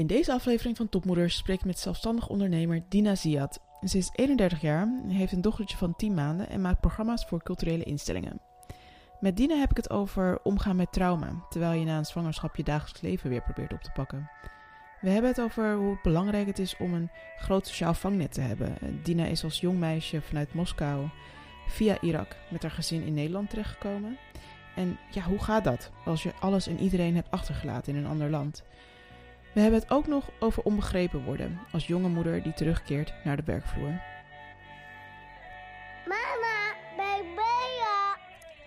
In 0.00 0.06
deze 0.06 0.32
aflevering 0.32 0.76
van 0.76 0.88
Topmoeders 0.88 1.36
spreek 1.36 1.58
ik 1.58 1.64
met 1.64 1.78
zelfstandig 1.78 2.28
ondernemer 2.28 2.82
Dina 2.88 3.14
Ziad. 3.14 3.60
Ze 3.84 3.98
is 3.98 4.10
31 4.14 4.60
jaar, 4.60 4.88
heeft 5.08 5.32
een 5.32 5.40
dochtertje 5.40 5.76
van 5.76 5.96
10 5.96 6.14
maanden 6.14 6.48
en 6.48 6.60
maakt 6.60 6.80
programma's 6.80 7.24
voor 7.24 7.42
culturele 7.42 7.82
instellingen. 7.82 8.40
Met 9.20 9.36
Dina 9.36 9.54
heb 9.54 9.70
ik 9.70 9.76
het 9.76 9.90
over 9.90 10.40
omgaan 10.42 10.76
met 10.76 10.92
trauma, 10.92 11.44
terwijl 11.48 11.72
je 11.72 11.84
na 11.84 11.98
een 11.98 12.04
zwangerschap 12.04 12.56
je 12.56 12.62
dagelijks 12.62 13.00
leven 13.00 13.30
weer 13.30 13.42
probeert 13.42 13.72
op 13.72 13.80
te 13.80 13.90
pakken. 13.90 14.30
We 15.00 15.10
hebben 15.10 15.30
het 15.30 15.40
over 15.40 15.74
hoe 15.74 15.98
belangrijk 16.02 16.46
het 16.46 16.58
is 16.58 16.76
om 16.76 16.94
een 16.94 17.10
groot 17.38 17.66
sociaal 17.66 17.94
vangnet 17.94 18.32
te 18.32 18.40
hebben. 18.40 19.00
Dina 19.02 19.24
is 19.24 19.44
als 19.44 19.60
jong 19.60 19.78
meisje 19.78 20.20
vanuit 20.20 20.54
Moskou 20.54 21.08
via 21.66 22.00
Irak 22.00 22.36
met 22.50 22.62
haar 22.62 22.70
gezin 22.70 23.02
in 23.02 23.14
Nederland 23.14 23.50
terechtgekomen. 23.50 24.18
En 24.76 24.98
ja, 25.10 25.22
hoe 25.22 25.42
gaat 25.42 25.64
dat 25.64 25.90
als 26.04 26.22
je 26.22 26.34
alles 26.40 26.66
en 26.66 26.80
iedereen 26.80 27.14
hebt 27.14 27.30
achtergelaten 27.30 27.94
in 27.94 28.04
een 28.04 28.10
ander 28.10 28.30
land? 28.30 28.62
We 29.52 29.60
hebben 29.60 29.80
het 29.80 29.90
ook 29.90 30.06
nog 30.06 30.30
over 30.38 30.62
onbegrepen 30.62 31.24
worden 31.24 31.60
als 31.72 31.86
jonge 31.86 32.08
moeder 32.08 32.42
die 32.42 32.52
terugkeert 32.52 33.12
naar 33.24 33.36
de 33.36 33.42
werkvloer. 33.44 34.00
Mama, 36.06 36.74
Bea. 36.96 38.16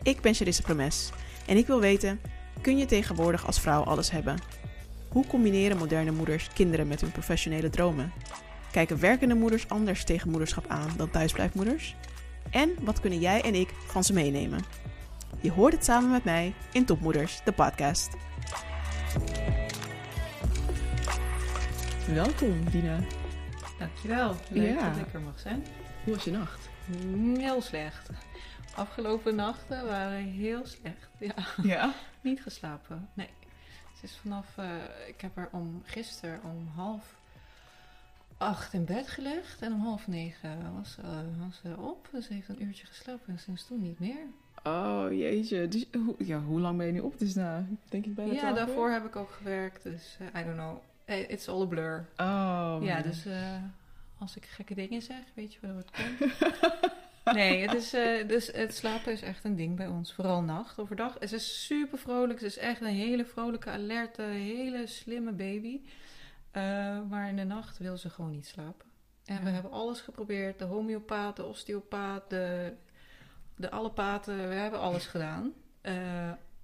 Ik 0.01 0.21
ben 0.21 0.33
Charisse 0.33 0.61
Promes 0.61 1.11
en 1.45 1.57
ik 1.57 1.67
wil 1.67 1.79
weten, 1.79 2.21
kun 2.61 2.77
je 2.77 2.85
tegenwoordig 2.85 3.45
als 3.45 3.59
vrouw 3.59 3.83
alles 3.83 4.11
hebben? 4.11 4.37
Hoe 5.09 5.27
combineren 5.27 5.77
moderne 5.77 6.11
moeders 6.11 6.47
kinderen 6.53 6.87
met 6.87 7.01
hun 7.01 7.11
professionele 7.11 7.69
dromen? 7.69 8.13
Kijken 8.71 8.99
werkende 8.99 9.35
moeders 9.35 9.69
anders 9.69 10.03
tegen 10.03 10.29
moederschap 10.29 10.65
aan 10.67 10.89
dan 10.97 11.09
thuisblijfmoeders? 11.09 11.95
En 12.49 12.75
wat 12.81 12.99
kunnen 12.99 13.19
jij 13.19 13.41
en 13.41 13.55
ik 13.55 13.69
van 13.85 14.03
ze 14.03 14.13
meenemen? 14.13 14.63
Je 15.41 15.51
hoort 15.51 15.73
het 15.73 15.85
samen 15.85 16.11
met 16.11 16.23
mij 16.23 16.53
in 16.71 16.85
Topmoeders, 16.85 17.41
de 17.43 17.51
podcast. 17.51 18.09
Welkom, 22.07 22.69
Dina. 22.69 22.99
Dankjewel. 23.79 24.35
Leuk 24.49 24.79
Ja. 24.79 24.89
dat 24.89 25.07
ik 25.07 25.13
er 25.13 25.21
mag 25.21 25.39
zijn. 25.39 25.63
Hoe 26.03 26.13
was 26.13 26.23
je 26.23 26.31
nacht? 26.31 26.69
Mm, 27.05 27.35
Heel 27.35 27.61
slecht. 27.61 28.09
Afgelopen 28.75 29.35
nachten 29.35 29.85
waren 29.85 30.17
heel 30.23 30.65
slecht. 30.65 31.09
Ja, 31.19 31.33
Ja. 31.63 31.93
niet 32.21 32.41
geslapen. 32.41 33.09
Nee. 33.13 33.29
Het 33.93 34.03
is 34.11 34.17
vanaf, 34.21 34.57
eh, 34.57 34.65
ik 35.07 35.21
heb 35.21 35.37
er 35.37 35.49
om 35.51 35.81
gisteren 35.85 36.39
om 36.43 36.67
half 36.75 37.15
acht 38.37 38.73
in 38.73 38.85
bed 38.85 39.07
gelegd 39.07 39.61
en 39.61 39.73
om 39.73 39.79
half 39.81 40.07
negen 40.07 40.73
was, 40.75 40.97
eh, 41.03 41.09
was 41.45 41.59
ze 41.63 41.75
op. 41.77 42.07
Dus 42.11 42.25
ze 42.27 42.33
heeft 42.33 42.49
een 42.49 42.63
uurtje 42.63 42.85
geslapen 42.87 43.27
en 43.33 43.39
sinds 43.39 43.67
toen 43.67 43.81
niet 43.81 43.99
meer. 43.99 44.25
Oh, 44.63 45.05
jeetje. 45.09 45.67
Dus, 45.67 45.85
hoe, 46.05 46.15
ja, 46.17 46.39
hoe 46.39 46.59
lang 46.59 46.77
ben 46.77 46.85
je 46.85 46.91
nu 46.91 46.99
op? 46.99 47.19
Dus 47.19 47.33
na, 47.35 47.65
denk 47.89 48.05
ik 48.05 48.15
bijna 48.15 48.33
ja, 48.33 48.39
12 48.39 48.57
uur? 48.59 48.65
daarvoor 48.65 48.89
heb 48.89 49.05
ik 49.05 49.15
ook 49.15 49.31
gewerkt, 49.31 49.83
dus 49.83 50.17
eh, 50.19 50.41
I 50.41 50.45
don't 50.45 50.57
know. 50.57 50.77
Eh, 51.05 51.29
It's 51.29 51.47
all 51.47 51.61
a 51.61 51.65
blur. 51.65 52.09
Oh. 52.17 52.77
Ja, 52.81 53.01
dus 53.01 53.25
eh, 53.25 53.63
als 54.17 54.35
ik 54.35 54.45
gekke 54.45 54.75
dingen 54.75 55.01
zeg, 55.01 55.23
weet 55.33 55.53
je 55.53 55.59
waar 55.61 55.75
het 55.75 55.91
komt. 55.91 56.33
nee, 57.37 57.61
het, 57.61 57.73
is, 57.73 57.93
eh, 57.93 58.27
dus 58.27 58.47
het 58.47 58.75
slapen 58.75 59.11
is 59.11 59.21
echt 59.21 59.43
een 59.43 59.55
ding 59.55 59.75
bij 59.75 59.87
ons. 59.87 60.13
Vooral 60.13 60.41
nacht. 60.41 60.79
Overdag 60.79 61.17
is 61.17 61.29
ze 61.29 61.39
super 61.39 61.97
vrolijk. 61.97 62.39
Ze 62.39 62.45
is 62.45 62.57
echt 62.57 62.81
een 62.81 62.87
hele 62.87 63.25
vrolijke, 63.25 63.69
alerte, 63.69 64.21
hele 64.21 64.87
slimme 64.87 65.31
baby. 65.31 65.81
Maar 67.09 67.27
in 67.27 67.35
de 67.35 67.43
nacht 67.43 67.77
wil 67.77 67.97
ze 67.97 68.09
gewoon 68.09 68.31
niet 68.31 68.47
slapen. 68.47 68.85
En 69.25 69.43
we 69.43 69.49
hebben 69.49 69.71
alles 69.71 70.01
geprobeerd. 70.01 70.59
De 70.59 70.65
homeopaat, 70.65 71.35
de 71.35 71.45
osteopaat, 71.45 72.29
de, 72.29 72.73
de 73.55 73.71
allopaten. 73.71 74.49
We 74.49 74.55
hebben 74.55 74.79
alles 74.79 75.05
gedaan. 75.05 75.53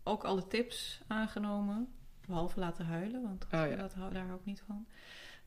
Ook 0.03 0.24
alle 0.24 0.48
tips 0.48 1.02
aangenomen. 1.08 1.94
Behalve 2.30 2.59
laten 2.59 2.85
huilen, 2.85 3.22
want 3.22 3.44
Oh, 3.45 3.49
ja. 3.69 3.75
dat, 3.75 3.94
hou- 3.94 4.13
daar 4.13 4.25
hou 4.25 4.39
ik 4.39 4.45
niet 4.45 4.63
van. 4.67 4.85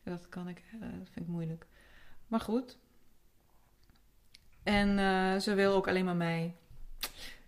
Dat 0.03 0.29
kan 0.29 0.49
ik, 0.49 0.63
eh, 0.73 0.81
dat 0.81 1.09
vind 1.13 1.27
ik 1.27 1.27
moeilijk. 1.27 1.67
Maar 2.27 2.41
goed. 2.41 2.79
En 4.63 4.99
eh, 4.99 5.37
ze 5.41 5.55
wil 5.55 5.75
ook 5.75 5.89
alleen 5.89 6.05
maar 6.05 6.17
mij. 6.17 6.57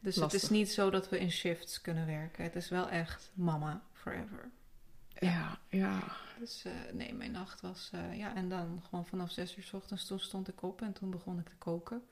Dus 0.01 0.17
het 0.17 0.33
is 0.33 0.49
niet 0.49 0.71
zo 0.73 0.91
dat 0.91 1.09
we 1.09 1.19
in 1.19 1.31
shifts 1.31 1.81
kunnen 1.81 2.07
werken. 2.07 2.45
Het 2.45 2.57
is 2.57 2.69
wel 2.69 2.89
echt 2.89 3.31
mama 3.35 3.83
forever. 3.93 4.51
Ja, 5.19 5.59
ja. 5.69 6.03
Dus 6.39 6.65
eh, 6.65 6.73
nee, 6.93 7.15
mijn 7.15 7.31
nacht 7.31 7.61
was... 7.61 7.91
ja, 8.13 8.35
en 8.35 8.49
dan 8.49 8.83
gewoon 8.89 9.07
vanaf 9.07 9.31
zes 9.31 9.57
uur 9.57 9.65
s 9.65 9.73
ochtends 9.73 10.07
toen 10.07 10.19
stond 10.21 10.49
ik 10.49 10.63
op 10.63 10.83
en 10.83 10.93
toen 10.93 11.11
begon 11.11 11.39
ik 11.39 11.49
te 11.49 11.57
koken. 11.59 12.03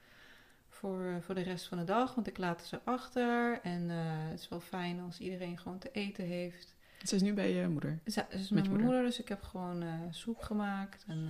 Voor, 0.69 1.22
voor 1.22 1.34
de 1.34 1.41
rest 1.43 1.66
van 1.66 1.78
de 1.78 1.84
dag, 1.84 2.15
want 2.15 2.27
ik 2.27 2.38
laat 2.38 2.66
ze 2.66 2.81
achter. 2.84 3.61
En 3.62 3.88
het 3.88 4.41
is 4.41 4.49
wel 4.49 4.61
fijn 4.61 5.00
als 5.00 5.19
iedereen 5.19 5.59
gewoon 5.59 5.78
te 5.78 5.91
eten 5.93 6.25
heeft. 6.25 6.72
Ze 7.05 7.15
is 7.15 7.23
nu 7.23 7.33
bij 7.33 7.53
je 7.55 7.69
moeder. 7.69 7.99
Ze 8.07 8.25
is 8.29 8.39
Met 8.39 8.51
mijn 8.51 8.69
moeder? 8.69 8.87
moeder, 8.87 9.03
dus 9.03 9.21
ik 9.21 9.29
heb 9.29 9.43
gewoon 9.43 9.83
eh, 9.83 9.89
soep 10.11 10.39
gemaakt. 10.39 11.05
En 11.09 11.29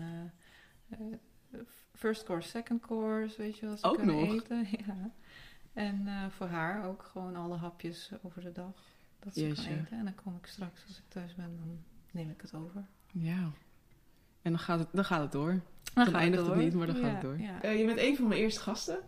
eh, 0.90 0.98
eh, 0.98 1.60
first 1.94 2.24
course, 2.24 2.48
second 2.48 2.80
course, 2.80 3.36
weet 3.42 3.58
je 3.58 3.66
wat 3.66 3.78
ze 3.80 3.86
Ook 3.86 3.96
kunnen 3.96 4.14
nog? 4.16 4.34
eten. 4.34 4.66
Ja. 4.86 5.10
En 5.72 6.06
eh, 6.06 6.26
voor 6.30 6.46
haar 6.46 6.86
ook 6.86 7.02
gewoon 7.12 7.36
alle 7.36 7.56
hapjes 7.56 8.10
over 8.22 8.42
de 8.42 8.52
dag 8.52 8.74
dat 9.18 9.34
ze 9.34 9.40
Jeetje. 9.40 9.62
kan 9.68 9.78
eten. 9.78 9.98
En 9.98 10.04
dan 10.04 10.14
kom 10.14 10.36
ik 10.36 10.46
straks, 10.46 10.84
als 10.86 10.98
ik 10.98 11.04
thuis 11.08 11.34
ben, 11.34 11.56
dan 11.58 11.78
neem 12.10 12.30
ik 12.30 12.40
het 12.40 12.54
over. 12.54 12.84
Ja. 13.12 13.50
En 14.42 14.50
dan 14.50 14.58
gaat 14.58 14.78
het, 14.78 14.88
dan 14.92 15.04
gaat 15.04 15.20
het 15.20 15.32
door. 15.32 15.60
Dan, 15.94 16.14
eindigt 16.14 16.46
het 16.46 16.56
niet, 16.56 16.74
maar 16.74 16.86
dan 16.86 16.96
gaat 16.96 17.12
het 17.12 17.20
door. 17.20 17.38
ja. 17.38 17.62
Eh, 17.62 17.78
je 17.78 17.84
bent 17.86 17.98
een 17.98 18.16
van 18.16 18.28
mijn 18.28 18.40
eerste 18.40 18.60
gasten. 18.60 18.98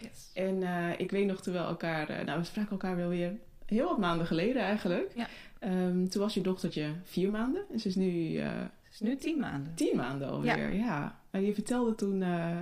Yes. 0.00 0.30
En 0.34 0.62
eh, 0.62 0.98
ik 1.00 1.10
weet 1.10 1.26
nog 1.26 1.42
toen 1.42 1.52
we 1.52 1.58
elkaar... 1.58 2.08
eh, 2.08 2.24
nou, 2.24 2.38
we 2.38 2.44
spraken 2.44 2.70
elkaar 2.70 2.96
wel 2.96 3.08
weer 3.08 3.38
heel 3.70 3.88
wat 3.88 3.98
maanden 3.98 4.26
geleden 4.26 4.62
eigenlijk. 4.62 5.12
Ja. 5.14 5.26
Ehm, 5.58 6.06
toen 6.06 6.22
was 6.22 6.34
je 6.34 6.40
dochtertje 6.40 6.92
vier 7.04 7.30
maanden. 7.30 7.62
En 7.72 7.80
ze 7.80 7.88
is 7.88 7.94
nu 7.94 8.36
eh, 8.36 8.46
Het 8.82 8.92
is 8.92 9.00
nu 9.00 9.16
tien 9.16 9.38
maanden. 9.38 9.74
tien 9.74 9.96
maanden 9.96 10.28
alweer. 10.28 10.74
Ja. 10.74 11.18
En 11.30 11.44
je 11.44 11.54
vertelde 11.54 11.94
toen 11.94 12.22
eh, 12.22 12.58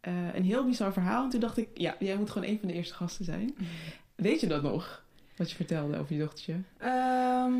eh, 0.00 0.34
een 0.34 0.44
heel 0.44 0.64
bizar 0.64 0.92
verhaal. 0.92 1.24
En 1.24 1.30
toen 1.30 1.40
dacht 1.40 1.56
ik, 1.56 1.68
ja, 1.74 1.96
jij 1.98 2.16
moet 2.16 2.30
gewoon 2.30 2.48
een 2.48 2.58
van 2.58 2.68
de 2.68 2.74
eerste 2.74 2.94
gasten 2.94 3.24
zijn. 3.24 3.56
Weet 4.14 4.40
je 4.40 4.46
dat 4.46 4.62
nog? 4.62 5.04
Wat 5.36 5.50
je 5.50 5.56
vertelde 5.56 5.98
over 5.98 6.14
je 6.14 6.20
dochtertje? 6.20 6.56
Ehm, 6.78 7.52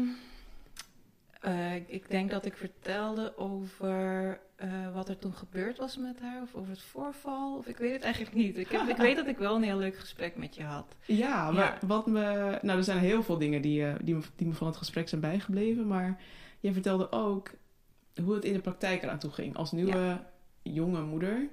eh, 1.41 1.75
ik 1.75 2.11
denk 2.11 2.31
dat 2.31 2.45
ik 2.45 2.57
vertelde 2.57 3.37
over 3.39 4.41
eh, 4.61 4.95
wat 4.95 5.09
er 5.09 5.19
toen 5.19 5.33
gebeurd 5.35 5.79
was 5.79 5.97
met 5.97 6.21
haar. 6.21 6.43
Of 6.43 6.55
over 6.55 6.71
het 6.71 6.83
voorval. 6.83 7.57
Of 7.57 7.67
ik 7.67 7.77
weet 7.77 7.93
het 7.93 8.03
eigenlijk 8.03 8.35
niet. 8.35 8.59
Ik, 8.59 8.69
heb, 8.69 8.89
ik 8.89 8.97
weet 8.97 9.17
dat 9.17 9.27
ik 9.27 9.39
wel 9.39 9.57
een 9.57 9.63
heel 9.63 9.79
leuk 9.79 9.97
gesprek 9.99 10.37
met 10.37 10.55
je 10.55 10.63
had. 10.63 10.95
Ja, 11.07 11.51
maar 11.51 11.79
Ja. 11.81 11.87
wat 11.87 12.07
me... 12.07 12.59
Nou, 12.63 12.79
er 12.79 12.85
zijn 12.85 12.99
heel 12.99 13.23
veel 13.23 13.39
dingen 13.39 13.63
die, 13.63 13.85
eh, 13.87 13.95
die, 14.03 14.15
me, 14.15 14.21
die 14.37 14.47
me 14.47 14.53
van 14.55 14.67
het 14.67 14.77
gesprek 14.77 15.09
zijn 15.09 15.21
bijgebleven. 15.21 15.87
Maar 15.87 16.21
jij 16.61 16.73
vertelde 16.73 17.13
ook 17.13 17.51
hoe 18.23 18.35
het 18.35 18.45
in 18.45 18.53
de 18.53 18.61
praktijk 18.61 19.03
eraan 19.03 19.19
toe 19.19 19.31
ging. 19.31 19.57
Als 19.57 19.73
nieuwe 19.73 20.21
jonge 20.63 21.03
moeder 21.03 21.49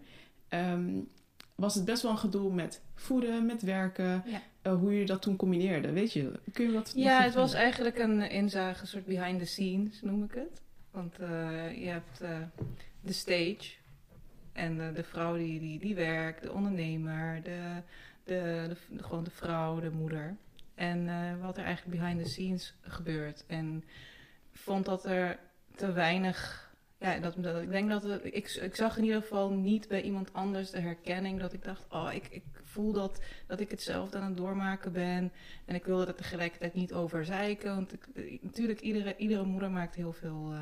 ehm, 0.48 0.90
was 1.56 1.76
het 1.76 1.86
best 1.86 2.02
wel 2.02 2.12
een 2.12 2.18
gedoe 2.18 2.54
met 2.54 2.82
voeden, 2.96 3.46
met 3.46 3.62
werken. 3.62 4.24
Ja. 4.26 4.42
eh, 4.62 4.74
hoe 4.76 5.00
je 5.00 5.06
dat 5.06 5.22
toen 5.22 5.36
combineerde. 5.36 5.92
Weet 5.92 6.14
je, 6.14 6.32
kun 6.54 6.66
je 6.66 6.72
dat 6.74 6.92
Ja, 6.96 7.22
het 7.22 7.34
was 7.34 7.54
eigenlijk 7.54 7.98
een 8.00 8.22
inzage, 8.30 8.82
een 8.82 8.88
soort 8.88 9.06
behind 9.06 9.40
the 9.40 9.46
scenes 9.46 10.02
noem 10.02 10.24
ik 10.24 10.32
het. 10.34 10.62
Want 10.92 11.16
je 11.76 11.88
hebt 11.88 12.22
de 13.02 13.14
stage 13.14 13.76
en 14.54 14.82
eh, 14.88 14.96
de 14.96 15.04
vrouw 15.04 15.36
die, 15.38 15.60
die, 15.60 15.80
die 15.80 15.96
werkt, 15.96 16.42
de 16.42 16.52
ondernemer, 16.52 17.44
de, 17.44 17.82
de, 18.24 18.66
de, 18.68 18.76
de- 18.96 19.04
gewoon 19.04 19.24
de 19.24 19.30
vrouw, 19.32 19.80
de 19.80 19.92
moeder. 19.92 20.36
En 20.76 21.10
eh, 21.10 21.42
wat 21.42 21.58
er 21.58 21.64
eigenlijk 21.64 22.00
behind 22.00 22.24
the 22.24 22.30
scenes 22.30 22.74
gebeurt. 22.82 23.44
En 23.48 23.84
ik 24.52 24.60
vond 24.60 24.86
dat 24.86 25.06
er 25.06 25.40
te 25.76 25.92
weinig. 25.92 26.66
Ja, 27.00 27.18
dat, 27.20 27.34
dat, 27.38 27.62
ik 27.62 27.70
denk 27.70 27.90
dat 27.90 28.04
het, 28.04 28.26
ik, 28.26 28.50
ik 28.62 28.76
zag 28.76 28.98
in 28.98 29.04
ieder 29.04 29.22
geval 29.22 29.50
niet 29.50 29.88
bij 29.88 30.02
iemand 30.02 30.34
anders 30.34 30.70
de 30.72 30.80
herkenning 30.80 31.40
dat 31.40 31.54
ik 31.54 31.64
dacht, 31.64 31.86
oh, 31.90 32.10
ik, 32.14 32.28
ik 32.30 32.44
voel 32.64 32.92
dat, 32.92 33.22
dat 33.48 33.60
ik 33.60 33.72
hetzelfde 33.72 34.18
aan 34.18 34.28
het 34.28 34.38
doormaken 34.38 34.92
ben. 34.92 35.32
En 35.66 35.76
ik 35.76 35.86
wilde 35.86 36.06
er 36.06 36.16
tegelijkertijd 36.16 36.74
niet 36.74 36.94
over 36.94 37.26
zeiken. 37.26 37.76
Want 37.76 37.94
ik, 37.94 38.08
eh, 38.16 38.38
natuurlijk, 38.42 38.80
iedere, 38.82 39.16
iedere 39.18 39.44
moeder 39.46 39.72
maakt 39.72 39.96
heel 39.96 40.14
veel, 40.14 40.54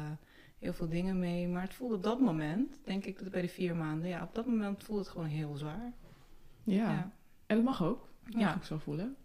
heel 0.65 0.73
veel 0.73 0.89
dingen 0.89 1.19
mee. 1.19 1.47
Maar 1.47 1.61
het 1.61 1.73
voelde 1.73 1.95
op 1.95 2.03
dat 2.03 2.19
moment, 2.19 2.77
denk 2.83 3.05
ik 3.05 3.19
dat 3.19 3.31
bij 3.31 3.41
de 3.41 3.47
vier 3.47 3.75
maanden, 3.75 4.09
ja, 4.09 4.23
op 4.23 4.35
dat 4.35 4.45
moment 4.45 4.83
voelde 4.83 5.01
het 5.01 5.11
gewoon 5.11 5.27
heel 5.27 5.55
zwaar. 5.55 5.91
Ja. 6.63 6.91
Ja. 6.91 7.11
en 7.45 7.55
dat 7.55 7.65
mag 7.65 7.83
ook. 7.83 8.07
Dat 8.23 8.33
mag 8.33 8.43
Ja. 8.43 8.55
ik 8.55 8.63
zo 8.63 8.77
voelen. 8.77 9.15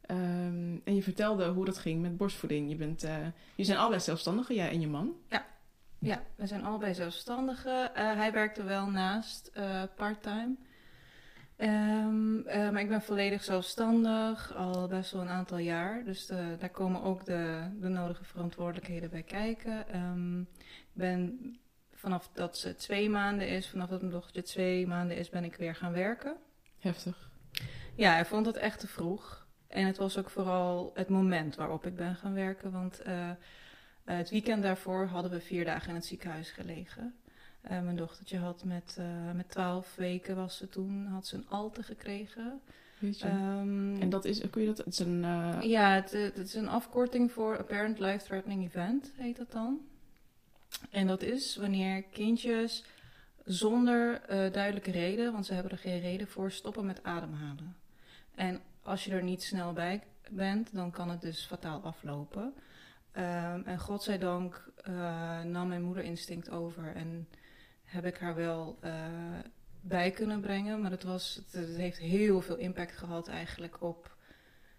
Ehm, 0.00 0.76
en 0.84 0.94
je 0.94 1.02
vertelde 1.02 1.48
hoe 1.48 1.64
dat 1.64 1.78
ging 1.78 2.02
met 2.02 2.16
borstvoeding. 2.16 2.70
Je 2.70 2.76
bent, 2.76 3.02
eh, 3.04 3.16
je 3.54 3.64
zijn 3.64 3.78
allebei 3.78 4.00
zelfstandigen, 4.00 4.54
jij 4.54 4.70
en 4.70 4.80
je 4.80 4.88
man. 4.88 5.12
Ja, 5.98 6.22
we 6.36 6.46
zijn 6.46 6.64
allebei 6.64 6.94
zelfstandigen. 6.94 7.94
Eh, 7.94 8.14
hij 8.14 8.32
werkte 8.32 8.62
wel 8.62 8.90
naast 8.90 9.50
eh 9.54 9.82
parttime. 9.96 10.54
Ehm, 11.56 12.38
eh, 12.46 12.70
maar 12.70 12.80
ik 12.80 12.88
ben 12.88 13.02
volledig 13.02 13.44
zelfstandig, 13.44 14.54
al 14.54 14.86
best 14.88 15.12
wel 15.12 15.22
een 15.22 15.28
aantal 15.28 15.58
jaar. 15.58 16.04
Dus 16.04 16.26
de- 16.26 16.56
daar 16.58 16.70
komen 16.70 17.02
ook 17.02 17.24
de, 17.24 17.68
de 17.80 17.88
nodige 17.88 18.24
verantwoordelijkheden 18.24 19.10
bij 19.10 19.22
kijken. 19.22 19.88
Ehm, 19.88 20.42
ben 20.96 21.56
vanaf 21.94 22.30
dat 22.32 22.58
ze 22.58 22.74
twee 22.74 23.10
maanden 23.10 23.48
is, 23.48 23.68
vanaf 23.68 23.88
dat 23.88 24.00
mijn 24.00 24.12
dochtertje 24.12 24.42
twee 24.42 24.86
maanden 24.86 25.16
is, 25.16 25.28
ben 25.28 25.44
ik 25.44 25.56
weer 25.56 25.74
gaan 25.74 25.92
werken. 25.92 26.36
Heftig. 26.78 27.30
Ja, 27.94 28.12
hij 28.12 28.24
vond 28.24 28.46
het 28.46 28.56
echt 28.56 28.80
te 28.80 28.86
vroeg. 28.86 29.46
En 29.68 29.86
het 29.86 29.96
was 29.96 30.18
ook 30.18 30.30
vooral 30.30 30.90
het 30.94 31.08
moment 31.08 31.56
waarop 31.56 31.86
ik 31.86 31.96
ben 31.96 32.16
gaan 32.16 32.34
werken. 32.34 32.72
Want 32.72 33.00
eh, 33.00 33.30
Eh, 34.06 34.16
het 34.16 34.30
weekend 34.30 34.62
daarvoor 34.62 35.06
hadden 35.06 35.30
we 35.30 35.40
vier 35.40 35.64
dagen 35.64 35.88
in 35.88 35.94
het 35.94 36.04
ziekenhuis 36.04 36.50
gelegen. 36.50 37.14
Eh, 37.60 37.80
mijn 37.80 37.96
dochtertje 37.96 38.38
had 38.38 38.64
met, 38.64 38.98
met 39.34 39.50
12 39.50 39.94
weken 39.94 40.36
was 40.36 40.56
ze 40.56 40.68
toen, 40.68 41.06
had 41.06 41.26
ze 41.26 41.36
een 41.36 41.48
alte 41.48 41.82
gekregen. 41.82 42.60
Weet 42.98 43.18
je. 43.18 43.26
Ehm, 43.26 44.00
en 44.00 44.08
dat 44.08 44.24
is, 44.24 44.50
kun 44.50 44.60
je 44.62 44.66
dat, 44.66 44.78
het 44.78 44.86
is 44.86 44.98
een... 44.98 45.20
ja, 45.62 45.94
het, 45.94 46.10
het 46.12 46.38
is 46.38 46.54
een 46.54 46.68
afkorting 46.68 47.32
voor 47.32 47.58
Apparent 47.58 47.98
Life 47.98 48.24
Threatening 48.24 48.64
Event, 48.64 49.12
heet 49.16 49.36
dat 49.36 49.52
dan. 49.52 49.80
En 50.90 51.06
dat 51.06 51.22
is 51.22 51.56
wanneer 51.56 52.02
kindjes 52.02 52.84
zonder 53.44 54.20
eh, 54.20 54.52
duidelijke 54.52 54.90
reden, 54.90 55.32
want 55.32 55.46
ze 55.46 55.54
hebben 55.54 55.72
er 55.72 55.78
geen 55.78 56.00
reden 56.00 56.28
voor, 56.28 56.50
stoppen 56.50 56.86
met 56.86 57.02
ademhalen. 57.02 57.76
En 58.34 58.60
als 58.82 59.04
je 59.04 59.10
er 59.10 59.22
niet 59.22 59.42
snel 59.42 59.72
bij 59.72 60.02
bent, 60.30 60.74
dan 60.74 60.90
kan 60.90 61.10
het 61.10 61.20
dus 61.20 61.46
fataal 61.46 61.80
aflopen. 61.82 62.54
Ehm, 63.12 63.60
en 63.64 63.78
godzijdank 63.78 64.72
eh 64.82 65.42
nam 65.42 65.68
mijn 65.68 65.82
moeder 65.82 66.04
instinct 66.04 66.50
over 66.50 66.94
en 66.94 67.28
heb 67.84 68.04
ik 68.04 68.16
haar 68.16 68.34
wel 68.34 68.78
eh, 68.80 68.92
bij 69.80 70.10
kunnen 70.10 70.40
brengen. 70.40 70.80
Maar 70.80 70.90
het, 70.90 71.02
was, 71.02 71.40
het 71.50 71.76
heeft 71.76 71.98
heel 71.98 72.40
veel 72.40 72.56
impact 72.56 72.96
gehad 72.96 73.28
eigenlijk 73.28 73.82
op 73.82 74.15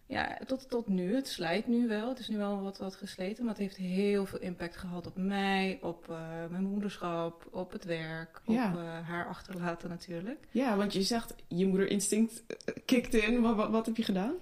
ja, 0.08 0.38
tot, 0.46 0.70
tot 0.70 0.88
nu. 0.88 1.16
Het 1.16 1.28
slijt 1.28 1.68
nu 1.68 1.88
wel. 1.88 2.10
Het 2.10 2.20
is 2.20 2.28
nu 2.28 2.38
wel 2.38 2.62
wat, 2.62 2.78
wat 2.78 2.96
gesleten. 2.96 3.44
Maar 3.44 3.54
het 3.54 3.64
heeft 3.64 3.76
heel 3.76 4.26
veel 4.26 4.40
impact 4.40 4.78
gehad 4.78 5.08
op 5.08 5.18
mij, 5.18 5.80
op 5.82 6.10
eh, 6.10 6.46
mijn 6.50 6.64
moederschap, 6.64 7.48
op 7.52 7.72
het 7.72 7.84
werk, 7.86 8.42
Ja. 8.46 8.72
op 8.72 8.78
eh, 8.80 9.08
haar 9.08 9.28
achterlaten 9.28 9.90
natuurlijk. 9.90 10.48
Ja, 10.52 10.78
want 10.78 10.94
je 10.94 11.02
zegt, 11.02 11.36
je 11.48 11.68
moederinstinct 11.68 12.44
eh, 12.48 12.76
kikt 12.86 13.14
in. 13.14 13.42
Wat, 13.42 13.56
wat, 13.56 13.70
wat 13.70 13.86
heb 13.86 13.98
je 13.98 14.04
gedaan? 14.04 14.34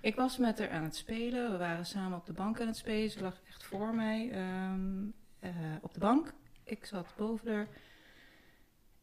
Ik 0.00 0.14
was 0.14 0.36
met 0.38 0.58
haar 0.58 0.70
aan 0.70 0.82
het 0.84 0.96
spelen. 0.96 1.50
We 1.52 1.56
waren 1.56 1.86
samen 1.86 2.18
op 2.18 2.26
de 2.26 2.32
bank 2.32 2.60
aan 2.60 2.66
het 2.66 2.76
spelen. 2.76 3.10
Ze 3.10 3.20
lag 3.20 3.40
echt 3.48 3.64
voor 3.64 3.94
mij 3.94 4.30
ehm, 4.32 5.04
eh, 5.38 5.50
op 5.80 5.94
de 5.94 6.00
bank. 6.00 6.32
Ik 6.64 6.84
zat 6.84 7.06
boven 7.16 7.52
haar. 7.54 7.66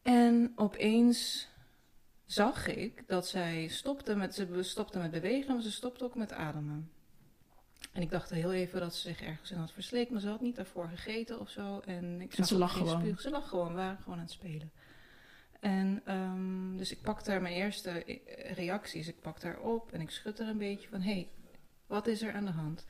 En 0.02 0.52
opeens 0.56 1.48
zag 2.26 2.66
ik 2.66 3.04
dat 3.06 3.28
zij 3.28 3.68
stopte 3.68 4.14
met, 4.14 4.34
ze 4.34 4.62
stopte 4.62 4.98
met 4.98 5.10
bewegen, 5.10 5.54
maar 5.54 5.62
ze 5.62 5.72
stopte 5.72 6.04
ook 6.04 6.14
met 6.14 6.32
ademen. 6.32 6.90
En 7.92 8.02
ik 8.02 8.10
dacht 8.10 8.30
heel 8.30 8.52
even 8.52 8.80
dat 8.80 8.94
ze 8.94 9.08
zich 9.08 9.22
ergens 9.22 9.50
in 9.50 9.58
had 9.58 9.72
versleekt, 9.72 10.10
maar 10.10 10.20
ze 10.20 10.28
had 10.28 10.40
niet 10.40 10.56
daarvoor 10.56 10.88
gegeten 10.88 11.40
of 11.40 11.50
zo. 11.50 11.80
En 11.80 12.20
ik 12.20 12.34
zag 12.34 12.46
ze 12.46 12.58
lag 12.58 12.72
gewoon. 12.72 13.00
spuug. 13.00 13.20
Ze 13.20 13.30
lag 13.30 13.48
gewoon, 13.48 13.68
we 13.68 13.74
waren 13.74 14.02
gewoon 14.02 14.18
aan 14.18 14.24
het 14.24 14.32
spelen. 14.32 14.70
En 15.60 16.02
ehm, 16.04 16.76
dus 16.76 16.90
ik 16.90 17.02
pakte 17.02 17.30
haar 17.30 17.42
mijn 17.42 17.54
eerste 17.54 17.90
eh, 17.90 18.52
reacties. 18.52 19.08
Ik 19.08 19.20
pakte 19.20 19.46
haar 19.46 19.60
op 19.60 19.92
en 19.92 20.00
ik 20.00 20.10
schud 20.10 20.38
haar 20.38 20.48
een 20.48 20.58
beetje 20.58 20.88
van: 20.88 21.00
hé, 21.00 21.12
hey, 21.12 21.28
wat 21.86 22.06
is 22.06 22.22
er 22.22 22.32
aan 22.32 22.44
de 22.44 22.50
hand? 22.50 22.86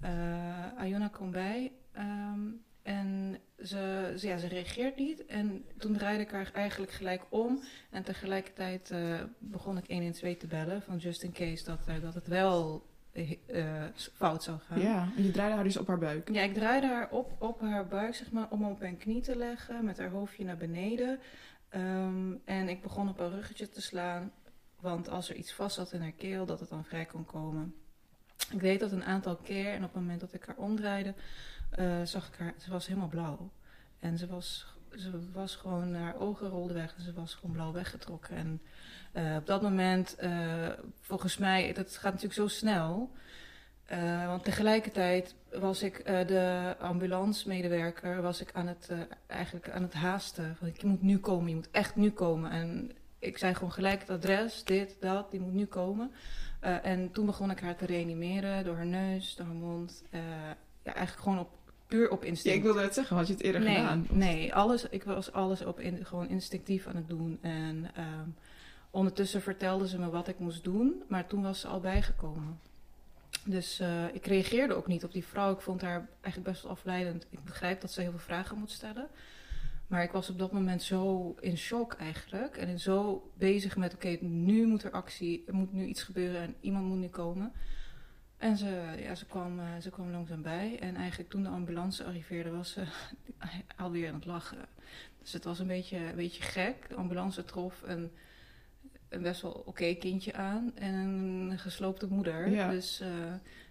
Eh 0.00 0.76
Ayona 0.76 1.08
komt 1.08 1.32
bij 1.32 1.72
ehm, 1.92 2.40
en 2.82 3.38
ze, 3.62 4.14
ze, 4.18 4.26
ja, 4.26 4.38
ze 4.38 4.46
reageert 4.46 4.96
niet. 4.96 5.26
En 5.26 5.64
toen 5.78 5.92
draaide 5.92 6.22
ik 6.22 6.30
haar 6.30 6.50
eigenlijk 6.52 6.92
gelijk 6.92 7.22
om. 7.28 7.62
En 7.90 8.02
tegelijkertijd 8.02 8.90
eh, 8.90 9.20
begon 9.38 9.78
ik 9.78 9.86
112 9.86 10.36
te 10.36 10.46
bellen, 10.46 10.82
van 10.82 10.96
just 10.96 11.22
in 11.22 11.32
case 11.32 11.64
dat, 11.64 11.86
eh, 11.86 12.00
dat 12.00 12.14
het 12.14 12.26
wel 12.26 12.86
eh, 13.12 13.84
fout 14.12 14.42
zou 14.42 14.58
gaan. 14.58 14.80
Ja, 14.80 15.08
en 15.16 15.24
je 15.24 15.30
draaide 15.30 15.54
haar 15.54 15.64
dus 15.64 15.76
op 15.76 15.86
haar 15.86 15.98
buik. 15.98 16.30
Ja, 16.32 16.42
ik 16.42 16.54
draaide 16.54 16.86
haar 16.86 17.10
op, 17.10 17.32
op 17.38 17.60
haar 17.60 17.86
buik, 17.86 18.14
zeg 18.14 18.30
maar, 18.30 18.46
om 18.50 18.64
op 18.64 18.80
mijn 18.80 18.96
knie 18.96 19.22
te 19.22 19.36
leggen, 19.36 19.84
met 19.84 19.98
haar 19.98 20.10
hoofdje 20.10 20.44
naar 20.44 20.56
beneden. 20.56 21.18
Ehm, 21.68 22.32
en 22.44 22.68
ik 22.68 22.82
begon 22.82 23.08
op 23.08 23.18
haar 23.18 23.30
ruggetje 23.30 23.68
te 23.68 23.82
slaan, 23.82 24.32
want 24.80 25.08
als 25.08 25.28
er 25.28 25.36
iets 25.36 25.52
vast 25.52 25.74
zat 25.74 25.92
in 25.92 26.00
haar 26.00 26.12
keel, 26.12 26.46
dat 26.46 26.60
het 26.60 26.68
dan 26.68 26.84
vrij 26.84 27.04
kon 27.04 27.24
komen. 27.24 27.74
Ik 28.50 28.60
deed 28.60 28.80
dat 28.80 28.92
een 28.92 29.04
aantal 29.04 29.36
keer 29.36 29.72
en 29.72 29.84
op 29.84 29.92
het 29.92 30.02
moment 30.02 30.20
dat 30.20 30.32
ik 30.32 30.44
haar 30.44 30.56
omdraaide, 30.56 31.14
eh, 31.72 32.02
zag 32.04 32.28
ik 32.28 32.34
haar, 32.38 32.54
ze 32.58 32.70
was 32.70 32.86
helemaal 32.86 33.08
blauw. 33.08 33.50
En 33.98 34.18
ze 34.18 34.26
was, 34.26 34.66
ze 34.96 35.30
was 35.32 35.56
gewoon, 35.56 35.94
haar 35.94 36.16
ogen 36.18 36.48
rolden 36.48 36.76
weg 36.76 36.94
en 36.96 37.02
ze 37.02 37.12
was 37.12 37.34
gewoon 37.34 37.54
blauw 37.54 37.72
weggetrokken. 37.72 38.36
En 38.36 38.60
eh, 39.12 39.36
op 39.36 39.46
dat 39.46 39.62
moment, 39.62 40.14
eh, 40.14 40.68
volgens 41.00 41.36
mij, 41.36 41.72
dat 41.72 41.96
gaat 41.96 42.12
natuurlijk 42.12 42.40
zo 42.40 42.48
snel. 42.48 43.10
Want 44.26 44.44
tegelijkertijd 44.44 45.34
was 45.50 45.82
ik 45.82 46.04
de 46.04 46.74
ambulancemedewerker, 46.78 48.22
was 48.22 48.40
ik 48.40 48.50
aan 48.52 48.66
het, 48.66 48.88
eigenlijk 49.26 49.70
aan 49.70 49.82
het 49.82 49.92
haasten. 49.92 50.56
Van, 50.56 50.72
je 50.76 50.86
moet 50.86 51.02
nu 51.02 51.18
komen, 51.18 51.48
je 51.48 51.54
moet 51.54 51.70
echt 51.70 51.96
nu 51.96 52.10
komen. 52.10 52.50
En 52.50 52.92
ik 53.18 53.38
zei 53.38 53.54
gewoon 53.54 53.72
gelijk 53.72 54.00
het 54.00 54.10
adres, 54.10 54.64
dit, 54.64 54.96
dat, 55.00 55.30
die 55.30 55.40
moet 55.40 55.52
nu 55.52 55.66
komen. 55.66 56.10
En 56.60 57.10
toen 57.10 57.26
begon 57.26 57.50
ik 57.50 57.60
haar 57.60 57.76
te 57.76 57.86
reanimeren 57.86 58.64
door 58.64 58.76
haar 58.76 58.86
neus, 58.86 59.34
door 59.34 59.46
haar 59.46 59.54
mond. 59.54 60.04
Ja, 60.82 60.94
eigenlijk 60.94 61.22
gewoon 61.22 61.38
op, 61.38 61.50
puur 61.92 62.10
op 62.10 62.22
Ja, 62.22 62.28
instinct. 62.28 62.56
ik 62.56 62.62
wilde 62.62 62.80
het 62.80 62.94
zeggen, 62.94 63.16
had 63.16 63.26
je 63.26 63.32
het 63.32 63.42
eerder 63.42 63.60
nee, 63.60 63.76
gedaan? 63.76 64.06
Nee, 64.10 64.54
alles, 64.54 64.88
ik 64.88 65.04
was 65.04 65.32
alles 65.32 65.64
op 65.64 65.80
in, 65.80 66.04
gewoon 66.06 66.28
instinctief 66.28 66.86
aan 66.86 66.96
het 66.96 67.08
doen. 67.08 67.38
En 67.40 67.90
ehm, 67.94 68.28
ondertussen 68.90 69.42
vertelde 69.42 69.88
ze 69.88 69.98
me 69.98 70.10
wat 70.10 70.28
ik 70.28 70.38
moest 70.38 70.64
doen, 70.64 71.02
maar 71.08 71.26
toen 71.26 71.42
was 71.42 71.60
ze 71.60 71.66
al 71.66 71.80
bijgekomen. 71.80 72.58
Dus 73.44 73.80
eh, 73.80 74.14
ik 74.14 74.26
reageerde 74.26 74.74
ook 74.74 74.86
niet 74.86 75.04
op 75.04 75.12
die 75.12 75.24
vrouw. 75.24 75.52
Ik 75.52 75.60
vond 75.60 75.80
haar 75.80 76.08
eigenlijk 76.20 76.52
best 76.52 76.62
wel 76.62 76.72
afleidend. 76.72 77.26
Ik 77.30 77.44
begrijp 77.44 77.80
dat 77.80 77.92
ze 77.92 78.00
heel 78.00 78.10
veel 78.10 78.18
vragen 78.18 78.58
moet 78.58 78.70
stellen. 78.70 79.08
Maar 79.86 80.02
ik 80.02 80.12
was 80.12 80.30
op 80.30 80.38
dat 80.38 80.52
moment 80.52 80.82
zo 80.82 81.34
in 81.40 81.56
shock 81.56 81.92
eigenlijk. 81.92 82.56
En 82.56 82.80
zo 82.80 83.30
bezig 83.34 83.76
met, 83.76 83.94
oké, 83.94 84.16
nu 84.20 84.66
moet 84.66 84.82
er 84.82 84.90
actie, 84.90 85.44
er 85.46 85.54
moet 85.54 85.72
nu 85.72 85.84
iets 85.84 86.02
gebeuren 86.02 86.40
en 86.40 86.54
iemand 86.60 86.86
moet 86.86 86.98
nu 86.98 87.08
komen. 87.08 87.52
En 88.42 88.56
ze, 88.56 88.94
ja, 88.98 89.14
ze, 89.14 89.26
kwam, 89.26 89.58
eh, 89.58 89.66
ze 89.80 89.90
kwam 89.90 90.10
langzaam 90.10 90.42
bij. 90.42 90.78
En 90.80 90.96
eigenlijk 90.96 91.30
toen 91.30 91.42
de 91.42 91.48
ambulance 91.48 92.04
arriveerde, 92.04 92.50
was 92.50 92.72
ze 92.72 92.84
alweer 93.76 94.08
aan 94.08 94.14
het 94.14 94.24
lachen. 94.24 94.66
Dus 95.20 95.32
het 95.32 95.44
was 95.44 95.58
een 95.58 95.66
beetje, 95.66 95.96
een 95.96 96.16
beetje 96.16 96.42
gek. 96.42 96.88
De 96.88 96.94
ambulance 96.94 97.44
trof 97.44 97.82
een, 97.84 98.10
een 99.08 99.22
best 99.22 99.42
wel 99.42 99.52
oké 99.52 99.94
kindje 99.94 100.34
aan 100.34 100.72
en 100.74 100.94
een 100.94 101.58
gesloopte 101.58 102.06
moeder. 102.06 102.50
Ja. 102.50 102.70
Dus 102.70 103.00
eh, 103.00 103.08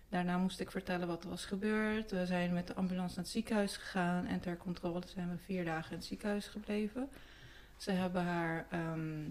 daarna 0.09 0.38
moest 0.38 0.59
ik 0.59 0.71
vertellen 0.71 1.07
wat 1.07 1.23
er 1.23 1.29
was 1.29 1.45
gebeurd. 1.45 2.12
We 2.12 2.25
zijn 2.25 2.53
met 2.53 2.68
de 2.68 2.73
ambulance 2.73 3.15
naar 3.15 3.23
het 3.23 3.33
ziekenhuis 3.33 3.77
gegaan. 3.77 4.25
En 4.25 4.39
ter 4.39 4.57
controle 4.57 5.01
zijn 5.06 5.29
we 5.29 5.38
vier 5.38 5.65
dagen 5.65 5.91
in 5.91 5.97
het 5.97 6.06
ziekenhuis 6.06 6.47
gebleven. 6.47 7.09
Ze 7.77 7.91
hebben 7.91 8.23
haar 8.23 8.65
ehm, 8.69 9.29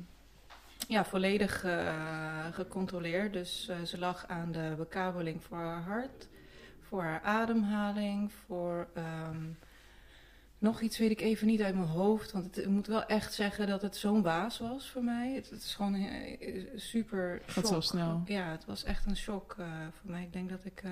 ja, 0.89 1.05
volledig 1.05 1.65
eh, 1.65 2.47
gecontroleerd. 2.53 3.33
Dus 3.33 3.69
eh, 3.69 3.83
ze 3.83 3.99
lag 3.99 4.27
aan 4.27 4.53
de 4.53 4.75
bekabeling 4.77 5.45
voor 5.45 5.59
haar 5.59 5.83
hart, 5.83 6.29
voor 6.81 7.03
haar 7.03 7.21
ademhaling, 7.23 8.33
voor 8.47 8.89
ehm, 8.95 9.45
nog 10.59 10.81
iets 10.81 10.99
weet 10.99 11.11
ik 11.11 11.21
even 11.21 11.47
niet 11.47 11.63
uit 11.63 11.75
mijn 11.75 11.87
hoofd. 11.89 12.33
Want 12.33 12.45
het, 12.45 12.59
ik 12.59 12.67
moet 12.69 12.87
wel 12.87 13.05
echt 13.07 13.35
zeggen 13.35 13.67
dat 13.67 13.83
het 13.83 13.97
zo'n 13.97 14.23
waas 14.23 14.59
was 14.59 14.91
voor 14.91 15.05
mij. 15.05 15.35
Het, 15.35 15.51
het 15.51 15.63
is 15.63 15.75
gewoon 15.75 15.95
eh, 15.95 16.67
super 16.77 17.43
Gaat 17.47 17.67
shock. 17.67 17.75
zo 17.75 17.81
snel. 17.81 18.23
Ja, 18.25 18.51
het 18.51 18.65
was 18.65 18.85
echt 18.85 19.07
een 19.07 19.17
shock 19.17 19.55
voor 20.01 20.11
mij. 20.11 20.23
Ik 20.23 20.33
denk 20.33 20.49
dat 20.51 20.65
ik... 20.65 20.81
eh, 20.83 20.91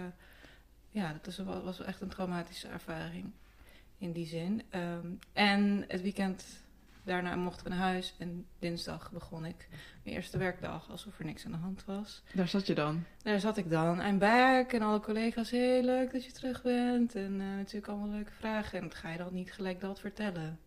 ja, 0.91 1.12
dat 1.12 1.27
is, 1.27 1.39
was 1.39 1.81
echt 1.81 2.01
een 2.01 2.09
traumatische 2.09 2.69
ervaring 2.69 3.31
in 3.99 4.12
die 4.12 4.27
zin. 4.27 4.62
Ehm, 4.71 5.07
en 5.33 5.85
het 5.89 6.03
weekend 6.03 6.45
daarna 7.09 7.37
mochten 7.37 7.65
we 7.65 7.71
naar 7.71 7.79
huis. 7.79 8.15
En 8.19 8.47
dinsdag 8.59 9.11
begon 9.12 9.45
ik 9.45 9.69
mijn 10.05 10.17
eerste 10.17 10.38
werkdag 10.38 10.91
alsof 10.91 11.19
er 11.19 11.25
niks 11.25 11.45
aan 11.45 11.53
de 11.53 11.57
hand 11.59 11.85
was. 11.85 12.23
Daar 12.35 12.49
zat 12.49 12.67
je 12.67 12.75
dan. 12.75 13.05
Daar 13.23 13.41
zat 13.41 13.57
ik 13.57 13.71
dan. 13.71 14.00
En 14.00 14.19
back 14.19 14.73
en 14.73 14.83
alle 14.83 15.00
collega's, 15.00 15.50
heel 15.50 15.83
leuk 15.83 16.12
dat 16.12 16.25
je 16.25 16.33
terug 16.33 16.62
bent. 16.62 17.15
En 17.15 17.41
eh, 17.41 17.47
natuurlijk 17.47 17.88
allemaal 17.88 18.09
leuke 18.09 18.33
vragen. 18.33 18.79
En 18.79 18.88
dan 18.88 18.97
ga 18.97 19.11
je 19.11 19.19
dan 19.19 19.35
niet 19.35 19.53
gelijk 19.53 19.81
dat 19.81 20.00
vertellen. 20.00 20.59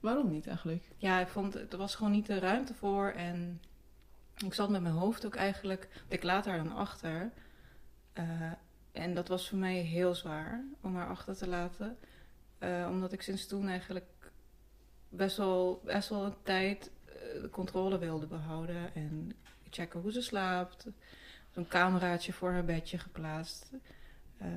Waarom 0.00 0.30
niet 0.30 0.46
eigenlijk? 0.46 0.84
Ja, 0.96 1.20
ik 1.20 1.28
vond, 1.28 1.54
er 1.72 1.78
was 1.78 1.94
gewoon 1.94 2.12
niet 2.12 2.26
de 2.26 2.38
ruimte 2.38 2.74
voor. 2.74 3.08
En 3.10 3.60
ik 4.44 4.54
zat 4.54 4.70
met 4.70 4.82
mijn 4.82 4.94
hoofd 4.94 5.26
ook 5.26 5.36
eigenlijk... 5.36 5.88
Ik 6.08 6.22
laat 6.22 6.46
haar 6.46 6.58
dan 6.58 6.76
achter. 6.76 7.32
Eh, 8.12 8.52
en 8.92 9.14
dat 9.14 9.28
was 9.28 9.48
voor 9.48 9.58
mij 9.58 9.74
heel 9.74 10.14
zwaar 10.14 10.64
om 10.80 10.96
haar 10.96 11.08
achter 11.08 11.36
te 11.36 11.48
laten. 11.48 11.96
Eh, 12.58 12.86
omdat 12.90 13.12
ik 13.12 13.22
sinds 13.22 13.46
toen 13.46 13.68
eigenlijk 13.68 14.06
best 15.08 15.36
wel, 15.36 15.80
best 15.84 16.08
wel 16.08 16.24
een 16.24 16.42
tijd 16.42 16.90
eh, 17.04 17.12
de 17.42 17.50
controle 17.50 17.98
wilde 17.98 18.26
behouden. 18.26 18.94
En 18.94 19.32
checken 19.70 20.00
hoe 20.00 20.12
ze 20.12 20.22
slaapt. 20.22 20.86
Zo'n 21.50 21.68
cameraatje 21.68 22.32
voor 22.32 22.50
haar 22.50 22.64
bedje 22.64 22.98
geplaatst. 22.98 23.70
Eh, 24.36 24.48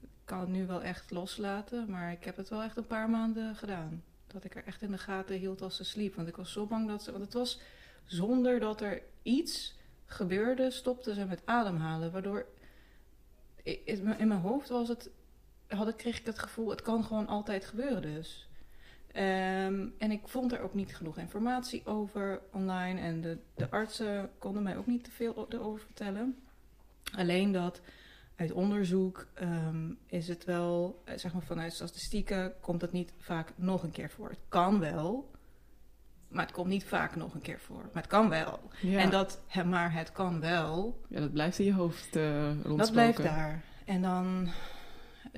ik 0.00 0.30
kan 0.30 0.40
het 0.40 0.48
nu 0.48 0.66
wel 0.66 0.82
echt 0.82 1.10
loslaten, 1.10 1.90
maar 1.90 2.12
ik 2.12 2.24
heb 2.24 2.36
het 2.36 2.48
wel 2.48 2.62
echt 2.62 2.76
een 2.76 2.86
paar 2.86 3.10
maanden 3.10 3.56
gedaan. 3.56 4.02
Dat 4.26 4.44
ik 4.44 4.54
er 4.54 4.64
echt 4.64 4.82
in 4.82 4.90
de 4.90 4.98
gaten 4.98 5.36
hield 5.36 5.62
als 5.62 5.76
ze 5.76 5.84
sliep. 5.84 6.14
Want 6.14 6.28
ik 6.28 6.36
was 6.36 6.52
zo 6.52 6.66
bang 6.66 6.88
dat 6.88 7.02
ze. 7.02 7.10
Want 7.10 7.24
het 7.24 7.32
was 7.32 7.60
zonder 8.04 8.60
dat 8.60 8.80
er 8.80 9.02
iets 9.22 9.76
gebeurde, 10.06 10.70
stopte 10.70 11.14
ze 11.14 11.24
met 11.24 11.42
ademhalen. 11.44 12.12
Waardoor 12.12 12.46
in 13.62 14.02
mijn- 14.04 14.32
hoofd 14.32 14.68
was 14.68 14.88
het. 14.88 15.10
Had 15.68 15.96
kreeg 15.96 16.18
ik 16.18 16.26
het 16.26 16.38
gevoel, 16.38 16.70
het 16.70 16.82
kan 16.82 17.04
gewoon 17.04 17.26
altijd 17.26 17.64
gebeuren 17.64 18.02
dus. 18.02 18.48
Ehm, 19.14 19.86
en 19.98 20.10
ik 20.10 20.28
vond 20.28 20.52
er 20.52 20.60
ook 20.60 20.74
niet 20.74 20.96
genoeg 20.96 21.18
informatie 21.18 21.86
over 21.86 22.40
online. 22.52 23.00
En 23.00 23.20
de, 23.20 23.38
de 23.54 23.70
artsen 23.70 24.30
konden 24.38 24.62
mij 24.62 24.76
ook 24.76 24.86
niet 24.86 25.04
te 25.04 25.10
veel 25.10 25.46
erover 25.48 25.80
vertellen. 25.80 26.38
Alleen 27.16 27.52
dat 27.52 27.80
uit 28.36 28.52
onderzoek 28.52 29.26
ehm, 29.34 29.92
is 30.06 30.28
het 30.28 30.44
wel, 30.44 31.02
eh, 31.04 31.18
zeg 31.18 31.32
maar 31.32 31.42
vanuit 31.42 31.72
statistieken, 31.72 32.52
komt 32.60 32.80
het 32.80 32.92
niet 32.92 33.12
vaak 33.18 33.52
nog 33.56 33.82
een 33.82 33.90
keer 33.90 34.10
voor. 34.10 34.28
Het 34.28 34.44
kan 34.48 34.78
wel, 34.78 35.30
maar 36.28 36.44
het 36.44 36.54
komt 36.54 36.68
niet 36.68 36.84
vaak 36.84 37.16
nog 37.16 37.34
een 37.34 37.40
keer 37.40 37.60
voor. 37.60 37.82
Maar 37.82 38.02
het 38.02 38.06
kan 38.06 38.28
wel. 38.28 38.60
Ja. 38.80 38.98
En 38.98 39.10
dat, 39.10 39.42
maar 39.66 39.92
het 39.92 40.12
kan 40.12 40.40
wel, 40.40 41.00
ja, 41.08 41.20
dat 41.20 41.32
blijft 41.32 41.58
in 41.58 41.64
je 41.64 41.72
hoofd 41.72 42.16
eh 42.16 42.46
rondspoken. 42.46 42.76
dat 42.76 42.92
blijft 42.92 43.22
daar. 43.22 43.62
En 43.84 44.02
dan 44.02 44.48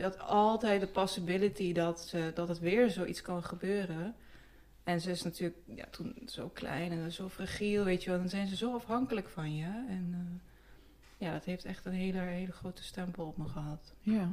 dat 0.02 0.18
altijd 0.18 0.80
de 0.80 0.86
possibility 0.86 1.72
dat, 1.72 2.00
ze, 2.00 2.30
dat 2.34 2.48
het 2.48 2.58
weer 2.58 2.90
zoiets 2.90 3.22
kan 3.22 3.42
gebeuren. 3.44 4.14
En 4.84 5.00
ze 5.00 5.10
is 5.10 5.22
natuurlijk 5.22 5.58
ja, 5.74 5.84
toen 5.90 6.16
zo 6.26 6.48
klein 6.48 6.92
en 6.92 7.12
zo 7.12 7.28
fragiel, 7.28 7.84
weet 7.84 8.04
je 8.04 8.10
wel. 8.10 8.18
Dan 8.18 8.28
zijn 8.28 8.46
ze 8.46 8.56
zo 8.56 8.74
afhankelijk 8.74 9.28
van 9.28 9.56
je. 9.56 9.84
En 9.88 10.08
eh, 10.12 11.26
ja, 11.26 11.32
dat 11.32 11.44
heeft 11.44 11.64
echt 11.64 11.84
een 11.84 11.92
hele, 11.92 12.18
hele 12.18 12.52
grote 12.52 12.82
stempel 12.82 13.26
op 13.26 13.36
me 13.36 13.48
gehad. 13.48 13.94
Ja. 14.00 14.30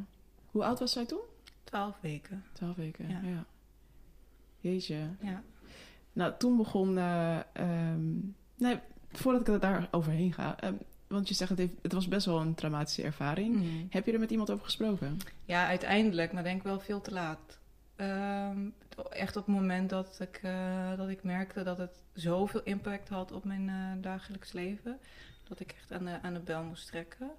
Hoe 0.51 0.63
oud 0.63 0.79
was 0.79 0.91
zij 0.91 1.05
toen? 1.05 1.21
Twaalf 1.63 1.97
weken. 2.01 2.43
Twaalf 2.53 2.75
weken, 2.75 3.09
ja. 3.09 3.19
Ja. 3.23 3.45
Jeetje. 4.59 5.09
Ja. 5.19 5.43
Nou, 6.13 6.33
toen 6.37 6.57
begon... 6.57 6.97
eh, 6.97 7.39
ehm, 7.53 8.11
nee, 8.55 8.79
voordat 9.11 9.41
ik 9.41 9.47
er 9.47 9.59
daar 9.59 9.87
overheen 9.91 10.33
ga... 10.33 10.59
ehm, 10.59 10.75
want 11.13 11.27
je 11.27 11.33
zegt, 11.33 11.49
het, 11.49 11.59
heeft, 11.59 11.73
het 11.81 11.93
was 11.93 12.07
best 12.07 12.25
wel 12.25 12.41
een 12.41 12.55
traumatische 12.55 13.03
ervaring. 13.03 13.55
Mhm. 13.55 13.65
Heb 13.89 14.05
je 14.05 14.11
er 14.11 14.19
met 14.19 14.31
iemand 14.31 14.51
over 14.51 14.65
gesproken? 14.65 15.17
Ja, 15.45 15.67
uiteindelijk, 15.67 16.33
maar 16.33 16.43
denk 16.43 16.63
wel 16.63 16.79
veel 16.79 17.01
te 17.01 17.11
laat. 17.11 17.59
Ehm, 17.95 18.69
echt 19.09 19.35
op 19.35 19.45
het 19.45 19.55
moment 19.55 19.89
dat 19.89 20.19
ik, 20.19 20.39
eh, 20.43 20.97
dat 20.97 21.09
ik 21.09 21.23
merkte 21.23 21.63
dat 21.63 21.77
het 21.77 22.03
zoveel 22.13 22.63
impact 22.63 23.09
had 23.09 23.31
op 23.31 23.43
mijn 23.43 23.69
eh, 23.69 24.01
dagelijks 24.01 24.51
leven, 24.51 24.99
dat 25.47 25.59
ik 25.59 25.71
echt 25.71 25.91
aan 25.91 26.05
de, 26.05 26.21
aan 26.21 26.33
de 26.33 26.39
bel 26.39 26.63
moest 26.63 26.87
trekken. 26.87 27.31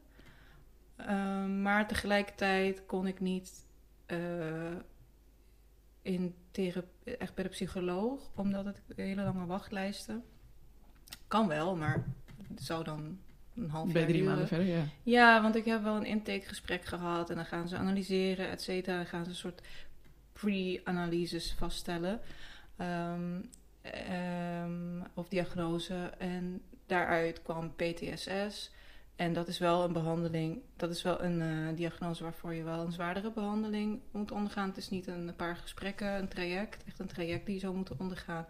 Ehm, 0.97 1.63
maar 1.63 1.89
tegelijkertijd 1.89 2.87
kon 2.87 3.07
ik 3.07 3.21
niet 3.21 3.67
eh, 4.07 4.77
in 6.03 6.35
echt 7.05 7.35
bij 7.35 7.45
de 7.45 7.51
psycholoog, 7.51 8.31
omdat 8.35 8.65
het 8.65 8.79
hele 8.97 9.23
lange 9.23 9.47
wachtlijsten. 9.47 10.25
Kan 11.29 11.49
wel, 11.49 11.77
maar 11.77 12.05
het 12.49 12.63
zou 12.63 12.85
dan 12.85 13.19
een 13.57 13.71
half 13.71 13.93
Bij 13.93 14.01
jaar 14.01 14.11
drie 14.11 14.23
maanden 14.23 14.49
verder, 14.49 14.67
ja. 14.67 14.85
Ja, 15.03 15.43
want 15.43 15.57
ik 15.57 15.65
heb 15.65 15.83
wel 15.83 15.97
een 15.97 16.07
intakegesprek 16.07 16.85
gehad 16.85 17.31
en 17.31 17.37
dan 17.37 17.45
gaan 17.45 17.69
ze 17.69 17.77
analyseren, 17.77 18.49
et 18.49 18.63
cetera. 18.63 18.97
Dan 18.97 19.07
gaan 19.07 19.25
ze 19.25 19.31
een 19.31 19.37
soort 19.37 19.63
pre-analyses 20.33 21.55
vaststellen. 21.59 22.21
Ehm, 22.77 23.41
ehm, 23.83 25.03
of 25.15 25.29
diagnose. 25.29 26.11
En 26.19 26.63
daaruit 26.87 27.43
kwam 27.43 27.75
PTSS. 27.75 28.71
En 29.17 29.33
dat 29.33 29.49
is 29.49 29.59
wel 29.59 29.85
een 29.85 29.93
behandeling, 29.93 30.63
dat 30.77 30.91
is 30.91 31.03
wel 31.03 31.23
een 31.23 31.41
eh, 31.41 31.77
diagnose 31.77 32.23
waarvoor 32.23 32.55
je 32.55 32.63
wel 32.63 32.81
een 32.81 32.93
zwaardere 32.93 33.31
behandeling 33.31 34.01
moet 34.11 34.31
ondergaan. 34.31 34.69
Het 34.69 34.77
is 34.77 34.91
niet 34.91 35.07
een 35.07 35.33
paar 35.37 35.57
gesprekken, 35.57 36.19
een 36.19 36.29
traject, 36.29 36.85
echt 36.85 36.99
een 36.99 37.07
traject 37.07 37.47
die 37.47 37.55
je 37.55 37.61
zou 37.61 37.75
moeten 37.75 37.99
ondergaan. 37.99 38.47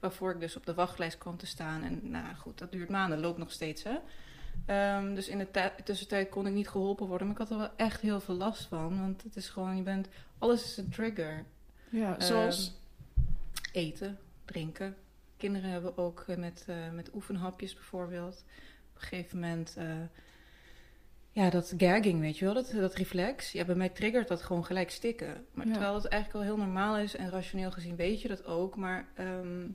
Waarvoor 0.00 0.30
ik 0.30 0.40
dus 0.40 0.56
op 0.56 0.66
de 0.66 0.74
wachtlijst 0.74 1.18
kwam 1.18 1.36
te 1.36 1.46
staan. 1.46 1.82
En 1.82 2.00
nou 2.10 2.34
goed, 2.34 2.58
dat 2.58 2.72
duurt 2.72 2.88
maanden, 2.88 3.20
loopt 3.20 3.38
nog 3.38 3.52
steeds 3.52 3.82
hè. 3.82 3.96
Ehm, 4.66 5.14
dus 5.14 5.28
in 5.28 5.38
de 5.38 5.50
tij- 5.50 5.72
tussentijd 5.84 6.28
kon 6.28 6.46
ik 6.46 6.52
niet 6.52 6.68
geholpen 6.68 7.06
worden. 7.06 7.26
Maar 7.26 7.36
ik 7.36 7.42
had 7.42 7.50
er 7.50 7.58
wel 7.58 7.76
echt 7.76 8.00
heel 8.00 8.20
veel 8.20 8.34
last 8.34 8.66
van. 8.66 9.00
Want 9.00 9.22
het 9.22 9.36
is 9.36 9.48
gewoon, 9.48 9.76
je 9.76 9.82
bent, 9.82 10.08
alles 10.38 10.64
is 10.64 10.76
een 10.76 10.88
trigger. 10.90 11.44
Ja, 11.90 12.20
zoals... 12.20 12.74
Eten, 13.72 14.18
drinken. 14.44 14.96
Kinderen 15.36 15.70
hebben 15.70 15.98
ook 15.98 16.24
eh, 16.26 16.36
met, 16.36 16.64
eh, 16.66 16.90
met 16.92 17.14
oefenhapjes 17.14 17.74
bijvoorbeeld. 17.74 18.44
Op 18.94 19.02
een 19.02 19.08
gegeven 19.08 19.40
moment, 19.40 19.74
eh, 19.78 19.86
ja, 21.32 21.50
dat 21.50 21.74
gagging, 21.76 22.20
weet 22.20 22.38
je 22.38 22.44
wel, 22.44 22.54
dat, 22.54 22.70
dat 22.70 22.94
reflex. 22.94 23.52
Ja, 23.52 23.64
bij 23.64 23.74
mij 23.74 23.88
triggert 23.88 24.28
dat 24.28 24.42
gewoon 24.42 24.64
gelijk 24.64 24.90
stikken. 24.90 25.46
Maar 25.52 25.66
Ja. 25.66 25.72
terwijl 25.72 25.94
het 25.94 26.04
eigenlijk 26.06 26.44
al 26.44 26.54
heel 26.54 26.64
normaal 26.64 26.98
is 26.98 27.16
en 27.16 27.30
rationeel 27.30 27.70
gezien 27.70 27.96
weet 27.96 28.22
je 28.22 28.28
dat 28.28 28.44
ook. 28.44 28.76
Maar 28.76 29.08
ehm, 29.14 29.66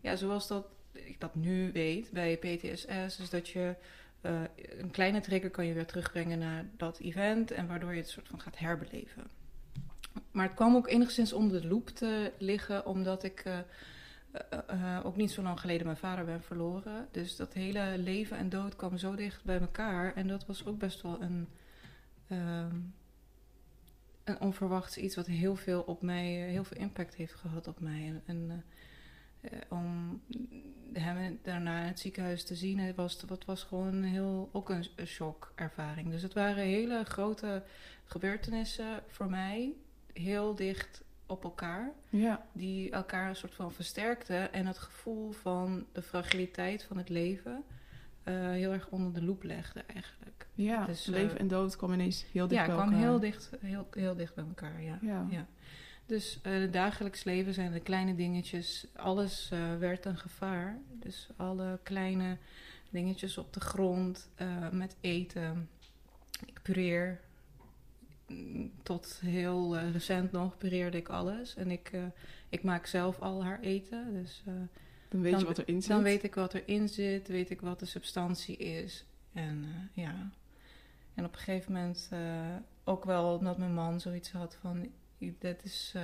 ja, 0.00 0.16
zoals 0.16 0.46
dat 0.46 0.66
ik 0.92 1.20
dat 1.20 1.34
nu 1.34 1.72
weet 1.72 2.10
bij 2.10 2.36
PTSS, 2.36 3.18
is 3.18 3.30
dat 3.30 3.48
je 3.48 3.74
eh, 4.26 4.40
een 4.78 4.90
kleine 4.90 5.20
trigger 5.20 5.50
kan 5.50 5.66
je 5.66 5.74
weer 5.74 5.86
terugbrengen 5.86 6.38
naar 6.38 6.64
dat 6.76 6.98
event 6.98 7.50
en 7.50 7.66
waardoor 7.66 7.92
je 7.92 8.00
het 8.00 8.08
soort 8.08 8.28
van 8.28 8.40
gaat 8.40 8.58
herbeleven. 8.58 9.24
Maar 10.30 10.46
het 10.46 10.54
kwam 10.54 10.74
ook 10.74 10.88
enigszins 10.88 11.32
onder 11.32 11.60
de 11.60 11.68
loep 11.68 11.88
te 11.88 12.32
liggen, 12.38 12.86
omdat 12.86 13.22
ik 13.22 13.44
eh, 14.36 14.58
eh, 14.66 15.06
ook 15.06 15.16
niet 15.16 15.30
zo 15.30 15.42
lang 15.42 15.60
geleden 15.60 15.86
mijn 15.86 15.98
vader 15.98 16.24
ben 16.24 16.42
verloren. 16.42 17.08
Dus 17.10 17.36
dat 17.36 17.52
hele 17.52 17.98
leven 17.98 18.36
en 18.36 18.48
dood 18.48 18.76
kwam 18.76 18.96
zo 18.96 19.14
dicht 19.14 19.44
bij 19.44 19.60
elkaar. 19.60 20.14
En 20.14 20.26
dat 20.26 20.46
was 20.46 20.66
ook 20.66 20.78
best 20.78 21.02
wel 21.02 21.22
een, 21.22 21.48
ehm, 22.28 22.76
een 24.24 24.40
onverwachts 24.40 24.96
iets 24.96 25.16
wat 25.16 25.26
heel 25.26 25.56
veel 25.56 25.80
op 25.80 26.02
mij, 26.02 26.26
heel 26.26 26.64
veel 26.64 26.80
impact 26.80 27.14
heeft 27.14 27.34
gehad 27.34 27.66
op 27.66 27.80
mij. 27.80 28.22
En, 28.24 28.64
om 29.68 30.20
hem 30.92 31.38
daarna 31.42 31.80
in 31.80 31.86
het 31.86 32.00
ziekenhuis 32.00 32.44
te 32.44 32.54
zien, 32.54 32.78
het 32.78 32.96
was, 32.96 33.26
dat 33.26 33.44
was 33.44 33.62
gewoon 33.62 33.94
een 33.94 34.04
heel, 34.04 34.48
ook 34.52 34.70
een, 34.70 34.86
een 34.96 35.06
shockervaring. 35.06 36.10
Dus 36.10 36.22
het 36.22 36.34
waren 36.34 36.64
hele 36.64 37.04
grote 37.04 37.62
gebeurtenissen 38.04 39.02
voor 39.06 39.30
mij, 39.30 39.72
heel 40.12 40.54
dicht 40.54 41.04
op 41.26 41.44
elkaar 41.44 41.92
Ja, 42.08 42.46
die 42.52 42.90
elkaar 42.90 43.28
een 43.28 43.36
soort 43.36 43.54
van 43.54 43.72
versterkten 43.72 44.52
en 44.52 44.66
het 44.66 44.78
gevoel 44.78 45.30
van 45.30 45.86
de 45.92 46.02
fragiliteit 46.02 46.82
van 46.82 46.96
het 46.96 47.08
leven 47.08 47.64
eh, 48.22 48.34
heel 48.34 48.72
erg 48.72 48.88
onder 48.88 49.12
de 49.12 49.22
loep 49.22 49.42
legden 49.42 49.88
eigenlijk. 49.88 50.46
ja. 50.54 50.84
Dus, 50.86 51.06
eh, 51.06 51.12
leven 51.12 51.38
en 51.38 51.48
dood 51.48 51.76
kwam 51.76 51.92
ineens 51.92 52.24
heel 52.32 52.48
dicht 52.48 52.60
ja, 52.60 52.66
bij 52.66 52.76
kwam 52.76 52.88
elkaar. 52.88 53.08
heel 53.08 53.20
dicht, 53.20 53.50
heel, 53.60 53.86
heel 53.90 54.16
dicht 54.16 54.34
bij 54.34 54.44
elkaar, 54.44 54.82
ja. 54.82 54.98
Ja. 55.00 55.26
Ja. 55.30 55.46
Dus 56.06 56.38
eh 56.42 56.52
het 56.52 56.72
dagelijks 56.72 57.24
leven 57.24 57.54
zijn 57.54 57.72
de 57.72 57.80
kleine 57.80 58.14
dingetjes, 58.14 58.86
alles 58.96 59.48
eh, 59.52 59.76
werd 59.78 60.04
een 60.04 60.18
gevaar. 60.18 60.78
Dus 60.92 61.28
alle 61.36 61.78
kleine 61.82 62.36
dingetjes 62.90 63.38
op 63.38 63.52
de 63.52 63.60
grond, 63.60 64.28
eh, 64.34 64.70
met 64.70 64.96
eten. 65.00 65.68
Ik 66.46 66.60
pureer. 66.62 67.20
Mm, 68.26 68.72
Tot 68.82 69.20
heel 69.24 69.78
recent 69.78 70.32
nog 70.32 70.58
pureerde 70.58 70.96
ik 70.96 71.08
alles. 71.08 71.54
En 71.56 71.70
ik, 71.70 71.90
ik 72.48 72.62
maak 72.62 72.86
zelf 72.86 73.20
al 73.20 73.44
haar 73.44 73.60
eten. 73.60 74.12
Dus 74.22 74.42
Dan 75.08 75.20
weet 75.22 75.30
Dan- 75.32 75.40
je 75.40 75.46
wat 75.46 75.58
erin 75.58 75.80
zit. 75.82 75.90
dan 75.90 76.02
weet 76.02 76.22
ik 76.22 76.34
wat 76.34 76.54
erin 76.54 76.88
zit, 76.88 77.28
weet 77.28 77.50
ik 77.50 77.60
wat 77.60 77.78
de 77.78 77.86
substantie 77.86 78.56
is. 78.56 79.04
En 79.32 79.64
ja. 79.92 80.30
En 81.14 81.24
op 81.24 81.32
een 81.32 81.38
gegeven 81.38 81.72
moment 81.72 82.08
ook 82.84 83.04
wel 83.04 83.36
omdat 83.36 83.58
mijn 83.58 83.74
man 83.74 84.00
zoiets 84.00 84.30
had 84.30 84.56
van. 84.60 84.88
Dat, 85.18 85.64
is, 85.64 85.92
eh, 85.94 86.02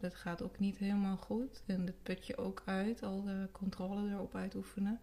dat 0.00 0.14
gaat 0.14 0.42
ook 0.42 0.58
niet 0.58 0.78
helemaal 0.78 1.16
goed. 1.16 1.62
En 1.66 1.84
dat 1.84 2.02
put 2.02 2.26
je 2.26 2.36
ook 2.36 2.62
uit, 2.64 3.02
al 3.02 3.22
de 3.22 3.48
controle 3.52 4.10
erop 4.10 4.34
uitoefenen. 4.34 5.00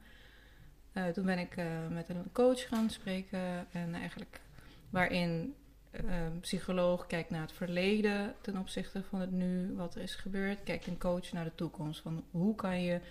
Eh, 0.92 1.08
toen 1.08 1.26
ben 1.26 1.40
ik 1.40 1.58
eh, 1.58 1.88
met 1.88 2.10
een 2.10 2.32
coach 2.32 2.68
gaan 2.68 2.90
spreken. 2.90 3.72
En 3.72 3.94
eigenlijk 3.94 4.42
waarin 4.90 5.56
een 5.92 6.40
psycholoog 6.40 7.08
kijkt 7.08 7.30
naar 7.30 7.42
het 7.42 7.52
verleden 7.52 8.36
ten 8.42 8.58
opzichte 8.58 9.04
van 9.04 9.20
het 9.20 9.32
nu, 9.32 9.74
wat 9.76 9.96
er 9.96 10.02
is 10.02 10.16
gebeurd. 10.16 10.64
Kijkt 10.64 10.88
een 10.88 10.98
coach 10.98 11.32
naar 11.32 11.44
de 11.44 11.56
toekomst. 11.56 12.02
Van 12.02 12.24
hoe 12.32 12.56
kan 12.56 12.82
je 12.82 13.02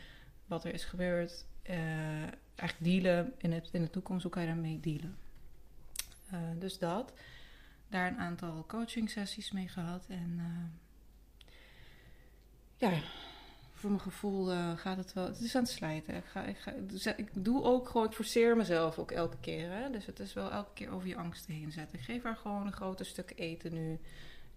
wat 0.47 0.65
er 0.65 0.75
is 0.75 0.85
gebeurd, 0.85 1.47
eigenlijk 2.55 3.03
dealen 3.03 3.33
in, 3.39 3.53
het, 3.53 3.69
in 3.73 3.83
de 3.83 3.91
toekomst. 3.91 4.23
Hoe 4.23 4.33
kan 4.33 4.43
je 4.43 4.49
daarmee 4.49 4.81
dealen? 4.81 5.17
Dus 6.59 6.79
dat. 6.79 7.13
Daar 7.89 8.07
een 8.07 8.19
aantal 8.19 8.65
coaching 8.67 9.11
sessies 9.11 9.53
mee 9.53 9.69
gehad. 9.69 10.07
En 10.09 10.35
eh, 10.39 11.51
ja, 12.77 13.01
voor 13.73 13.91
mijn 13.91 14.03
gevoel 14.03 14.51
eh, 14.51 14.77
gaat 14.77 14.97
het 14.97 15.13
wel. 15.13 15.27
Het 15.27 15.41
is 15.41 15.55
aan 15.55 15.63
het 15.63 15.71
slijten. 15.71 16.15
Ik, 16.15 16.25
ga, 16.25 16.45
ik, 16.45 16.59
dus 16.89 17.07
ik 17.07 17.29
doe 17.33 17.63
ook 17.63 17.89
gewoon, 17.89 18.07
ik 18.07 18.13
forceer 18.13 18.57
mezelf 18.57 18.99
ook 18.99 19.11
elke 19.11 19.37
keer. 19.41 19.71
Hè? 19.71 19.91
Dus 19.91 20.07
het 20.07 20.21
is 20.21 20.33
wel 20.33 20.51
elke 20.51 20.73
keer 20.75 20.91
over 20.91 21.09
je 21.09 21.17
angsten 21.17 21.55
heen 21.55 21.73
zetten. 21.73 21.99
Ik 21.99 22.05
geef 22.05 22.23
haar 22.23 22.37
gewoon 22.37 22.67
een 22.67 22.73
grote 22.73 23.05
stuk 23.05 23.33
eten 23.37 23.75
nu. 23.75 23.99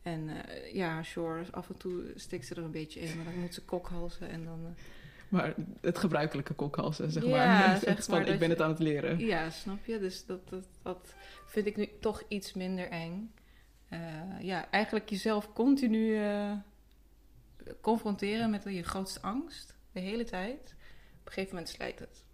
En 0.01 0.45
eh, 0.45 0.73
ja, 0.73 1.03
sure, 1.03 1.45
af 1.51 1.69
en 1.69 1.77
toe 1.77 2.11
stikt 2.15 2.45
ze 2.45 2.55
er 2.55 2.63
een 2.63 2.71
beetje 2.71 2.99
in. 2.99 3.15
Maar 3.15 3.25
dan 3.25 3.39
moet 3.39 3.53
ze 3.53 3.61
kokhalzen 3.61 4.29
en 4.29 4.43
dan... 4.43 4.75
Maar 5.31 5.53
het 5.81 5.97
gebruikelijke 5.97 6.53
kokhalzen, 6.53 7.11
zeg 7.11 7.23
Ja, 7.23 7.29
maar. 7.29 7.77
zeg 7.83 7.95
Het 7.95 8.07
maar 8.07 8.27
ik 8.27 8.39
ben 8.39 8.49
het 8.49 8.61
aan 8.61 8.69
het 8.69 8.79
leren. 8.79 9.19
Ja, 9.19 9.49
snap 9.49 9.85
je? 9.85 9.99
Dus 9.99 10.25
dat, 10.25 10.49
dat, 10.49 10.67
dat 10.81 11.13
vind 11.45 11.65
ik 11.65 11.77
nu 11.77 11.89
toch 11.99 12.23
iets 12.27 12.53
minder 12.53 12.89
eng. 12.89 13.33
Eh, 13.89 13.99
ja, 14.41 14.69
eigenlijk 14.69 15.09
jezelf 15.09 15.53
continu 15.53 16.17
eh, 16.17 16.51
confronteren 17.81 18.49
met 18.49 18.63
je 18.63 18.83
grootste 18.83 19.21
angst. 19.21 19.77
De 19.91 19.99
hele 19.99 20.23
tijd. 20.23 20.75
Op 21.19 21.27
een 21.27 21.31
gegeven 21.33 21.55
moment 21.55 21.69
slijt 21.69 21.99
het. 21.99 22.25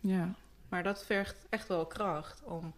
Ja. 0.00 0.34
Maar 0.68 0.82
dat 0.82 1.04
vergt 1.04 1.46
echt 1.48 1.68
wel 1.68 1.86
kracht 1.86 2.42
om, 2.42 2.74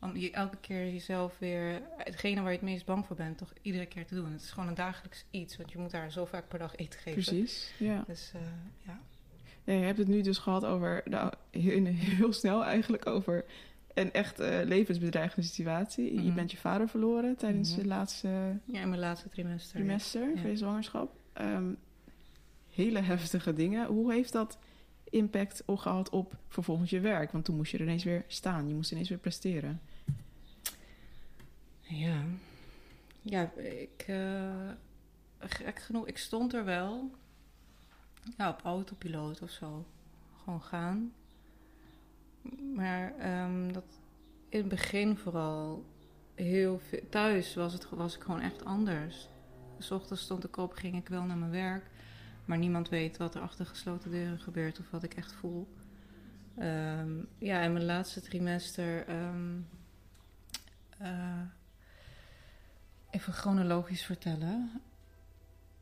om 0.00 0.16
je 0.16 0.30
elke 0.30 0.56
keer 0.60 0.84
jezelf 0.92 1.38
weer... 1.38 1.80
Hetgene 1.96 2.40
waar 2.40 2.50
je 2.50 2.56
het 2.56 2.66
meest 2.66 2.84
bang 2.86 3.06
voor 3.06 3.16
bent, 3.16 3.38
toch 3.38 3.52
iedere 3.62 3.86
keer 3.86 4.06
te 4.06 4.14
doen. 4.14 4.32
Het 4.32 4.42
is 4.42 4.50
gewoon 4.50 4.68
een 4.68 4.74
dagelijks 4.74 5.24
iets. 5.30 5.56
Want 5.56 5.72
je 5.72 5.78
moet 5.78 5.90
daar 5.90 6.12
zo 6.12 6.24
vaak 6.24 6.48
per 6.48 6.58
dag 6.58 6.76
eten 6.76 7.00
geven. 7.00 7.22
Precies, 7.22 7.72
ja. 7.78 8.04
Dus 8.06 8.32
eh, 8.34 8.40
ja. 8.86 9.00
Ja, 9.64 9.72
je 9.74 9.84
hebt 9.84 9.98
het 9.98 10.08
nu 10.08 10.20
dus 10.20 10.38
gehad 10.38 10.64
over, 10.64 11.02
nou, 11.04 11.32
heel, 11.50 11.84
heel 11.86 12.32
snel 12.32 12.64
eigenlijk 12.64 13.06
over 13.06 13.44
een 13.94 14.12
echt 14.12 14.40
eh, 14.40 14.58
levensbedreigende 14.64 15.46
situatie. 15.46 16.14
Je 16.14 16.20
Mhm. 16.20 16.34
bent 16.34 16.50
je 16.50 16.56
vader 16.56 16.88
verloren 16.88 17.36
tijdens 17.36 17.70
Mhm. 17.70 17.80
de 17.80 17.86
laatste 17.86 18.28
Ja, 18.64 18.80
in 18.80 18.88
mijn 18.88 19.00
laatste 19.00 19.28
trimester. 19.28 19.74
trimester 19.78 20.28
Ja. 20.34 20.40
van 20.40 20.50
je 20.50 20.56
zwangerschap. 20.56 21.16
Ehm, 21.32 21.72
hele 22.74 23.00
heftige 23.00 23.52
dingen. 23.52 23.86
Hoe 23.86 24.12
heeft 24.12 24.32
dat 24.32 24.58
impact 25.10 25.62
gehad 25.66 26.10
op 26.10 26.36
vervolgens 26.48 26.90
je 26.90 27.00
werk? 27.00 27.32
Want 27.32 27.44
toen 27.44 27.56
moest 27.56 27.70
je 27.70 27.78
er 27.78 27.84
ineens 27.84 28.04
weer 28.04 28.24
staan. 28.26 28.68
Je 28.68 28.74
moest 28.74 28.92
ineens 28.92 29.08
weer 29.08 29.18
presteren. 29.18 29.80
Ja, 31.80 32.22
ja 33.22 33.52
ik, 33.56 34.04
eh, 34.06 34.70
gek 35.38 35.78
genoeg, 35.78 36.06
ik 36.06 36.18
stond 36.18 36.54
er 36.54 36.64
wel 36.64 37.10
ja, 38.36 38.48
op 38.48 38.60
autopiloot 38.62 39.42
of 39.42 39.50
zo. 39.50 39.86
Gewoon 40.42 40.62
gaan. 40.62 41.12
Maar 42.74 43.14
ehm, 43.18 43.72
dat 43.72 43.84
in 44.48 44.58
het 44.58 44.68
begin 44.68 45.16
vooral 45.16 45.84
heel 46.34 46.78
veel. 46.78 47.00
Thuis 47.10 47.54
was, 47.54 47.72
het, 47.72 47.88
was 47.90 48.16
ik 48.16 48.22
gewoon 48.22 48.40
echt 48.40 48.64
anders. 48.64 49.28
S 49.78 49.90
ochtends 49.90 50.22
stond 50.22 50.44
ik 50.44 50.56
op, 50.56 50.72
ging 50.72 50.96
ik 50.96 51.08
wel 51.08 51.22
naar 51.22 51.36
mijn 51.36 51.50
werk. 51.50 51.90
Maar 52.48 52.58
niemand 52.58 52.88
weet 52.88 53.16
wat 53.16 53.34
er 53.34 53.40
achter 53.40 53.66
gesloten 53.66 54.10
deuren 54.10 54.40
gebeurt 54.40 54.78
of 54.78 54.90
wat 54.90 55.02
ik 55.02 55.14
echt 55.14 55.32
voel. 55.32 55.68
Ehm, 56.56 57.10
ja, 57.38 57.60
in 57.60 57.72
mijn 57.72 57.84
laatste 57.84 58.20
trimester. 58.20 59.06
ehm, 59.06 59.60
eh, 60.98 61.42
even 63.10 63.32
chronologisch 63.32 64.04
vertellen. 64.04 64.82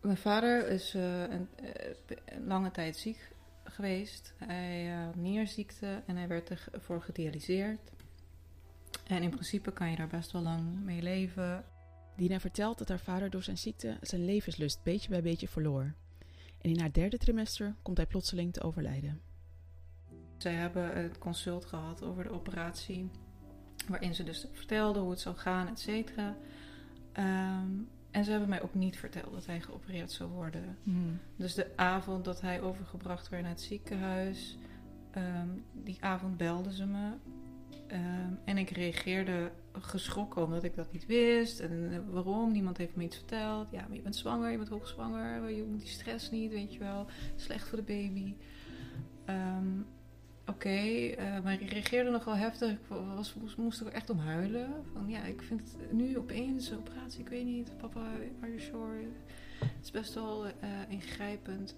Mijn 0.00 0.16
vader 0.16 0.68
is 0.68 0.94
eh, 0.94 1.24
eh, 1.24 1.40
een 2.24 2.46
lange 2.46 2.70
tijd 2.70 2.96
ziek 2.96 3.28
geweest. 3.64 4.34
Hij 4.36 4.86
had 4.86 5.16
nierziekte 5.16 6.02
en 6.06 6.16
hij 6.16 6.28
werd 6.28 6.50
ervoor 6.72 7.02
gedialyseerd. 7.02 7.90
En 9.06 9.22
in 9.22 9.30
principe 9.30 9.72
kan 9.72 9.90
je 9.90 9.96
daar 9.96 10.08
best 10.08 10.32
wel 10.32 10.42
lang 10.42 10.84
mee 10.84 11.02
leven. 11.02 11.64
Dina 12.16 12.40
vertelt 12.40 12.78
dat 12.78 12.88
haar 12.88 13.00
vader 13.00 13.30
door 13.30 13.42
zijn 13.42 13.58
ziekte 13.58 13.96
zijn 14.00 14.24
levenslust 14.24 14.82
beetje 14.82 15.08
bij 15.08 15.22
beetje 15.22 15.48
verloor. 15.48 15.94
En 16.58 16.70
in 16.70 16.80
haar 16.80 16.92
derde 16.92 17.18
trimester 17.18 17.74
komt 17.82 17.96
hij 17.96 18.06
plotseling 18.06 18.52
te 18.52 18.62
overlijden. 18.62 19.20
Zij 20.36 20.52
hebben 20.52 21.02
het 21.02 21.18
consult 21.18 21.64
gehad 21.64 22.02
over 22.02 22.22
de 22.22 22.30
operatie. 22.30 23.10
Waarin 23.88 24.14
ze 24.14 24.22
dus 24.24 24.46
vertelde 24.52 24.98
hoe 24.98 25.10
het 25.10 25.20
zou 25.20 25.36
gaan, 25.36 25.68
et 25.68 25.80
cetera. 25.80 26.36
Ehm, 27.12 27.70
en 28.10 28.24
ze 28.24 28.30
hebben 28.30 28.48
mij 28.48 28.62
ook 28.62 28.74
niet 28.74 28.98
verteld 28.98 29.32
dat 29.32 29.46
hij 29.46 29.60
geopereerd 29.60 30.12
zou 30.12 30.30
worden. 30.30 30.78
Dus 31.36 31.54
de 31.54 31.76
avond 31.76 32.24
dat 32.24 32.40
hij 32.40 32.60
overgebracht 32.60 33.28
werd 33.28 33.42
naar 33.42 33.52
het 33.52 33.60
ziekenhuis, 33.60 34.58
ehm, 35.10 35.48
die 35.72 35.96
avond 36.00 36.36
belden 36.36 36.72
ze 36.72 36.86
me. 36.86 37.12
Ehm, 37.86 38.32
en 38.44 38.58
ik 38.58 38.70
reageerde 38.70 39.50
geschrokken 39.72 40.42
omdat 40.44 40.64
ik 40.64 40.74
dat 40.74 40.92
niet 40.92 41.06
wist. 41.06 41.60
En 41.60 41.88
eh, 41.92 41.98
waarom? 42.10 42.52
Niemand 42.52 42.76
heeft 42.76 42.96
me 42.96 43.04
iets 43.04 43.16
verteld. 43.16 43.70
Ja, 43.70 43.84
maar 43.88 43.96
je 43.96 44.02
bent 44.02 44.16
zwanger, 44.16 44.50
je 44.50 44.56
bent 44.56 44.68
hoogzwanger, 44.68 45.50
je 45.50 45.64
moet 45.64 45.80
die 45.80 45.88
stress 45.88 46.30
niet, 46.30 46.52
weet 46.52 46.72
je 46.72 46.78
wel. 46.78 47.06
Slecht 47.36 47.68
voor 47.68 47.78
de 47.78 47.84
baby. 47.84 48.34
Ehm, 49.24 49.80
Oké, 50.48 50.68
eh, 50.68 51.40
maar 51.42 51.52
ik 51.52 51.70
reageerde 51.70 52.10
nogal 52.10 52.36
heftig. 52.36 52.70
Ik 52.70 52.78
was, 52.88 53.34
moest, 53.34 53.56
moest 53.56 53.80
er 53.80 53.86
echt 53.86 54.10
om 54.10 54.18
huilen. 54.18 54.84
Van 54.92 55.08
ja, 55.08 55.24
ik 55.24 55.42
vind 55.42 55.60
het 55.60 55.92
nu 55.92 56.18
opeens 56.18 56.70
een 56.70 56.78
operatie, 56.78 57.20
ik 57.20 57.28
weet 57.28 57.44
niet. 57.44 57.76
Papa, 57.76 58.00
are 58.40 58.54
you 58.54 58.60
sure? 58.60 59.08
Het 59.58 59.84
is 59.84 59.90
best 59.90 60.14
wel 60.14 60.46
eh, 60.46 60.52
ingrijpend. 60.88 61.76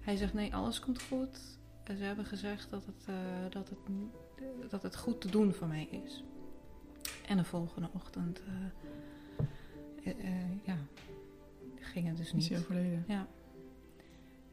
Hij 0.00 0.16
zegt 0.16 0.34
nee, 0.34 0.54
alles 0.54 0.80
komt 0.80 1.02
goed. 1.02 1.58
En 1.84 1.96
ze 1.96 2.02
hebben 2.02 2.24
gezegd 2.24 2.70
dat 2.70 2.86
het, 2.86 3.04
eh, 3.06 3.14
dat, 3.50 3.68
het, 3.68 3.78
dat 4.68 4.82
het 4.82 4.96
goed 4.96 5.20
te 5.20 5.30
doen 5.30 5.52
voor 5.52 5.66
mij 5.66 5.88
is. 5.90 6.24
En 7.26 7.36
de 7.36 7.44
volgende 7.44 7.88
ochtend, 7.92 8.42
eh, 8.42 10.12
eh, 10.12 10.26
eh, 10.26 10.50
ja, 10.62 10.76
ging 11.78 12.06
het 12.06 12.16
dus 12.16 12.26
Is 12.26 12.32
niet. 12.32 12.48
hij 12.48 12.58
overleden? 12.58 13.04
Ja. 13.06 13.26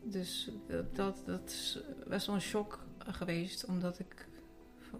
Dus 0.04 0.52
dat, 0.94 1.24
dat 1.26 1.50
is 1.50 1.80
best 2.08 2.26
wel 2.26 2.36
een 2.36 2.42
shock 2.42 2.86
geweest, 2.98 3.66
omdat 3.66 4.00
ik 4.00 4.28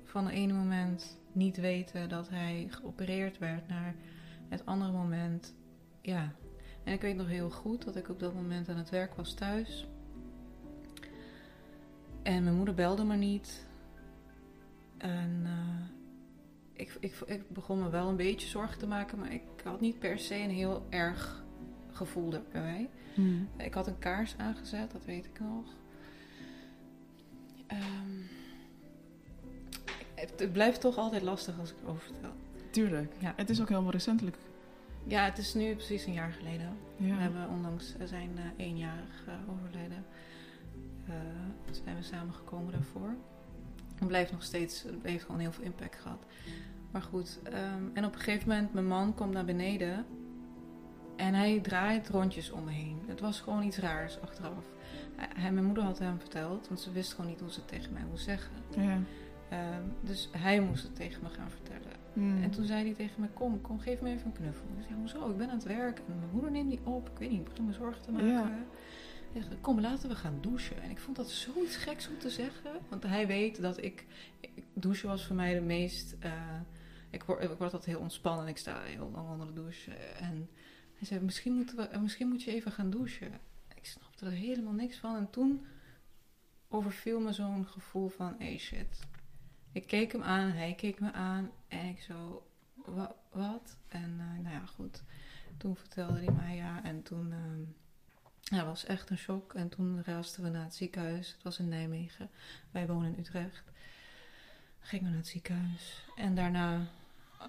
van 0.04 0.26
het 0.26 0.34
ene 0.34 0.54
moment 0.54 1.18
niet 1.32 1.58
weten 1.58 2.10
dat 2.10 2.30
hij 2.30 2.68
geopereerd 2.70 3.38
werd 3.38 3.68
naar 3.68 3.96
het 4.50 4.66
andere 4.66 4.92
moment, 4.92 5.54
ja. 6.02 6.36
En 6.84 6.94
ik 6.94 7.02
weet 7.02 7.16
nog 7.16 7.28
heel 7.28 7.50
goed 7.50 7.86
dat 7.86 7.96
ik 7.96 8.10
op 8.10 8.20
dat 8.20 8.34
moment 8.34 8.70
aan 8.70 8.78
het 8.78 8.90
werk 8.90 9.14
was 9.16 9.34
thuis. 9.34 9.88
En 12.24 12.44
mijn 12.44 12.56
moeder 12.56 12.74
belde 12.74 13.04
me 13.04 13.16
niet. 13.16 13.66
En 15.02 15.42
eh, 15.46 16.82
ik, 16.82 16.98
ik, 17.00 17.16
ik 17.26 17.50
begon 17.50 17.84
me 17.84 17.90
wel 17.90 18.10
een 18.10 18.16
beetje 18.16 18.48
zorgen 18.48 18.80
te 18.80 18.88
maken, 18.88 19.20
maar 19.20 19.34
ik 19.34 19.42
had 19.64 19.82
niet 19.82 20.00
per 20.00 20.20
se 20.20 20.36
een 20.36 20.50
heel 20.50 20.86
erg 20.90 21.44
gevoel 21.92 22.30
daarbij. 22.30 22.90
Hmm. 23.14 23.50
Ik 23.58 23.74
had 23.74 23.88
een 23.88 24.00
kaars 24.00 24.38
aangezet, 24.38 24.92
dat 24.92 25.06
weet 25.06 25.26
ik 25.26 25.40
nog. 25.40 25.66
Ehm, 27.68 28.22
het, 30.16 30.34
het 30.40 30.52
blijft 30.52 30.82
toch 30.82 30.98
altijd 30.98 31.22
lastig 31.22 31.60
als 31.60 31.72
ik 31.72 31.78
erover 31.84 32.04
vertel. 32.04 32.34
Tuurlijk. 32.72 33.14
Ja. 33.20 33.34
Het 33.36 33.50
is 33.50 33.62
ook 33.62 33.70
helemaal 33.70 33.92
recentelijk. 33.92 34.38
Ja, 35.04 35.24
het 35.24 35.38
is 35.38 35.54
nu 35.54 35.76
precies 35.76 36.06
een 36.06 36.14
jaar 36.14 36.32
geleden. 36.32 36.78
Ja. 36.98 37.16
We 37.16 37.22
hebben 37.22 37.50
onlangs 37.50 37.96
zijn 38.04 38.30
uh, 38.36 38.66
eenjarig 38.66 39.28
uh, 39.28 39.54
overleden. 39.54 40.06
Uh, 41.10 41.16
zijn 41.72 41.96
we 41.96 42.04
samengekomen 42.04 42.72
daarvoor. 42.72 43.16
Het 44.02 44.10
blijft 44.10 44.32
nog 44.32 44.44
steeds, 44.44 44.84
het 44.84 44.96
heeft 45.04 45.24
gewoon 45.24 45.40
heel 45.40 45.52
veel 45.52 45.64
impact 45.64 45.96
gehad. 45.96 46.26
Maar 46.92 47.02
goed, 47.02 47.40
um, 47.48 47.92
en 47.94 48.06
op 48.06 48.14
een 48.14 48.20
gegeven 48.20 48.50
moment, 48.50 48.74
mijn 48.74 48.88
man 48.88 49.14
komt 49.14 49.34
naar 49.34 49.46
beneden 49.46 50.06
en 51.16 51.34
hij 51.34 51.60
draait 51.60 52.10
rondjes 52.10 52.52
om 52.52 52.64
me 52.64 52.72
heen. 52.72 53.02
Het 53.08 53.20
was 53.20 53.40
gewoon 53.40 53.64
iets 53.64 53.78
raars 53.78 54.22
achteraf. 54.22 54.66
Hij, 55.16 55.52
mijn 55.52 55.66
moeder 55.66 55.84
had 55.84 56.00
hem 56.00 56.20
verteld, 56.20 56.68
want 56.68 56.80
ze 56.80 56.92
wist 56.92 57.14
gewoon 57.14 57.30
niet 57.30 57.40
hoe 57.40 57.52
ze 57.52 57.60
het 57.60 57.68
tegen 57.68 57.94
mij 57.94 58.06
moest 58.10 58.24
zeggen. 58.24 58.52
Ja. 58.76 58.94
Um, 58.94 59.94
dus 60.02 60.30
hij 60.38 60.62
moest 60.62 60.84
het 60.84 60.96
tegen 60.96 61.24
me 61.24 61.30
gaan 61.30 61.50
vertellen. 61.50 62.00
Hmm. 62.14 62.44
En 62.44 62.52
toen 62.52 62.66
zei 62.66 62.84
hij 62.84 62.94
tegen 62.94 63.22
me: 63.22 63.28
Kom, 63.28 63.62
kom, 63.62 63.80
geef 63.80 64.02
me 64.02 64.10
even 64.10 64.26
een 64.26 64.32
knuffel. 64.32 64.66
Ik 64.78 64.84
zei: 64.88 65.00
Hoezo? 65.00 65.30
Ik 65.30 65.38
ben 65.38 65.50
aan 65.50 65.56
het 65.56 65.64
werk 65.64 65.98
en 65.98 66.04
mijn 66.20 66.30
moeder 66.32 66.52
neemt 66.52 66.70
niet 66.70 66.84
op. 66.84 67.10
Ik 67.10 67.18
weet 67.18 67.30
niet, 67.30 67.40
ik 67.40 67.46
begin 67.46 67.66
me 67.66 67.74
zorgen 67.74 68.02
te 68.02 68.12
maken. 68.12 68.28
Ja. 68.28 68.52
Kom, 69.62 69.80
laten 69.80 70.10
we 70.10 70.16
gaan 70.16 70.42
douchen. 70.42 70.82
En 70.82 70.90
ik 70.90 71.00
vond 71.00 71.16
dat 71.18 71.30
zoiets 71.30 71.76
geks 71.76 72.08
om 72.08 72.20
te 72.20 72.30
zeggen. 72.30 72.72
Want 72.90 73.04
hij 73.04 73.28
weet 73.28 73.62
dat 73.62 73.84
ik. 73.84 74.06
douchen 74.74 75.10
was 75.10 75.26
voor 75.26 75.36
mij 75.36 75.54
de 75.54 75.62
meest. 75.62 76.16
Uh, 76.24 76.60
ik, 77.10 77.24
word, 77.24 77.44
ik 77.44 77.48
word 77.48 77.62
altijd 77.62 77.86
heel 77.86 78.00
ontspannen. 78.00 78.48
Ik 78.48 78.58
sta 78.58 78.82
heel 78.82 79.10
lang 79.14 79.30
onder 79.30 79.48
de 79.48 79.54
douche. 79.54 79.92
En 79.94 80.50
hij 80.94 81.08
zei: 81.08 81.20
Misschien, 81.20 81.54
moeten 81.54 81.76
we, 81.76 81.98
misschien 82.00 82.28
moet 82.28 82.44
je 82.44 82.52
even 82.52 82.72
gaan 82.72 82.90
douchen. 82.90 83.40
Ik 83.76 83.86
snapte 83.86 84.26
er 84.26 84.32
helemaal 84.32 84.74
niks 84.74 84.98
van. 84.98 85.16
En 85.16 85.30
toen 85.30 85.66
overviel 86.68 87.20
me 87.20 87.34
zo'n 87.34 87.68
gevoel 87.68 88.08
van: 88.08 88.36
Hey 88.38 88.58
shit. 88.58 89.00
Ik 89.72 89.88
keek 89.88 90.12
hem 90.12 90.24
aan, 90.24 90.52
hij 90.52 90.74
keek 90.76 91.00
me 91.00 91.12
aan. 91.12 91.52
En 91.68 91.86
ik 91.86 92.02
zo: 92.02 92.48
wa, 92.76 93.16
Wat? 93.32 93.78
En 93.88 94.12
uh, 94.20 94.44
nou 94.44 94.56
ja, 94.56 94.66
goed. 94.66 95.04
Toen 95.58 95.76
vertelde 95.76 96.18
hij 96.18 96.34
mij 96.34 96.56
ja. 96.56 96.84
En 96.84 97.04
toen. 97.04 97.32
Uh, 97.32 97.68
ja, 98.52 98.58
het 98.58 98.66
was 98.66 98.86
echt 98.86 99.10
een 99.10 99.18
shock. 99.18 99.54
En 99.54 99.70
toen 99.70 100.04
raasten 100.04 100.44
we 100.44 100.50
naar 100.50 100.64
het 100.64 100.76
ziekenhuis. 100.76 101.32
Het 101.32 101.44
was 101.44 101.60
in 101.60 101.68
Nijmegen. 101.68 102.30
Wij 102.72 102.88
wonen 102.88 103.14
in 103.14 103.20
Utrecht. 103.20 103.72
Gingen 104.80 105.06
we 105.06 105.10
naar 105.10 105.20
het 105.20 105.30
ziekenhuis. 105.30 106.06
En 106.16 106.36
daarna, 106.36 106.88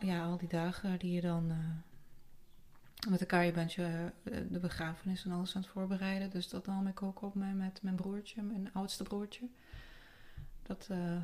ja, 0.01 0.25
al 0.25 0.37
die 0.37 0.49
dagen 0.49 0.99
die 0.99 1.13
je 1.13 1.21
dan 1.21 1.51
uh, 1.51 3.11
met 3.11 3.21
elkaar, 3.21 3.45
je 3.45 3.53
bent 3.53 3.73
je 3.73 4.13
de 4.51 4.59
begrafenis 4.59 5.25
en 5.25 5.33
alles 5.33 5.55
aan 5.55 5.63
het 5.63 5.71
voorbereiden. 5.71 6.31
Dus 6.31 6.49
dat 6.49 6.67
nam 6.67 6.87
ik 6.87 7.03
ook 7.03 7.23
op 7.23 7.35
mij 7.35 7.55
met 7.55 7.83
mijn 7.83 7.97
broertje, 7.97 8.43
mijn 8.43 8.73
oudste 8.73 9.03
broertje. 9.03 9.49
Dat, 10.63 10.89
uh, 10.91 11.23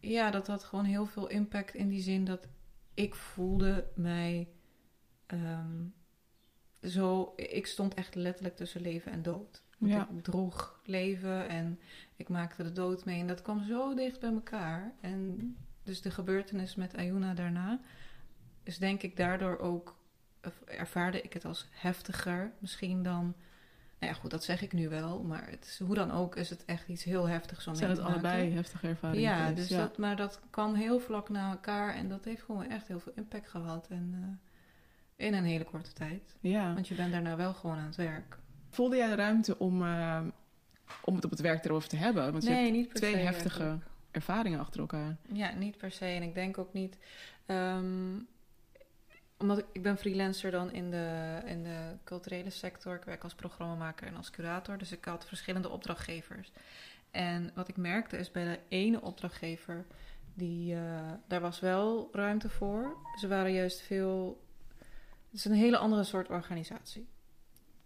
ja, 0.00 0.30
dat 0.30 0.46
had 0.46 0.64
gewoon 0.64 0.84
heel 0.84 1.06
veel 1.06 1.26
impact 1.26 1.74
in 1.74 1.88
die 1.88 2.02
zin 2.02 2.24
dat 2.24 2.46
ik 2.94 3.14
voelde 3.14 3.90
mij. 3.94 4.48
Um, 5.26 5.94
zo, 6.86 7.32
ik 7.36 7.66
stond 7.66 7.94
echt 7.94 8.14
letterlijk 8.14 8.56
tussen 8.56 8.80
leven 8.80 9.12
en 9.12 9.22
dood. 9.22 9.62
Ja. 9.78 10.08
Ik 10.16 10.22
droeg 10.22 10.80
leven 10.84 11.48
en 11.48 11.80
ik 12.16 12.28
maakte 12.28 12.62
de 12.62 12.72
dood 12.72 13.04
mee. 13.04 13.20
En 13.20 13.26
dat 13.26 13.42
kwam 13.42 13.64
zo 13.64 13.94
dicht 13.94 14.20
bij 14.20 14.32
elkaar. 14.32 14.92
En 15.00 15.56
dus 15.82 16.02
de 16.02 16.10
gebeurtenis 16.10 16.74
met 16.74 16.96
Ayuna 16.96 17.34
daarna 17.34 17.80
is 18.62 18.78
denk 18.78 19.02
ik 19.02 19.16
daardoor 19.16 19.58
ook... 19.58 19.96
ervaarde 20.64 21.20
ik 21.22 21.32
het 21.32 21.44
als 21.44 21.68
heftiger 21.70 22.52
misschien 22.58 23.02
dan... 23.02 23.34
Nou 23.98 24.12
ja, 24.12 24.20
goed, 24.20 24.30
dat 24.30 24.44
zeg 24.44 24.62
ik 24.62 24.72
nu 24.72 24.88
wel. 24.88 25.22
Maar 25.22 25.50
het 25.50 25.64
is, 25.64 25.78
hoe 25.78 25.94
dan 25.94 26.10
ook 26.10 26.36
is 26.36 26.50
het 26.50 26.64
echt 26.64 26.88
iets 26.88 27.04
heel 27.04 27.28
heftigs 27.28 27.66
om 27.66 27.74
Zijn 27.74 27.90
het 27.90 27.98
allebei 27.98 28.50
heftige 28.50 28.86
ervaringen? 28.86 29.22
Ja, 29.22 29.52
dus 29.52 29.68
ja. 29.68 29.78
Dat, 29.78 29.98
maar 29.98 30.16
dat 30.16 30.40
kwam 30.50 30.74
heel 30.74 31.00
vlak 31.00 31.28
na 31.28 31.50
elkaar. 31.50 31.94
En 31.94 32.08
dat 32.08 32.24
heeft 32.24 32.42
gewoon 32.42 32.70
echt 32.70 32.88
heel 32.88 33.00
veel 33.00 33.12
impact 33.16 33.48
gehad. 33.48 33.88
En... 33.88 34.14
Uh, 34.14 34.52
in 35.16 35.34
een 35.34 35.44
hele 35.44 35.64
korte 35.64 35.92
tijd. 35.92 36.36
Ja. 36.40 36.74
Want 36.74 36.88
je 36.88 36.94
bent 36.94 37.12
daarna 37.12 37.36
wel 37.36 37.54
gewoon 37.54 37.76
aan 37.76 37.86
het 37.86 37.96
werk. 37.96 38.38
Voelde 38.70 38.96
jij 38.96 39.08
de 39.08 39.14
ruimte 39.14 39.58
om, 39.58 39.82
uh, 39.82 40.20
om 41.04 41.14
het 41.14 41.24
op 41.24 41.30
het 41.30 41.40
werk 41.40 41.64
erover 41.64 41.88
te 41.88 41.96
hebben? 41.96 42.32
Want 42.32 42.44
nee, 42.44 42.56
je 42.56 42.60
hebt 42.62 42.72
niet 42.76 42.88
per 42.88 42.96
twee 42.96 43.12
se 43.12 43.18
heftige 43.18 43.58
eigenlijk. 43.60 43.90
ervaringen 44.10 44.58
achter 44.60 44.80
elkaar. 44.80 45.16
Ja, 45.32 45.52
niet 45.54 45.76
per 45.76 45.90
se. 45.90 46.04
En 46.04 46.22
ik 46.22 46.34
denk 46.34 46.58
ook 46.58 46.72
niet. 46.72 46.98
ehm, 47.46 48.18
omdat 49.38 49.58
ik, 49.58 49.64
ik 49.72 49.82
ben 49.82 49.96
freelancer 49.98 50.50
dan 50.50 50.72
in 50.72 50.90
de, 50.90 51.38
in 51.44 51.62
de 51.62 51.92
culturele 52.04 52.50
sector. 52.50 52.94
Ik 52.94 53.04
werk 53.04 53.22
als 53.22 53.34
programmamaker 53.34 54.06
en 54.06 54.16
als 54.16 54.30
curator. 54.30 54.78
Dus 54.78 54.92
ik 54.92 55.04
had 55.04 55.26
verschillende 55.26 55.68
opdrachtgevers. 55.68 56.52
En 57.10 57.50
wat 57.54 57.68
ik 57.68 57.76
merkte 57.76 58.16
is 58.16 58.30
bij 58.30 58.44
de 58.44 58.58
ene 58.68 59.00
opdrachtgever, 59.00 59.86
die, 60.34 60.74
eh, 60.74 61.12
daar 61.26 61.40
was 61.40 61.60
wel 61.60 62.08
ruimte 62.12 62.48
voor. 62.48 62.96
Ze 63.20 63.28
waren 63.28 63.52
juist 63.52 63.80
veel. 63.80 64.42
Het 65.34 65.44
is 65.44 65.50
een 65.50 65.58
hele 65.58 65.76
andere 65.78 66.04
soort 66.04 66.28
organisatie. 66.28 67.08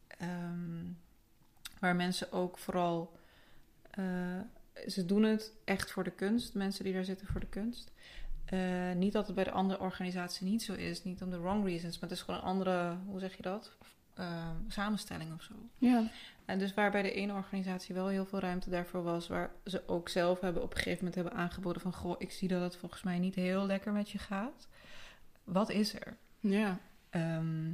Ehm, 0.06 0.84
waar 1.80 1.96
mensen 1.96 2.32
ook 2.32 2.58
vooral. 2.58 3.16
eh, 3.90 4.04
ze 4.88 5.04
doen 5.04 5.22
het 5.22 5.52
echt 5.64 5.90
voor 5.90 6.04
de 6.04 6.10
kunst. 6.10 6.54
Mensen 6.54 6.84
die 6.84 6.92
daar 6.92 7.04
zitten 7.04 7.26
voor 7.26 7.40
de 7.40 7.46
kunst. 7.46 7.92
Eh, 8.44 8.92
niet 8.92 9.12
dat 9.12 9.26
het 9.26 9.34
bij 9.34 9.44
de 9.44 9.50
andere 9.50 9.80
organisatie 9.80 10.46
niet 10.46 10.62
zo 10.62 10.72
is. 10.72 11.04
Niet 11.04 11.22
om 11.22 11.30
de 11.30 11.38
wrong 11.40 11.64
reasons. 11.64 11.98
Maar 11.98 12.08
het 12.08 12.18
is 12.18 12.24
gewoon 12.24 12.40
een 12.40 12.46
andere, 12.46 12.96
hoe 13.06 13.20
zeg 13.20 13.36
je 13.36 13.42
dat? 13.42 13.76
Eh, 14.14 14.50
samenstelling 14.68 15.32
of 15.34 15.42
zo. 15.42 15.54
Ja. 15.78 16.10
En 16.44 16.58
dus 16.58 16.74
waar 16.74 16.90
bij 16.90 17.02
de 17.02 17.12
ene 17.12 17.32
organisatie 17.32 17.94
wel 17.94 18.06
heel 18.08 18.26
veel 18.26 18.38
ruimte 18.40 18.70
daarvoor 18.70 19.02
was. 19.02 19.28
Waar 19.28 19.50
ze 19.64 19.82
ook 19.88 20.08
zelf 20.08 20.40
hebben 20.40 20.62
op 20.62 20.70
een 20.70 20.76
gegeven 20.76 20.98
moment 20.98 21.14
hebben 21.14 21.32
aangeboden 21.34 21.82
van... 21.82 21.94
Goh, 21.94 22.14
ik 22.18 22.30
zie 22.32 22.48
dat 22.48 22.62
het 22.62 22.76
volgens 22.76 23.02
mij 23.02 23.18
niet 23.18 23.34
heel 23.34 23.66
lekker 23.66 23.92
met 23.92 24.10
je 24.10 24.18
gaat. 24.18 24.68
Wat 25.44 25.70
is 25.70 25.94
er? 25.94 26.16
ja. 26.40 26.78
Ehm, 27.10 27.70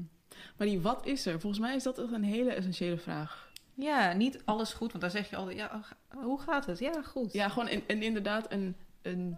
Maar 0.57 0.67
die 0.67 0.81
wat 0.81 1.07
is 1.07 1.27
er? 1.27 1.41
Volgens 1.41 1.61
mij 1.63 1.75
is 1.75 1.83
dat 1.83 1.99
echt 1.99 2.13
een 2.13 2.23
hele 2.25 2.53
essentiële 2.53 2.99
vraag. 2.99 3.53
ja, 3.75 4.13
niet 4.13 4.43
alles 4.45 4.73
goed. 4.73 4.89
Want 4.91 5.01
dan 5.03 5.11
zeg 5.11 5.31
je 5.31 5.37
altijd, 5.37 5.57
ja, 5.57 5.83
hoe 6.09 6.41
gaat 6.41 6.67
het? 6.67 6.79
Ja, 6.79 7.03
goed. 7.03 7.33
Ja, 7.33 7.49
gewoon 7.49 7.69
en, 7.69 7.83
en 7.87 8.03
inderdaad 8.03 8.53
een, 8.53 8.77
een, 9.03 9.37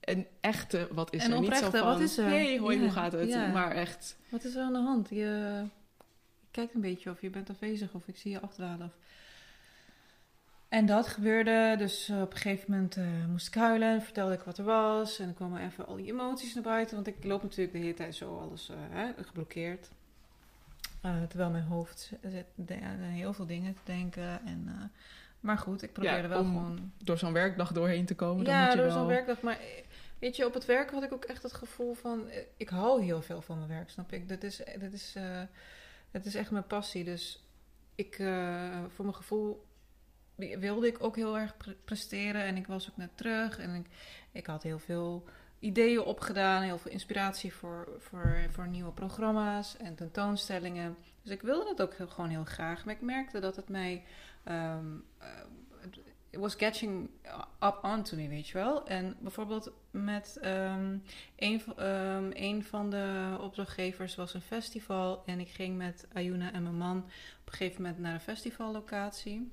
een 0.00 0.26
echte 0.40 0.88
wat 0.92 1.12
is 1.14 1.26
er. 1.26 1.40
Niet 1.40 1.54
zo 1.56 1.70
van, 1.70 1.80
wat 1.84 2.00
is 2.00 2.18
er? 2.18 2.24
hey, 2.28 2.58
hoi, 2.58 2.76
Ja, 2.76 2.82
hoe 2.82 2.90
gaat 2.92 3.12
het? 3.12 3.28
ja. 3.28 3.46
Maar 3.46 3.70
echt, 3.70 4.16
Wat 4.28 4.44
is 4.44 4.54
er 4.54 4.62
aan 4.62 4.72
de 4.72 4.78
hand? 4.78 5.08
Je, 5.08 5.16
je 5.16 5.66
kijkt 6.50 6.74
een 6.74 6.80
beetje 6.80 7.10
of 7.10 7.20
je 7.20 7.30
bent 7.30 7.50
afwezig 7.50 7.94
of 7.94 8.08
ik 8.08 8.16
zie 8.16 8.30
je 8.30 8.40
afdwalen. 8.40 8.86
Of... 8.86 8.92
En 10.72 10.86
dat 10.86 11.08
gebeurde. 11.08 11.74
Dus 11.78 12.08
eh, 12.08 12.20
op 12.20 12.30
een 12.32 12.38
gegeven 12.38 12.70
moment 12.70 12.96
eh, 12.96 13.04
moest 13.28 13.46
ik 13.46 13.54
huilen. 13.54 14.02
Vertelde 14.02 14.34
ik 14.34 14.40
wat 14.40 14.58
er 14.58 14.64
was. 14.64 15.18
En 15.18 15.24
dan 15.24 15.34
kwamen 15.34 15.64
even 15.64 15.86
al 15.86 15.96
die 15.96 16.06
emoties 16.06 16.54
naar 16.54 16.62
buiten. 16.62 16.94
Want 16.94 17.06
ik 17.06 17.24
loop 17.24 17.42
natuurlijk 17.42 17.72
de 17.72 17.78
hele 17.78 17.94
tijd 17.94 18.14
zo 18.14 18.38
alles 18.38 18.68
eh, 18.68 18.76
hè, 18.90 19.22
geblokkeerd. 19.22 19.88
Terwijl 21.28 21.50
mijn 21.50 21.64
hoofd 21.64 22.12
zit 22.22 22.70
aan 22.82 22.98
heel 22.98 23.32
veel 23.32 23.46
dingen 23.46 23.74
te 23.74 23.80
denken. 23.84 24.46
En, 24.46 24.90
maar 25.40 25.58
goed, 25.58 25.82
ik 25.82 25.92
probeerde 25.92 26.22
Ja, 26.22 26.28
wel 26.28 26.44
gewoon 26.44 26.92
door 26.98 27.18
zo'n 27.18 27.32
werkdag 27.32 27.72
doorheen 27.72 28.06
te 28.06 28.14
komen, 28.14 28.44
dan 28.44 28.54
ja, 28.54 28.60
moet 28.60 28.70
je 28.72 28.76
door 28.76 28.86
wel... 28.86 28.96
zo'n 28.96 29.06
werkdag. 29.06 29.40
Maar 29.40 29.58
weet 30.18 30.36
je, 30.36 30.46
op 30.46 30.54
het 30.54 30.64
werk 30.64 30.90
had 30.90 31.02
ik 31.02 31.12
ook 31.12 31.24
echt 31.24 31.42
het 31.42 31.52
gevoel 31.52 31.94
van... 31.94 32.30
Ik 32.56 32.68
hou 32.68 33.02
heel 33.02 33.22
veel 33.22 33.42
van 33.42 33.56
mijn 33.56 33.68
werk, 33.68 33.90
snap 33.90 34.12
ik? 34.12 34.28
Dat 34.28 34.42
is, 34.42 34.62
dat 34.80 34.92
is, 34.92 35.16
dat 36.10 36.24
is 36.24 36.34
echt 36.34 36.50
mijn 36.50 36.66
passie. 36.66 37.04
Dus 37.04 37.44
ik, 37.94 38.14
voor 38.88 39.04
mijn 39.04 39.16
gevoel 39.16 39.64
wilde 40.58 40.86
ik 40.86 41.04
ook 41.04 41.16
heel 41.16 41.38
erg 41.38 41.56
pre- 41.56 41.76
presteren. 41.84 42.42
En 42.42 42.56
ik 42.56 42.66
was 42.66 42.90
ook 42.90 42.96
net 42.96 43.10
terug. 43.14 43.58
En 43.58 43.74
ik, 43.74 43.86
ik 44.32 44.46
had 44.46 44.62
heel 44.62 44.78
veel 44.78 45.24
ideeën 45.58 46.02
opgedaan. 46.02 46.62
Heel 46.62 46.78
veel 46.78 46.90
inspiratie 46.90 47.52
voor, 47.52 47.88
voor, 47.98 48.46
voor 48.50 48.68
nieuwe 48.68 48.92
programma's 48.92 49.76
en 49.76 49.94
tentoonstellingen. 49.94 50.96
Dus 51.22 51.32
ik 51.32 51.42
wilde 51.42 51.64
dat 51.64 51.82
ook 51.82 51.94
heel, 51.94 52.08
gewoon 52.08 52.30
heel 52.30 52.44
graag. 52.44 52.84
Maar 52.84 52.94
ik 52.94 53.00
merkte 53.00 53.40
dat 53.40 53.56
het 53.56 53.68
mij... 53.68 54.04
it 56.30 56.40
was 56.40 56.56
catching 56.56 57.10
up 57.60 57.78
onto 57.82 58.16
me, 58.16 58.28
weet 58.28 58.48
je 58.48 58.58
wel. 58.58 58.86
En 58.86 59.16
bijvoorbeeld 59.20 59.72
met 59.90 60.38
ehm, 60.40 60.96
een, 61.36 61.62
ehm, 61.76 62.30
een 62.32 62.64
van 62.64 62.90
de 62.90 63.36
opdrachtgevers 63.40 64.14
was 64.14 64.34
een 64.34 64.40
festival. 64.40 65.22
En 65.26 65.40
ik 65.40 65.48
ging 65.48 65.76
met 65.76 66.06
Ayuna 66.12 66.52
en 66.52 66.62
mijn 66.62 66.76
man 66.76 66.98
op 66.98 67.46
een 67.46 67.52
gegeven 67.52 67.82
moment 67.82 68.00
naar 68.00 68.14
een 68.14 68.20
festivallocatie. 68.20 69.52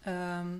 Ehm, 0.00 0.52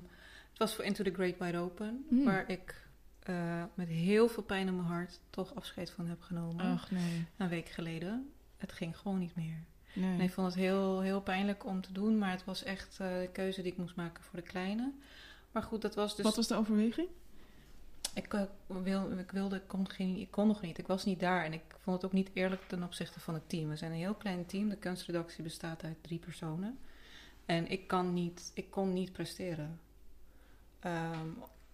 het 0.50 0.58
was 0.58 0.74
voor 0.74 0.84
Into 0.84 1.04
the 1.04 1.12
Great 1.14 1.38
Wide 1.38 1.58
Open, 1.58 2.04
Hmm. 2.08 2.24
waar 2.24 2.48
ik 2.50 2.80
eh, 3.22 3.62
met 3.74 3.88
heel 3.88 4.28
veel 4.28 4.42
pijn 4.42 4.66
in 4.66 4.76
mijn 4.76 4.88
hart 4.88 5.20
toch 5.30 5.54
afscheid 5.54 5.90
van 5.90 6.06
heb 6.06 6.22
genomen. 6.22 6.64
Ach, 6.64 6.90
nee. 6.90 7.24
Een 7.36 7.48
week 7.48 7.68
geleden. 7.68 8.32
Het 8.56 8.72
ging 8.72 8.96
gewoon 8.98 9.18
niet 9.18 9.36
meer. 9.36 9.56
nee. 9.94 10.14
En 10.18 10.20
ik 10.20 10.30
vond 10.32 10.46
het 10.46 10.56
heel, 10.56 11.00
heel 11.00 11.20
pijnlijk 11.20 11.64
om 11.66 11.80
te 11.80 11.92
doen, 11.92 12.18
maar 12.18 12.30
het 12.30 12.44
was 12.44 12.62
echt 12.62 12.98
eh, 13.00 13.06
de 13.20 13.28
keuze 13.32 13.62
die 13.62 13.72
ik 13.72 13.78
moest 13.78 13.96
maken 13.96 14.24
voor 14.24 14.38
de 14.38 14.44
kleine. 14.46 14.92
Maar 15.52 15.62
goed, 15.62 15.82
dat 15.82 15.94
was 15.94 16.16
dus. 16.16 16.24
Wat 16.24 16.36
was 16.36 16.46
de 16.48 16.54
overweging? 16.54 17.08
Ik, 18.14 18.34
eh, 18.34 18.42
wil, 18.66 19.18
ik 19.18 19.30
wilde, 19.30 19.56
ik 19.56 19.66
kon, 19.68 19.90
geen, 19.90 20.16
ik 20.16 20.30
kon 20.30 20.46
nog 20.46 20.60
niet. 20.60 20.78
Ik 20.78 20.86
was 20.86 21.04
niet 21.04 21.20
daar 21.20 21.44
en 21.44 21.52
ik 21.52 21.62
vond 21.82 21.96
het 21.96 22.04
ook 22.04 22.12
niet 22.12 22.30
eerlijk 22.32 22.62
ten 22.68 22.82
opzichte 22.82 23.20
van 23.20 23.34
het 23.34 23.48
team. 23.48 23.68
We 23.68 23.76
zijn 23.76 23.90
een 23.92 23.96
heel 23.98 24.14
klein 24.14 24.46
team. 24.46 24.68
De 24.68 24.76
kunstredactie 24.76 25.42
bestaat 25.42 25.84
uit 25.84 25.96
drie 26.00 26.18
personen. 26.18 26.78
En 27.46 27.70
ik, 27.70 27.86
kan 27.86 28.12
niet, 28.12 28.50
ik 28.54 28.70
kon 28.70 28.92
niet 28.92 29.12
presteren. 29.12 29.80
Ehm, 30.80 31.28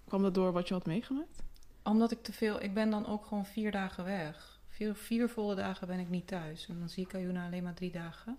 Kwam 0.04 0.22
dat 0.22 0.34
door 0.34 0.52
wat 0.52 0.68
je 0.68 0.74
had 0.74 0.86
meegemaakt? 0.86 1.42
omdat 1.88 2.10
ik 2.10 2.22
te 2.22 2.32
veel... 2.32 2.62
Ik 2.62 2.74
ben 2.74 2.90
dan 2.90 3.06
ook 3.06 3.26
gewoon 3.26 3.46
vier 3.46 3.70
dagen 3.70 4.04
weg. 4.04 4.60
Vier, 4.68 4.94
vier 4.94 5.28
volle 5.28 5.54
dagen 5.54 5.86
ben 5.86 5.98
ik 5.98 6.08
niet 6.08 6.26
thuis. 6.26 6.68
En 6.68 6.78
dan 6.78 6.88
zie 6.88 7.04
ik 7.04 7.14
Ayuna 7.14 7.46
alleen 7.46 7.62
maar 7.62 7.74
drie 7.74 7.90
dagen. 7.90 8.38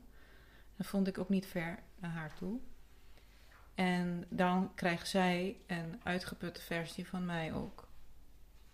Dat 0.76 0.88
vond 0.88 1.08
ik 1.08 1.18
ook 1.18 1.30
niet 1.30 1.46
ver 1.46 1.80
naar 2.00 2.12
haar 2.12 2.34
toe. 2.38 2.60
En 3.76 4.26
dan 4.30 4.72
krijgt 4.76 5.08
zij 5.08 5.58
een 5.68 6.00
uitgeputte 6.04 6.62
versie 6.62 7.08
van 7.08 7.26
mij 7.26 7.54
ook. 7.54 7.88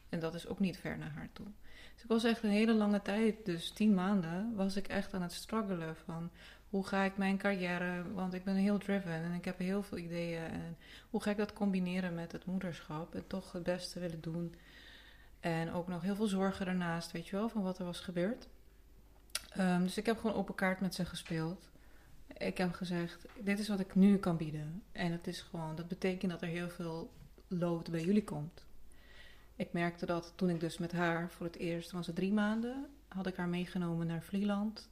En 0.10 0.20
dat 0.20 0.34
is 0.34 0.48
ook 0.48 0.60
niet 0.60 0.78
ver 0.78 0.98
naar 0.98 1.12
haar 1.12 1.30
toe. 1.34 1.48
Dus 1.94 2.04
ik 2.04 2.10
was 2.10 2.24
echt 2.24 2.44
een 2.44 2.50
hele 2.50 2.74
lange 2.74 3.02
tijd, 3.02 3.46
dus 3.46 3.72
tien 3.72 3.94
maanden, 3.94 4.56
was 4.56 4.76
ik 4.76 4.88
echt 4.88 5.14
aan 5.14 5.22
het 5.22 5.34
struggelen 5.34 5.96
van 5.96 6.30
hoe 6.76 6.86
ga 6.86 7.04
ik 7.04 7.18
mijn 7.18 7.38
carrière, 7.38 8.14
want 8.14 8.34
ik 8.34 8.44
ben 8.44 8.56
heel 8.56 8.78
driven 8.78 9.12
en 9.12 9.34
ik 9.34 9.46
heb 9.46 9.58
heel 9.58 9.84
veel 9.84 9.98
ideeën. 9.98 10.44
En 10.44 10.78
hoe 11.10 11.22
ga 11.22 11.32
ik 11.32 11.38
dat 11.38 11.54
combineren 11.54 12.14
met 12.14 12.32
het 12.32 12.46
moederschap 12.46 13.16
en 13.16 13.28
toch 13.28 13.52
het 13.52 13.64
beste 13.64 14.00
willen 14.00 14.22
doen. 14.22 14.56
En 15.40 15.72
ook 15.72 15.88
nog 15.88 16.02
heel 16.02 16.16
veel 16.16 16.28
zorgen 16.28 16.68
ernaast, 16.68 17.12
weet 17.12 17.28
je 17.28 17.36
wel, 17.36 17.50
van 17.50 17.62
wat 17.62 17.80
er 17.80 17.86
was 17.86 18.00
gebeurd. 18.00 18.48
Ehm, 19.50 19.82
dus 19.82 19.98
ik 19.98 20.06
heb 20.06 20.18
gewoon 20.18 20.36
open 20.36 20.56
kaart 20.56 20.80
met 20.80 20.96
ze 20.96 21.06
gespeeld. 21.06 21.70
Ik 22.38 22.58
heb 22.58 22.74
gezegd, 22.74 23.26
dit 23.40 23.60
is 23.60 23.68
wat 23.68 23.80
ik 23.80 23.96
nu 23.96 24.18
kan 24.18 24.38
bieden. 24.38 24.84
En 24.92 25.12
het 25.12 25.28
is 25.28 25.42
gewoon, 25.42 25.76
dat 25.76 25.88
betekent 25.88 26.32
dat 26.32 26.42
er 26.42 26.48
heel 26.48 26.70
veel 26.70 27.12
lood 27.48 27.92
bij 27.92 28.04
jullie 28.04 28.24
komt. 28.24 28.66
Ik 29.56 29.74
merkte 29.74 30.06
dat 30.06 30.34
toen 30.36 30.50
ik 30.50 30.60
dus 30.60 30.78
met 30.78 30.92
haar 30.92 31.32
voor 31.32 31.46
het 31.46 31.58
eerst, 31.58 31.92
was 31.92 32.08
het 32.08 32.16
drie 32.16 32.34
maanden, 32.34 32.86
had 33.08 33.28
ik 33.28 33.36
haar 33.36 33.50
meegenomen 33.50 34.08
naar 34.08 34.24
Vlieland 34.24 34.90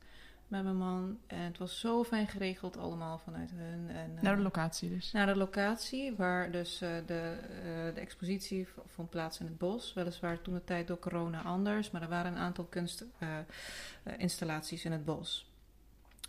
met 0.53 0.63
mijn 0.63 0.77
man. 0.77 1.17
En 1.27 1.39
het 1.39 1.57
was 1.57 1.79
zo 1.79 2.03
fijn 2.03 2.27
geregeld 2.27 2.77
allemaal 2.77 3.17
vanuit 3.17 3.51
hun. 3.55 3.89
En, 3.89 4.11
eh, 4.15 4.23
Naar 4.23 4.35
de 4.35 4.41
locatie 4.41 4.89
dus. 4.89 5.11
naar 5.11 5.25
de 5.25 5.35
locatie 5.35 6.15
waar 6.15 6.51
dus 6.51 6.81
eh, 6.81 6.89
de, 7.05 7.37
eh, 7.41 7.95
de 7.95 8.01
expositie 8.01 8.67
vond 8.85 9.09
plaats 9.09 9.39
in 9.39 9.45
het 9.45 9.57
bos. 9.57 9.93
Weliswaar 9.93 10.41
toen 10.41 10.53
de 10.53 10.63
tijd 10.63 10.87
door 10.87 10.99
corona 10.99 11.41
anders, 11.41 11.91
maar 11.91 12.01
er 12.01 12.09
waren 12.09 12.31
een 12.31 12.37
aantal 12.37 12.65
kunstinstallaties 12.65 14.85
in 14.85 14.91
het 14.91 15.05
bos. 15.05 15.51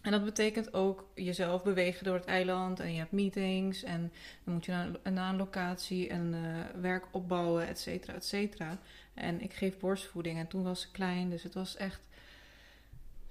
En 0.03 0.11
dat 0.11 0.25
betekent 0.25 0.75
ook 0.75 1.09
jezelf 1.15 1.63
bewegen 1.63 2.05
door 2.05 2.15
het 2.15 2.25
eiland 2.25 2.81
en 2.81 2.93
je 2.93 2.99
hebt 2.99 3.13
meetings 3.13 3.83
en 3.83 4.13
dan 4.45 4.55
moet 4.55 4.65
je 4.65 4.73
naar, 4.73 4.89
naar 5.13 5.31
een 5.31 5.37
locatie 5.37 6.09
en 6.09 6.35
werk 6.81 7.05
opbouwen, 7.11 7.67
et 7.67 7.79
cetera, 7.79 8.15
et 8.15 8.25
cetera. 8.25 8.79
En 9.15 9.41
ik 9.41 9.53
geef 9.53 9.79
borstvoeding 9.79 10.39
en 10.39 10.47
toen 10.47 10.63
was 10.63 10.81
ze 10.81 10.91
klein, 10.91 11.31
dus 11.31 11.43
het 11.43 11.55
was 11.55 11.77
echt... 11.77 12.01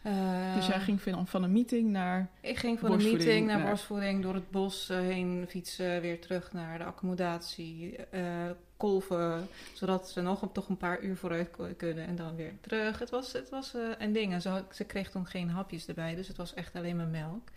eh, 0.03 0.55
dus 0.55 0.67
jij 0.67 0.79
ging 0.79 1.01
van, 1.01 1.43
een 1.43 1.51
meeting 1.51 1.89
naar... 1.89 2.29
ik 2.41 2.57
ging 2.57 2.79
van 2.79 2.91
een 2.91 3.03
meeting 3.03 3.47
naar 3.47 3.57
naar- 3.57 3.67
borstvoeding, 3.67 4.21
door 4.21 4.33
het 4.33 4.51
bos 4.51 4.89
eh, 4.89 4.97
heen 4.99 5.45
fietsen, 5.49 6.01
weer 6.01 6.21
terug 6.21 6.53
naar 6.53 6.77
de 6.77 6.83
accommodatie, 6.83 7.95
eh, 7.95 8.49
kolven, 8.77 9.47
zodat 9.73 10.09
ze 10.09 10.21
nog 10.21 10.49
toch 10.53 10.69
een 10.69 10.77
paar 10.77 11.01
uur 11.01 11.17
vooruit 11.17 11.49
kunnen 11.77 12.07
en 12.07 12.15
dan 12.15 12.35
weer 12.35 12.53
terug. 12.61 12.99
Het 12.99 13.09
was, 13.09 13.31
het 13.31 13.49
was 13.49 13.73
een 13.97 14.13
ding. 14.13 14.33
En 14.33 14.41
zo, 14.41 14.65
ze 14.71 14.83
kreeg 14.83 15.09
toen 15.09 15.25
geen 15.25 15.49
hapjes 15.49 15.87
erbij, 15.87 16.15
dus 16.15 16.27
het 16.27 16.37
was 16.37 16.53
echt 16.53 16.75
alleen 16.75 16.95
maar 16.95 17.07
melk. 17.07 17.49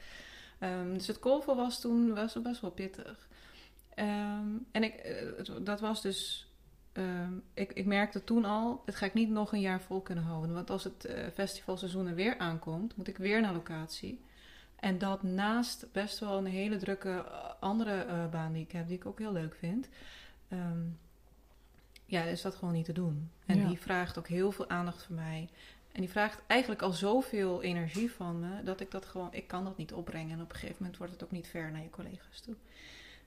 Ehm, 0.59 0.93
dus 0.93 1.07
het 1.07 1.19
kolven 1.19 1.57
was 1.57 1.81
toen 1.81 2.15
was 2.15 2.43
best 2.43 2.61
wel 2.61 2.71
pittig. 2.71 3.29
Ehm, 3.95 4.47
en 4.73 4.83
ik, 4.83 5.23
dat 5.61 5.81
was 5.81 6.03
dus. 6.03 6.46
Ehm, 6.97 7.33
ik, 7.55 7.73
ik 7.73 7.87
merkte 7.87 8.25
toen 8.25 8.45
al, 8.45 8.83
het 8.85 8.95
ga 8.95 9.07
ik 9.07 9.15
niet 9.15 9.31
nog 9.31 9.53
een 9.53 9.61
jaar 9.61 9.81
vol 9.81 10.01
kunnen 10.01 10.25
houden. 10.25 10.55
Want 10.55 10.71
als 10.71 10.85
het 10.85 11.05
eh, 11.05 11.27
festivalseizoen 11.35 12.07
er 12.07 12.15
weer 12.15 12.39
aankomt, 12.39 12.97
moet 12.97 13.09
ik 13.09 13.17
weer 13.17 13.41
naar 13.41 13.53
locatie. 13.53 14.21
En 14.77 14.99
dat 14.99 15.23
naast 15.23 15.87
best 15.93 16.19
wel 16.19 16.39
een 16.39 16.47
hele 16.47 16.77
drukke 16.77 17.11
eh, 17.11 17.51
andere 17.61 18.03
eh, 18.05 18.29
baan 18.31 18.53
die 18.53 18.63
ik 18.63 18.73
heb, 18.73 18.87
die 18.89 18.97
ik 18.97 19.07
ook 19.07 19.19
heel 19.19 19.33
leuk 19.33 19.55
vind. 19.55 19.89
ehm, 20.49 20.81
ja, 22.09 22.23
is 22.23 22.43
dat 22.43 22.55
gewoon 22.55 22.75
niet 22.75 22.85
te 22.85 22.93
doen. 22.93 23.31
En 23.47 23.59
Ja. 23.59 23.69
die 23.69 23.79
vraagt 23.79 24.19
ook 24.19 24.29
heel 24.29 24.53
veel 24.53 24.69
aandacht 24.69 25.03
van 25.03 25.15
mij. 25.15 25.49
En 25.93 26.01
die 26.01 26.11
vraagt 26.11 26.43
eigenlijk 26.47 26.83
al 26.83 26.93
zoveel 26.93 27.63
energie 27.63 28.11
van 28.11 28.41
me, 28.41 28.63
dat 28.63 28.81
ik 28.81 28.91
dat 28.91 29.07
gewoon, 29.07 29.29
ik 29.35 29.47
kan 29.49 29.65
dat 29.65 29.77
niet 29.77 29.93
opbrengen. 29.93 30.33
En 30.33 30.43
op 30.43 30.51
een 30.51 30.57
gegeven 30.57 30.77
moment 30.79 30.97
wordt 30.99 31.13
het 31.13 31.25
ook 31.25 31.31
niet 31.31 31.47
ver 31.47 31.71
naar 31.71 31.83
je 31.83 31.91
collega's 31.91 32.41
toe. 32.41 32.55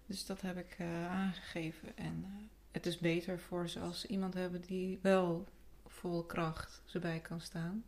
Dus 0.05 0.25
dat 0.25 0.41
heb 0.41 0.58
ik 0.58 0.77
aangegeven. 1.10 1.97
En 1.97 2.25
het 2.71 2.86
is 2.86 2.97
beter 2.97 3.39
voor 3.39 3.69
ze 3.69 3.79
als 3.79 3.99
ze 3.99 4.08
iemand 4.08 4.34
hebben 4.34 4.62
die 4.62 4.99
wel 5.01 5.47
vol 5.88 6.23
kracht 6.23 6.82
ze 6.86 6.99
bij 6.99 7.19
kan 7.19 7.41
staan. 7.41 7.84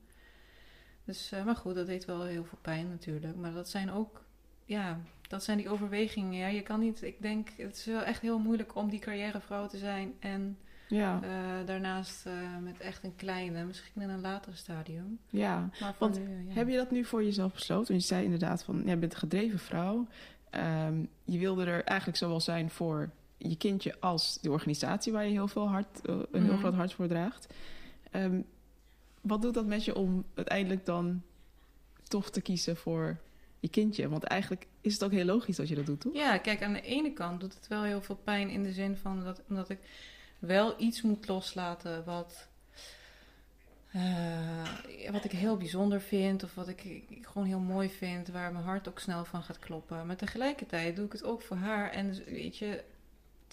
Dus, 1.03 1.31
eh, 1.31 1.45
maar 1.45 1.55
goed, 1.55 1.75
dat 1.75 1.87
deed 1.87 2.05
wel 2.05 2.23
heel 2.23 2.43
veel 2.45 2.57
pijn 2.61 2.89
natuurlijk. 2.89 3.35
Maar 3.35 3.53
dat 3.53 3.69
zijn 3.69 3.91
ook, 3.91 4.23
ja, 4.65 4.99
dat 5.27 5.43
zijn 5.43 5.57
die 5.57 5.69
overwegingen. 5.69 6.39
Ja, 6.39 6.47
je 6.47 6.61
kan 6.61 6.79
niet, 6.79 7.01
ik 7.01 7.21
denk, 7.21 7.49
het 7.57 7.75
is 7.77 7.85
wel 7.85 8.01
echt 8.01 8.21
heel 8.21 8.39
moeilijk 8.39 8.75
om 8.75 8.89
die 8.89 8.99
carrièrevrouw 8.99 9.67
te 9.67 9.77
zijn 9.77 10.13
en 10.19 10.57
Ja, 10.87 11.19
eh, 11.23 11.65
daarnaast 11.67 12.25
eh, 12.25 12.33
met 12.61 12.79
echt 12.79 13.03
een 13.03 13.15
kleine, 13.15 13.63
misschien 13.63 14.01
in 14.01 14.09
een 14.09 14.21
later 14.21 14.55
stadium. 14.55 15.19
ja. 15.29 15.69
Want 15.97 16.19
nu, 16.19 16.45
ja. 16.47 16.53
Heb 16.53 16.67
je 16.67 16.75
dat 16.75 16.91
nu 16.91 17.05
voor 17.05 17.23
jezelf 17.23 17.53
besloten? 17.53 17.87
Want 17.87 18.01
je 18.01 18.07
zei 18.07 18.23
inderdaad 18.23 18.63
van, 18.63 18.81
jij 18.85 18.99
bent 18.99 19.13
een 19.13 19.19
gedreven 19.19 19.59
vrouw. 19.59 20.07
Ehm, 20.49 21.05
je 21.23 21.39
wilde 21.39 21.65
er 21.65 21.83
eigenlijk 21.83 22.17
zowel 22.17 22.39
zijn 22.39 22.69
voor 22.69 23.09
je 23.49 23.57
kindje 23.57 23.99
als 23.99 24.37
de 24.41 24.51
organisatie 24.51 25.11
waar 25.13 25.25
je 25.25 25.31
heel 25.31 25.47
veel 25.47 25.69
hart, 25.69 26.01
eh, 26.05 26.15
een 26.31 26.41
heel 26.43 26.51
Mhm. 26.51 26.59
groot 26.59 26.73
hart 26.73 26.93
voor 26.93 27.07
draagt. 27.07 27.47
Ehm, 28.11 28.41
wat 29.21 29.41
doet 29.41 29.53
dat 29.53 29.65
met 29.65 29.85
je 29.85 29.95
om 29.95 30.25
uiteindelijk 30.33 30.85
dan 30.85 31.21
toch 32.07 32.29
te 32.29 32.41
kiezen 32.41 32.77
voor 32.77 33.17
je 33.59 33.69
kindje? 33.69 34.09
Want 34.09 34.23
eigenlijk 34.23 34.67
is 34.81 34.93
het 34.93 35.03
ook 35.03 35.11
heel 35.11 35.25
logisch 35.25 35.55
dat 35.55 35.67
je 35.67 35.75
dat 35.75 35.85
doet, 35.85 35.99
toch? 36.01 36.13
Ja, 36.13 36.37
kijk, 36.37 36.63
aan 36.63 36.73
de 36.73 36.81
ene 36.81 37.13
kant 37.13 37.39
doet 37.39 37.53
het 37.53 37.67
wel 37.67 37.83
heel 37.83 38.01
veel 38.01 38.15
pijn 38.23 38.49
in 38.49 38.63
de 38.63 38.71
zin 38.73 38.97
van 38.97 39.23
dat 39.23 39.41
omdat 39.49 39.69
ik 39.69 39.79
wel 40.39 40.73
iets 40.81 41.01
moet 41.01 41.27
loslaten 41.27 42.03
wat, 42.05 42.47
eh, 43.91 45.11
wat 45.11 45.23
ik 45.23 45.31
heel 45.31 45.57
bijzonder 45.57 46.01
vind 46.01 46.43
of 46.43 46.55
wat 46.55 46.67
ik, 46.67 46.83
ik 46.83 47.25
gewoon 47.27 47.47
heel 47.47 47.59
mooi 47.59 47.89
vind, 47.89 48.27
waar 48.27 48.51
mijn 48.51 48.63
hart 48.65 48.87
ook 48.87 48.99
snel 48.99 49.25
van 49.25 49.43
gaat 49.43 49.59
kloppen. 49.59 50.05
Maar 50.05 50.15
tegelijkertijd 50.15 50.95
doe 50.95 51.05
ik 51.05 51.11
het 51.11 51.23
ook 51.23 51.41
voor 51.41 51.57
haar 51.57 51.91
en 51.91 52.07
dus, 52.07 52.23
weet 52.23 52.57
je, 52.57 52.83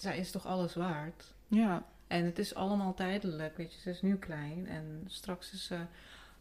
zij 0.01 0.17
is 0.17 0.31
toch 0.31 0.45
alles 0.45 0.75
waard. 0.75 1.33
Ja, 1.47 1.85
En 2.07 2.25
het 2.25 2.39
is 2.39 2.55
allemaal 2.55 2.93
tijdelijk, 2.93 3.57
weet 3.57 3.73
je. 3.73 3.79
Ze 3.79 3.89
is 3.89 4.01
nu 4.01 4.15
klein 4.17 4.67
en 4.67 5.03
straks 5.07 5.53
is 5.53 5.65
ze 5.65 5.79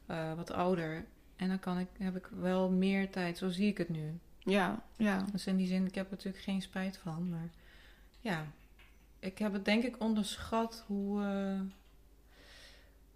eh, 0.07 0.35
wat 0.35 0.51
ouder. 0.51 1.05
En 1.37 1.49
dan 1.49 1.59
kan 1.59 1.79
ik, 1.79 1.88
heb 1.99 2.16
ik 2.16 2.27
wel 2.27 2.71
meer 2.71 3.11
tijd, 3.11 3.38
zo 3.38 3.49
zie 3.49 3.68
ik 3.68 3.79
het 3.79 3.88
nu. 3.88 4.18
ja, 4.38 4.83
ja. 4.97 5.25
Dus 5.33 5.47
in 5.47 5.57
die 5.57 5.66
zin, 5.66 5.87
ik 5.87 5.94
heb 5.94 6.05
er 6.05 6.11
natuurlijk 6.11 6.44
geen 6.44 6.62
spijt 6.62 6.97
van. 6.97 7.29
Maar 7.31 7.51
ja, 8.21 8.47
ik 9.18 9.38
heb 9.38 9.53
het 9.53 9.64
denk 9.64 9.85
ik 9.85 10.01
onderschat 10.01 10.85
hoe, 10.87 11.23
eh, 11.23 11.61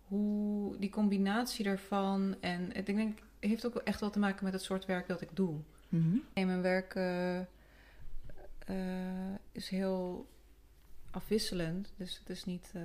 hoe 0.03 0.79
die 0.79 0.91
combinatie 0.91 1.65
daarvan. 1.65 2.37
En 2.41 2.73
ik 2.73 2.87
denk, 2.87 3.19
het 3.19 3.51
heeft 3.51 3.67
ook 3.67 3.75
echt 3.75 4.01
wel 4.01 4.11
te 4.11 4.19
maken 4.19 4.45
met 4.45 4.53
het 4.53 4.63
soort 4.63 4.85
werk 4.85 5.09
dat 5.09 5.21
ik 5.21 5.31
doe. 5.33 5.55
Mhm. 5.89 6.17
En 6.33 6.47
mijn 6.47 6.63
werk 6.63 6.95
eh, 6.95 7.41
eh, 8.67 9.35
is 9.53 9.69
heel 9.69 10.31
afwisselend. 11.11 11.93
Dus 11.97 12.19
het 12.19 12.31
is 12.31 12.45
niet 12.45 12.71
eh, 12.75 12.83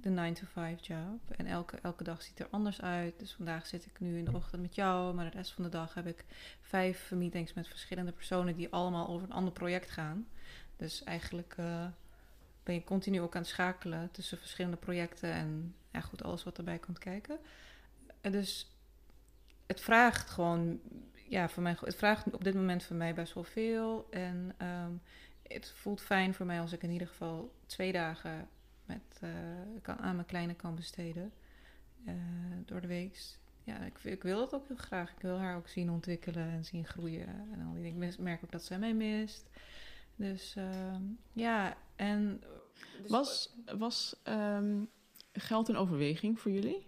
de 0.00 0.34
9-to-5 0.34 0.80
job. 0.80 1.30
En 1.36 1.46
elke, 1.46 1.78
elke 1.82 2.04
dag 2.04 2.22
ziet 2.22 2.40
er 2.40 2.48
anders 2.50 2.80
uit. 2.80 3.18
Dus 3.18 3.32
vandaag 3.32 3.66
zit 3.66 3.86
ik 3.86 4.00
nu 4.00 4.18
in 4.18 4.24
de 4.24 4.32
ochtend 4.34 4.62
met 4.62 4.74
jou. 4.74 5.14
Maar 5.14 5.30
de 5.30 5.36
rest 5.36 5.52
van 5.52 5.64
de 5.64 5.70
dag 5.70 5.94
heb 5.94 6.06
ik 6.06 6.24
vijf 6.60 7.10
meetings 7.10 7.52
met 7.52 7.68
verschillende 7.68 8.12
personen... 8.12 8.56
die 8.56 8.72
allemaal 8.72 9.08
over 9.08 9.26
een 9.26 9.34
ander 9.34 9.52
project 9.52 9.90
gaan. 9.90 10.28
Dus 10.76 11.04
eigenlijk 11.04 11.54
eh, 11.56 11.86
ben 12.62 12.74
je 12.74 12.84
continu 12.84 13.20
ook 13.20 13.34
aan 13.34 13.40
het 13.40 13.50
schakelen... 13.50 14.10
tussen 14.10 14.38
verschillende 14.38 14.76
projecten 14.76 15.32
en 15.32 15.74
ja, 15.92 16.00
goed, 16.00 16.22
alles 16.22 16.44
wat 16.44 16.58
erbij 16.58 16.78
komt 16.78 16.98
kijken. 16.98 17.38
En 18.20 18.32
dus 18.32 18.74
het 19.66 19.80
vraagt 19.80 20.30
gewoon 20.30 20.80
ja, 21.34 21.48
voor 21.48 21.62
mij, 21.62 21.76
het 21.80 21.96
vraagt 21.96 22.32
op 22.32 22.44
dit 22.44 22.54
moment 22.54 22.82
voor 22.82 22.96
mij 22.96 23.14
best 23.14 23.34
wel 23.34 23.44
veel. 23.44 24.06
En 24.10 24.54
ehm, 24.56 24.92
het 25.42 25.72
voelt 25.76 26.00
fijn 26.00 26.34
voor 26.34 26.46
mij 26.46 26.60
als 26.60 26.72
ik 26.72 26.82
in 26.82 26.90
ieder 26.90 27.08
geval 27.08 27.52
twee 27.66 27.92
dagen 27.92 28.48
met, 28.86 29.18
eh, 29.20 29.30
kan, 29.82 29.98
aan 29.98 30.14
mijn 30.14 30.26
kleine 30.26 30.54
kan 30.54 30.74
besteden. 30.74 31.32
eh, 32.04 32.14
door 32.64 32.80
de 32.80 32.86
week. 32.86 33.18
Ja, 33.62 33.78
ik, 33.78 33.98
ik 33.98 34.22
wil 34.22 34.38
dat 34.38 34.54
ook 34.54 34.68
heel 34.68 34.76
graag. 34.76 35.10
Ik 35.10 35.20
wil 35.20 35.38
haar 35.38 35.56
ook 35.56 35.68
zien 35.68 35.90
ontwikkelen 35.90 36.48
en 36.48 36.64
zien 36.64 36.86
groeien. 36.86 37.28
En 37.52 37.66
al 37.66 37.72
die 37.74 37.82
dingen. 37.82 38.08
Ik 38.08 38.18
merk 38.18 38.44
ook 38.44 38.52
dat 38.52 38.64
zij 38.64 38.78
mij 38.78 38.94
mist. 38.94 39.50
Dus 40.16 40.56
ehm, 40.56 41.02
ja, 41.32 41.76
en... 41.96 42.42
Was, 43.08 43.54
was 43.78 44.20
ehm, 44.22 44.84
geld 45.32 45.68
een 45.68 45.76
overweging 45.76 46.40
voor 46.40 46.50
jullie? 46.50 46.86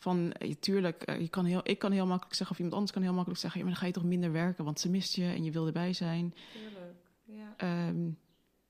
Van, 0.00 0.32
eh, 0.32 0.54
tuurlijk, 0.60 1.02
eh, 1.02 1.20
je 1.20 1.28
kan 1.28 1.44
heel, 1.44 1.60
ik 1.62 1.78
kan 1.78 1.92
heel 1.92 2.06
makkelijk 2.06 2.34
zeggen... 2.34 2.50
of 2.50 2.56
iemand 2.56 2.74
anders 2.74 2.92
kan 2.92 3.02
heel 3.02 3.12
makkelijk 3.12 3.40
zeggen... 3.40 3.60
Ja, 3.60 3.66
maar 3.66 3.74
dan 3.74 3.82
ga 3.82 3.88
je 3.88 4.00
toch 4.00 4.10
minder 4.10 4.32
werken, 4.32 4.64
want 4.64 4.80
ze 4.80 4.90
mist 4.90 5.14
je 5.14 5.24
en 5.24 5.44
je 5.44 5.50
wil 5.50 5.66
erbij 5.66 5.92
zijn. 5.92 6.34
Tuurlijk, 6.52 6.96
ja. 7.24 7.54
Ehm, 7.56 8.10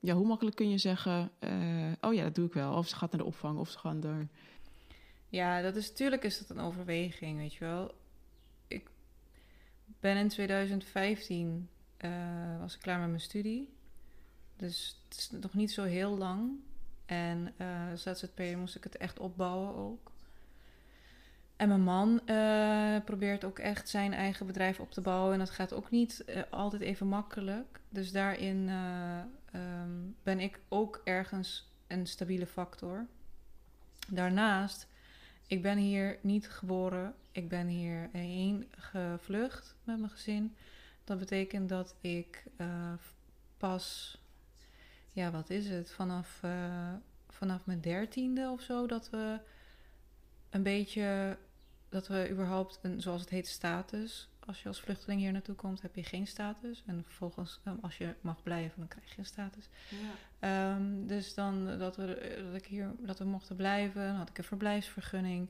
ja, 0.01 0.15
hoe 0.15 0.27
makkelijk 0.27 0.57
kun 0.57 0.71
je 0.71 0.79
zeggen... 0.79 1.31
eh, 1.39 1.93
oh 2.01 2.15
ja, 2.15 2.23
dat 2.23 2.35
doe 2.35 2.47
ik 2.47 2.53
wel. 2.53 2.75
Of 2.75 2.89
ze 2.89 2.97
gaat 2.97 3.11
naar 3.11 3.21
de 3.21 3.27
opvang, 3.27 3.59
of 3.59 3.71
ze 3.71 3.79
gaan 3.79 4.05
er... 4.05 4.29
Ja, 5.29 5.63
dat 5.63 5.77
is 5.77 5.89
natuurlijk 5.89 6.25
is 6.25 6.39
dat 6.39 6.51
een 6.51 6.65
overweging, 6.65 7.39
weet 7.39 7.55
je 7.55 7.65
wel. 7.65 7.95
Ik 8.69 8.91
ben 10.01 10.17
in 10.17 10.29
2015 10.29 11.69
eh, 11.97 12.11
was 12.61 12.75
ik 12.75 12.81
klaar 12.81 12.99
met 12.99 13.09
mijn 13.09 13.21
studie. 13.21 13.73
Dus 14.57 15.03
het 15.09 15.19
is 15.19 15.31
nog 15.31 15.55
niet 15.55 15.73
zo 15.73 15.83
heel 15.83 16.19
lang. 16.19 16.51
En 17.07 17.55
als 17.91 18.03
ZZP'er 18.03 18.59
moest 18.59 18.77
ik 18.77 18.85
het 18.85 18.97
echt 18.97 19.19
opbouwen 19.19 19.75
ook. 19.75 20.11
En 21.61 21.69
mijn 21.69 21.83
man 21.83 22.21
eh, 22.27 22.97
probeert 23.05 23.45
ook 23.45 23.59
echt 23.59 23.89
zijn 23.89 24.13
eigen 24.13 24.47
bedrijf 24.47 24.81
op 24.81 24.91
te 24.91 25.01
bouwen. 25.01 25.33
En 25.33 25.39
dat 25.39 25.51
gaat 25.51 25.73
ook 25.73 25.91
niet 25.91 26.25
eh, 26.25 26.43
altijd 26.51 26.83
even 26.83 27.07
makkelijk. 27.07 27.81
Dus 27.89 28.13
daarin 28.13 28.69
eh, 28.69 29.19
ehm, 29.53 29.91
ben 30.23 30.41
ik 30.41 30.61
ook 30.69 31.01
ergens 31.05 31.73
een 31.87 32.07
stabiele 32.07 32.47
factor. 32.47 33.07
Daarnaast 34.09 34.87
ik 35.47 35.63
ben 35.63 35.79
hier 35.79 36.19
niet 36.21 36.49
geboren. 36.49 37.15
Ik 37.33 37.49
ben 37.49 37.67
hierheen 37.67 38.69
gevlucht 38.71 39.77
met 39.85 39.99
mijn 39.99 40.11
gezin. 40.11 40.57
Dat 41.05 41.19
betekent 41.19 41.69
dat 41.69 41.95
ik 42.01 42.45
pas, 43.57 44.19
ja, 45.13 45.31
wat 45.31 45.51
is 45.51 45.69
het, 45.69 45.91
vanaf, 45.91 46.41
vanaf 47.29 47.67
mijn 47.67 47.81
dertiende 47.81 48.49
of 48.51 48.61
zo, 48.61 48.87
dat 48.87 49.11
we 49.11 49.39
een 50.51 50.63
beetje, 50.63 51.37
dat 51.91 52.09
we 52.09 52.29
überhaupt 52.31 52.79
een, 52.83 53.01
zoals 53.01 53.21
het 53.21 53.31
heet, 53.31 53.47
status. 53.49 54.29
Als 54.47 54.63
je 54.63 54.69
als 54.69 54.81
vluchteling 54.81 55.21
hier 55.21 55.33
naartoe 55.33 55.55
komt, 55.55 55.83
heb 55.83 55.95
je 55.95 56.03
geen 56.03 56.27
status. 56.27 56.83
En 56.87 57.05
vervolgens, 57.05 57.61
eh, 57.65 57.73
als 57.81 57.99
je 57.99 58.15
mag 58.21 58.43
blijven, 58.43 58.79
dan 58.79 58.89
krijg 58.89 59.11
je 59.11 59.19
een 59.19 59.25
status. 59.25 59.69
Ehm, 60.39 61.07
dus 61.07 61.35
dan 61.35 61.79
dat 61.79 61.97
we, 61.97 62.37
dat, 62.51 62.61
ik 62.61 62.67
hier, 62.67 62.93
dat 62.99 63.19
we 63.19 63.25
mochten 63.25 63.57
blijven, 63.57 64.07
dan 64.07 64.15
had 64.15 64.29
ik 64.29 64.39
een 64.39 64.45
verblijfsvergunning. 64.45 65.49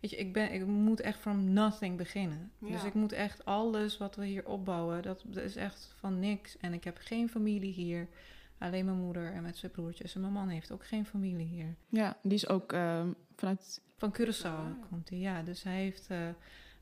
Weet 0.00 0.10
je, 0.10 0.16
ik, 0.16 0.32
ben, 0.32 0.52
ik 0.52 0.66
moet 0.66 1.00
echt 1.00 1.18
from 1.18 1.52
nothing 1.52 1.96
beginnen. 1.96 2.52
Ja. 2.58 2.68
Dus 2.68 2.84
ik 2.84 2.94
moet 2.94 3.12
echt 3.12 3.44
alles 3.44 3.98
wat 3.98 4.16
we 4.16 4.26
hier 4.26 4.46
opbouwen, 4.46 5.02
dat, 5.02 5.22
dat 5.26 5.42
is 5.44 5.56
echt 5.56 5.94
van 5.96 6.18
niks. 6.18 6.56
En 6.58 6.72
ik 6.72 6.84
heb 6.84 6.98
geen 7.00 7.28
familie 7.28 7.72
hier. 7.72 8.08
Alleen 8.64 8.84
mijn 8.84 8.96
moeder 8.96 9.32
en 9.32 9.42
met 9.42 9.56
zijn 9.56 9.72
broertjes. 9.72 10.14
En 10.14 10.20
mijn 10.20 10.32
man 10.32 10.48
heeft 10.48 10.72
ook 10.72 10.86
geen 10.86 11.06
familie 11.06 11.46
hier. 11.46 11.74
Ja, 11.88 12.16
die 12.22 12.32
is 12.32 12.48
ook 12.48 12.72
ehm, 12.72 13.08
vanuit... 13.36 13.80
Van 13.96 14.16
Curaçao 14.20 14.44
Ah. 14.44 14.88
komt 14.90 15.08
hij, 15.08 15.18
ja. 15.18 15.42
Dus 15.42 15.62
hij, 15.62 15.80
heeft, 15.80 16.06
eh, 16.10 16.28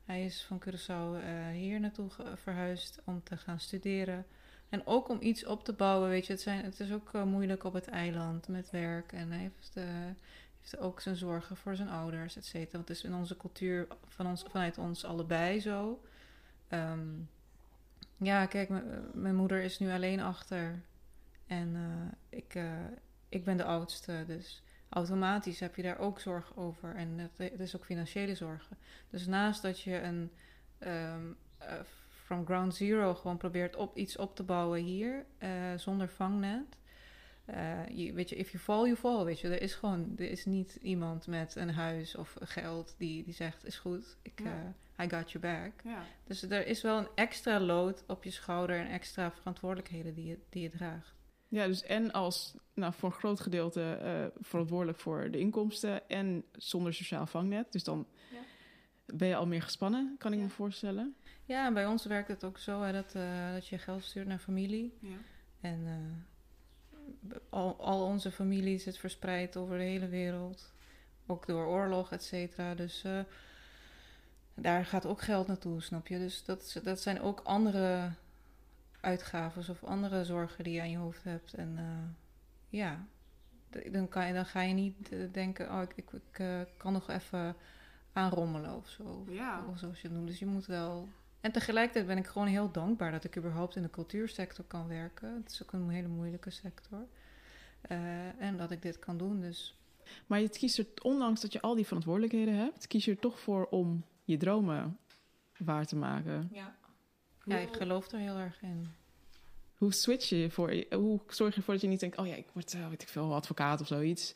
hij 0.05 0.25
is 0.25 0.43
van 0.43 0.63
Curaçao 0.67 1.23
eh, 1.23 1.47
hier 1.51 1.79
naartoe 1.79 2.09
verhuisd 2.35 3.01
om 3.03 3.23
te 3.23 3.37
gaan 3.37 3.59
studeren. 3.59 4.25
En 4.69 4.87
ook 4.87 5.09
om 5.09 5.17
iets 5.21 5.45
op 5.45 5.63
te 5.63 5.73
bouwen, 5.73 6.09
weet 6.09 6.25
je. 6.25 6.33
Het, 6.33 6.41
zijn, 6.41 6.63
het 6.63 6.79
is 6.79 6.91
ook 6.91 7.13
eh, 7.13 7.23
moeilijk 7.23 7.63
op 7.63 7.73
het 7.73 7.87
eiland 7.87 8.47
met 8.47 8.69
werk. 8.69 9.11
En 9.11 9.31
hij 9.31 9.39
heeft, 9.39 9.75
heeft 10.59 10.77
ook 10.77 10.99
zijn 10.99 11.15
zorgen 11.15 11.57
voor 11.57 11.75
zijn 11.75 11.89
ouders, 11.89 12.35
et 12.35 12.45
cetera. 12.45 12.71
Want 12.71 12.87
het 12.87 12.97
is 12.97 13.03
in 13.03 13.15
onze 13.15 13.37
cultuur 13.37 13.87
van 14.07 14.27
ons, 14.27 14.43
vanuit 14.49 14.77
ons 14.77 15.05
allebei 15.05 15.59
zo. 15.59 16.01
Ehm, 16.67 17.09
ja, 18.17 18.45
kijk, 18.45 18.69
mijn 19.13 19.35
moeder 19.35 19.61
is 19.61 19.79
nu 19.79 19.91
alleen 19.91 20.19
achter. 20.19 20.81
En 21.53 21.75
eh, 21.75 22.37
ik, 22.37 22.55
eh, 22.55 22.71
ik 23.29 23.43
ben 23.43 23.57
de 23.57 23.63
oudste, 23.63 24.23
dus 24.27 24.63
automatisch 24.89 25.59
heb 25.59 25.75
je 25.75 25.81
daar 25.81 25.99
ook 25.99 26.19
zorg 26.19 26.57
over. 26.57 26.95
En 26.95 27.31
het, 27.37 27.59
is 27.59 27.75
ook 27.75 27.85
financiële 27.85 28.35
zorgen. 28.35 28.77
Dus 29.09 29.25
naast 29.25 29.61
dat 29.61 29.79
je 29.79 30.01
een 30.01 30.31
ehm, 30.77 31.31
eh, 31.57 31.79
from 32.09 32.45
ground 32.45 32.75
zero 32.75 33.13
gewoon 33.13 33.37
probeert 33.37 33.75
op 33.75 33.97
iets 33.97 34.17
op 34.17 34.35
te 34.35 34.43
bouwen 34.43 34.83
hier, 34.83 35.25
zonder 35.75 36.09
vangnet. 36.09 36.77
je, 37.91 38.13
weet 38.13 38.29
je, 38.29 38.35
if 38.35 38.51
you 38.51 38.63
fall, 38.63 38.83
you 38.83 38.95
fall. 38.95 39.23
Weet 39.23 39.39
je, 39.39 39.47
er 39.47 39.61
is 39.61 39.73
gewoon, 39.73 40.13
er 40.17 40.31
is 40.31 40.45
niet 40.45 40.75
iemand 40.81 41.27
met 41.27 41.55
een 41.55 41.73
huis 41.73 42.15
of 42.15 42.35
geld 42.39 42.95
die, 42.97 43.23
die 43.23 43.33
zegt: 43.33 43.65
is 43.65 43.79
goed, 43.79 44.17
ik, 44.21 44.39
Ja. 44.43 44.73
I 44.99 45.09
got 45.09 45.31
your 45.31 45.39
back. 45.39 45.81
Ja. 45.83 46.03
Dus 46.23 46.41
er 46.41 46.67
is 46.67 46.81
wel 46.81 46.97
een 46.97 47.07
extra 47.15 47.59
load 47.59 48.03
op 48.07 48.23
je 48.23 48.31
schouder 48.31 48.79
en 48.79 48.87
extra 48.87 49.31
verantwoordelijkheden 49.31 50.13
die 50.13 50.25
je, 50.25 50.37
die 50.49 50.61
je 50.61 50.69
draagt. 50.69 51.22
Ja, 51.53 51.67
dus 51.67 51.83
en 51.83 52.11
als 52.11 52.55
nou, 52.73 52.93
voor 52.93 53.09
een 53.09 53.15
groot 53.15 53.39
gedeelte 53.39 53.81
eh, 53.81 54.25
verantwoordelijk 54.45 54.97
voor 54.99 55.31
de 55.31 55.39
inkomsten 55.39 56.09
en 56.09 56.43
zonder 56.51 56.93
sociaal 56.93 57.25
vangnet. 57.25 57.71
Dus 57.71 57.83
dan 57.83 58.07
Ja. 58.31 58.39
ben 59.05 59.27
je 59.27 59.35
al 59.35 59.47
meer 59.47 59.61
gespannen, 59.61 60.15
kan 60.17 60.31
ik 60.33 60.37
Ja. 60.37 60.43
me 60.43 60.49
voorstellen. 60.49 61.15
Ja, 61.45 61.65
en 61.65 61.73
bij 61.73 61.85
ons 61.85 62.05
werkt 62.05 62.27
het 62.27 62.43
ook 62.43 62.57
zo 62.57 62.81
hè, 62.81 62.91
dat, 62.91 63.15
eh, 63.15 63.53
dat 63.53 63.67
je 63.67 63.77
geld 63.77 64.03
stuurt 64.03 64.27
naar 64.27 64.39
familie. 64.39 64.97
Ja. 64.99 65.15
En 65.61 65.87
al, 67.49 67.75
al 67.79 68.05
onze 68.05 68.31
familie 68.31 68.77
zit 68.77 68.97
verspreid 68.97 69.57
over 69.57 69.77
de 69.77 69.83
hele 69.83 70.07
wereld. 70.07 70.73
Ook 71.25 71.47
door 71.47 71.65
oorlog, 71.65 72.11
et 72.11 72.23
cetera. 72.23 72.75
Dus 72.75 73.03
eh, 73.03 73.19
daar 74.53 74.85
gaat 74.85 75.05
ook 75.05 75.21
geld 75.21 75.47
naartoe, 75.47 75.81
snap 75.81 76.07
je? 76.07 76.17
Dus 76.17 76.43
dat, 76.45 76.79
dat 76.83 77.01
zijn 77.01 77.21
ook 77.21 77.39
andere 77.39 78.11
uitgaven 79.03 79.69
of 79.69 79.83
andere 79.83 80.25
zorgen 80.25 80.63
die 80.63 80.73
je 80.73 80.81
aan 80.81 80.89
je 80.89 80.97
hoofd 80.97 81.23
hebt. 81.23 81.53
En 81.53 81.77
eh, 81.77 82.09
ja, 82.69 83.05
dan, 83.91 84.07
kan 84.07 84.27
je, 84.27 84.33
dan 84.33 84.45
ga 84.45 84.61
je 84.61 84.73
niet 84.73 85.11
eh, 85.11 85.19
denken, 85.31 85.71
oh, 85.71 85.81
ik, 85.81 85.93
ik, 85.95 86.11
ik 86.11 86.39
eh, 86.39 86.61
kan 86.77 86.93
nog 86.93 87.09
even 87.09 87.55
aanrommelen 88.13 88.75
of 88.75 88.89
zo. 88.89 89.25
Ja. 89.29 89.65
Of 89.69 89.77
zoals 89.77 90.01
je 90.01 90.07
het 90.07 90.15
noemt. 90.15 90.27
Dus 90.27 90.39
je 90.39 90.45
moet 90.45 90.65
wel... 90.65 91.09
En 91.41 91.51
tegelijkertijd 91.51 92.07
ben 92.07 92.17
ik 92.17 92.27
gewoon 92.27 92.47
heel 92.47 92.71
dankbaar 92.71 93.11
dat 93.11 93.23
ik 93.23 93.37
überhaupt 93.37 93.75
in 93.75 93.81
de 93.81 93.89
cultuursector 93.89 94.65
kan 94.65 94.87
werken. 94.87 95.35
Het 95.43 95.51
is 95.51 95.63
ook 95.63 95.73
een 95.73 95.89
hele 95.89 96.07
moeilijke 96.07 96.49
sector. 96.49 97.07
En 98.37 98.57
dat 98.57 98.71
ik 98.71 98.81
dit 98.81 98.99
kan 98.99 99.17
doen, 99.17 99.41
dus... 99.41 99.77
Maar 100.27 100.39
je 100.39 100.49
kiest 100.49 100.77
er, 100.77 100.87
ondanks 101.01 101.41
dat 101.41 101.53
je 101.53 101.61
al 101.61 101.75
die 101.75 101.85
verantwoordelijkheden 101.85 102.55
hebt, 102.55 102.87
kies 102.87 103.05
je 103.05 103.11
er 103.11 103.19
toch 103.19 103.39
voor 103.39 103.65
om 103.65 104.05
je 104.23 104.37
dromen 104.37 104.97
waar 105.57 105.85
te 105.85 105.95
maken. 105.95 106.49
Ja. 106.51 106.75
Ja, 107.43 107.57
ik 107.57 107.73
geloof 107.73 108.11
er 108.11 108.19
heel 108.19 108.37
erg 108.37 108.61
in. 108.61 108.87
Hoe 109.77 109.93
switch 109.93 110.29
je 110.29 110.51
voor? 110.51 110.83
Hoe 110.89 111.19
zorg 111.27 111.53
je 111.53 111.57
ervoor 111.57 111.73
dat 111.73 111.83
je 111.83 111.89
niet 111.89 111.99
denkt, 111.99 112.17
oh 112.17 112.27
ja, 112.27 112.35
ik 112.35 112.47
word, 112.53 112.73
eh, 112.73 112.89
weet 112.89 113.01
ik 113.01 113.07
veel, 113.07 113.33
advocaat 113.33 113.81
of 113.81 113.87
zoiets. 113.87 114.33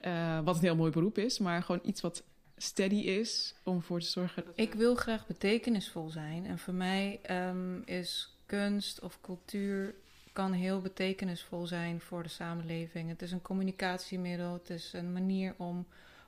Eh, 0.00 0.40
wat 0.44 0.54
een 0.54 0.62
heel 0.62 0.76
mooi 0.76 0.90
beroep 0.90 1.18
is, 1.18 1.38
maar 1.38 1.62
gewoon 1.62 1.80
iets 1.84 2.00
wat 2.00 2.22
steady 2.56 2.94
is 2.94 3.54
om 3.62 3.82
voor 3.82 4.00
te 4.00 4.06
zorgen. 4.06 4.44
Dat 4.44 4.52
Ik 4.56 4.74
wil 4.74 4.94
graag 4.94 5.26
betekenisvol 5.26 6.08
zijn. 6.08 6.46
En 6.46 6.58
voor 6.58 6.74
mij 6.74 7.18
ehm, 7.22 7.80
is 7.84 8.36
kunst 8.46 9.00
of 9.00 9.20
cultuur 9.20 9.94
kan 10.32 10.52
heel 10.52 10.80
betekenisvol 10.80 11.66
zijn 11.66 12.00
voor 12.00 12.22
de 12.22 12.28
samenleving. 12.28 13.08
Het 13.08 13.22
is 13.22 13.32
een 13.32 13.42
communicatiemiddel. 13.42 14.52
Het 14.52 14.70
is 14.70 14.92
een 14.92 15.12
manier 15.12 15.54
om, 15.56 15.86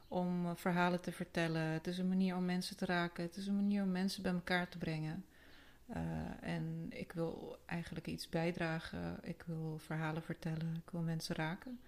om 0.09 0.47
eh, 0.47 0.51
verhalen 0.55 1.01
te 1.01 1.13
vertellen. 1.13 1.63
Het 1.63 1.87
is 1.87 1.99
een 1.99 2.09
manier 2.09 2.37
om 2.37 2.45
mensen 2.45 2.77
te 2.77 2.85
raken. 2.85 3.25
Het 3.25 3.37
is 3.37 3.47
een 3.47 3.57
manier 3.57 3.83
om 3.83 3.91
mensen 3.91 4.23
bij 4.23 4.33
elkaar 4.33 4.69
te 4.69 4.79
brengen. 4.79 5.25
Eh, 5.89 6.03
en 6.43 6.87
ik 6.91 7.13
wil 7.13 7.59
eigenlijk 7.67 8.07
iets 8.07 8.29
bijdragen. 8.29 9.19
Ik 9.23 9.43
wil 9.47 9.79
verhalen 9.79 10.23
vertellen. 10.23 10.75
Ik 10.75 10.91
wil 10.91 11.01
mensen 11.01 11.35
raken. 11.35 11.81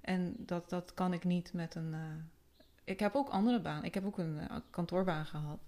En 0.00 0.34
dat, 0.38 0.70
dat 0.70 0.94
kan 0.94 1.12
ik 1.12 1.24
niet 1.24 1.52
met 1.52 1.74
een. 1.74 1.94
eh, 1.94 2.00
ik 2.84 3.00
heb 3.00 3.14
ook 3.14 3.28
andere 3.28 3.60
baan. 3.60 3.84
Ik 3.84 3.94
heb 3.94 4.04
ook 4.04 4.18
een 4.18 4.38
eh, 4.38 4.56
kantoorbaan 4.70 5.26
gehad. 5.26 5.60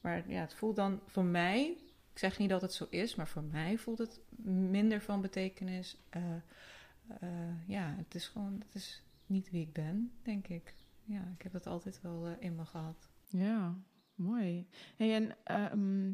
Maar 0.00 0.30
ja, 0.30 0.40
het 0.40 0.54
voelt 0.54 0.76
dan 0.76 1.00
voor 1.06 1.24
mij. 1.24 1.76
Ik 2.12 2.18
zeg 2.18 2.38
niet 2.38 2.48
dat 2.48 2.60
het 2.62 2.72
zo 2.72 2.86
is, 2.90 3.14
maar 3.14 3.28
voor 3.28 3.42
mij 3.42 3.78
voelt 3.78 3.98
het 3.98 4.20
minder 4.70 5.00
van 5.00 5.20
betekenis. 5.20 6.00
Ja, 7.66 7.94
het 7.96 8.14
is 8.14 8.28
gewoon. 8.28 8.62
Het 8.66 8.74
is 8.74 9.02
niet 9.26 9.50
wie 9.50 9.60
ik 9.62 9.72
ben, 9.72 10.12
denk 10.22 10.48
ik. 10.48 10.74
Ja, 11.04 11.20
ik 11.36 11.42
heb 11.42 11.52
het 11.52 11.66
altijd 11.66 12.00
wel 12.00 12.36
in 12.38 12.54
me 12.54 12.64
gehad. 12.64 13.08
Ja, 13.28 13.74
mooi. 14.14 14.66
Hey, 14.96 15.14
en 15.14 15.36
ehm, 15.44 16.12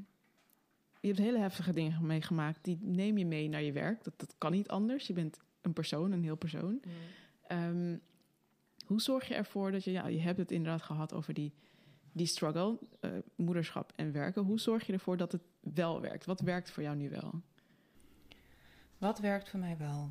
je 1.03 1.09
hebt 1.09 1.21
hele 1.21 1.39
heftige 1.39 1.73
dingen 1.73 2.07
meegemaakt. 2.07 2.65
Die 2.65 2.79
neem 2.81 3.19
je 3.19 3.27
mee 3.27 3.49
naar 3.49 3.63
je 3.63 3.73
werk. 3.73 4.05
Dat, 4.05 4.15
dat 4.17 4.35
kan 4.39 4.53
niet 4.53 4.69
anders. 4.69 5.07
Je 5.07 5.13
bent 5.13 5.41
een 5.61 5.73
persoon, 5.73 6.13
een 6.13 6.23
heel 6.23 6.37
persoon. 6.37 6.83
Ehm, 7.47 7.97
hoe 8.87 9.01
zorg 9.01 9.29
je 9.29 9.35
ervoor 9.35 9.71
dat 9.71 9.85
je, 9.85 9.91
ja, 9.91 10.07
je 10.07 10.21
hebt 10.21 10.39
het 10.39 10.51
inderdaad 10.51 10.83
gehad 10.83 11.13
over 11.13 11.35
die, 11.35 11.53
die 12.13 12.27
struggle, 12.27 12.79
eh, 13.01 13.11
moederschap 13.37 13.93
en 13.97 14.13
werken. 14.13 14.43
Hoe 14.43 14.61
zorg 14.61 14.87
je 14.87 14.93
ervoor 14.93 15.17
dat 15.17 15.33
het 15.33 15.43
wel 15.61 16.01
werkt? 16.01 16.25
Wat 16.25 16.41
werkt 16.41 16.71
voor 16.71 16.83
jou 16.83 16.97
nu 16.97 17.11
wel? 17.11 17.43
Wat 18.99 19.19
werkt 19.19 19.51
voor 19.51 19.61
mij 19.61 19.77
wel? 19.77 20.11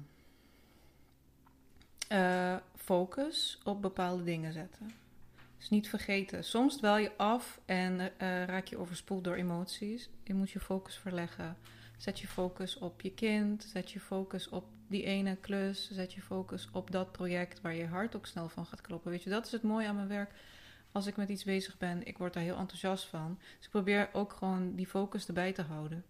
Eh, 2.08 2.56
focus 2.76 3.60
op 3.64 3.82
bepaalde 3.82 4.24
dingen 4.24 4.54
zetten. 4.54 4.92
Dus 5.62 5.70
niet 5.70 5.90
vergeten. 5.90 6.44
Soms 6.44 6.78
dwaal 6.78 6.98
je 6.98 7.12
af 7.18 7.60
en 7.66 8.00
eh, 8.00 8.46
raak 8.46 8.68
je 8.68 8.78
overspoeld 8.78 9.24
door 9.24 9.36
emoties. 9.36 10.10
Je 10.24 10.34
moet 10.34 10.52
je 10.52 10.60
focus 10.60 10.98
verleggen. 10.98 11.58
Zet 11.98 12.20
je 12.20 12.28
focus 12.28 12.78
op 12.78 13.02
je 13.02 13.14
kind. 13.14 13.64
Zet 13.64 13.92
je 13.92 14.00
focus 14.00 14.50
op 14.50 14.66
die 14.88 15.04
ene 15.04 15.36
klus. 15.36 15.92
Zet 15.92 16.14
je 16.14 16.22
focus 16.22 16.70
op 16.72 16.92
dat 16.92 17.12
project 17.12 17.62
waar 17.62 17.76
je 17.76 17.86
hart 17.86 18.16
ook 18.16 18.26
snel 18.26 18.50
van 18.50 18.66
gaat 18.66 18.82
kloppen. 18.82 19.12
Weet 19.12 19.24
je, 19.24 19.30
dat 19.30 19.46
is 19.46 19.52
het 19.52 19.64
mooie 19.64 19.88
aan 19.88 19.96
mijn 19.96 20.08
werk. 20.08 20.32
Als 20.92 21.06
ik 21.08 21.16
met 21.16 21.30
iets 21.30 21.44
bezig 21.44 21.78
ben, 21.78 22.08
ik 22.08 22.18
word 22.18 22.34
daar 22.34 22.44
heel 22.44 22.58
enthousiast 22.58 23.06
van. 23.06 23.38
Dus 23.58 23.66
ik 23.66 23.72
probeer 23.72 24.10
ook 24.14 24.34
gewoon 24.34 24.76
die 24.76 24.88
focus 24.88 25.28
erbij 25.28 25.52
te 25.52 25.62
houden. 25.62 26.06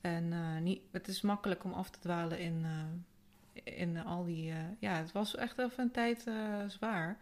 En 0.00 0.32
eh, 0.32 0.60
niet, 0.60 0.80
het 0.90 1.08
is 1.08 1.20
makkelijk 1.20 1.64
om 1.64 1.72
af 1.72 1.90
te 1.90 1.98
dwalen 1.98 2.38
in, 2.38 2.64
eh, 2.64 3.78
in 3.78 4.04
al 4.04 4.24
die. 4.24 4.50
eh, 4.50 4.58
ja, 4.78 4.94
het 4.94 5.12
was 5.12 5.34
echt 5.36 5.58
even 5.58 5.82
een 5.84 5.90
tijd 5.90 6.26
eh, 6.26 6.34
zwaar. 6.66 7.18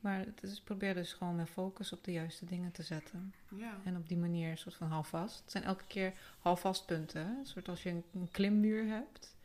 Maar 0.00 0.18
het 0.18 0.42
is, 0.42 0.56
ik 0.56 0.64
probeer 0.64 0.94
dus 0.94 1.12
gewoon 1.12 1.34
mijn 1.34 1.46
focus 1.46 1.92
op 1.92 2.04
de 2.04 2.12
juiste 2.12 2.44
dingen 2.44 2.72
te 2.72 2.82
zetten. 2.82 3.34
Ja. 3.56 3.80
En 3.84 3.96
op 3.96 4.08
die 4.08 4.16
manier 4.16 4.50
een 4.50 4.58
soort 4.58 4.74
van 4.74 4.88
houvast. 4.88 5.40
Het 5.40 5.50
zijn 5.50 5.64
elke 5.64 5.84
keer 5.86 6.12
houvastpunten. 6.38 7.26
Hè? 7.26 7.38
Een 7.38 7.46
soort 7.46 7.68
als 7.68 7.82
je 7.82 7.90
een, 7.90 8.04
een 8.14 8.30
klimmuur 8.30 8.86
hebt. 8.86 9.36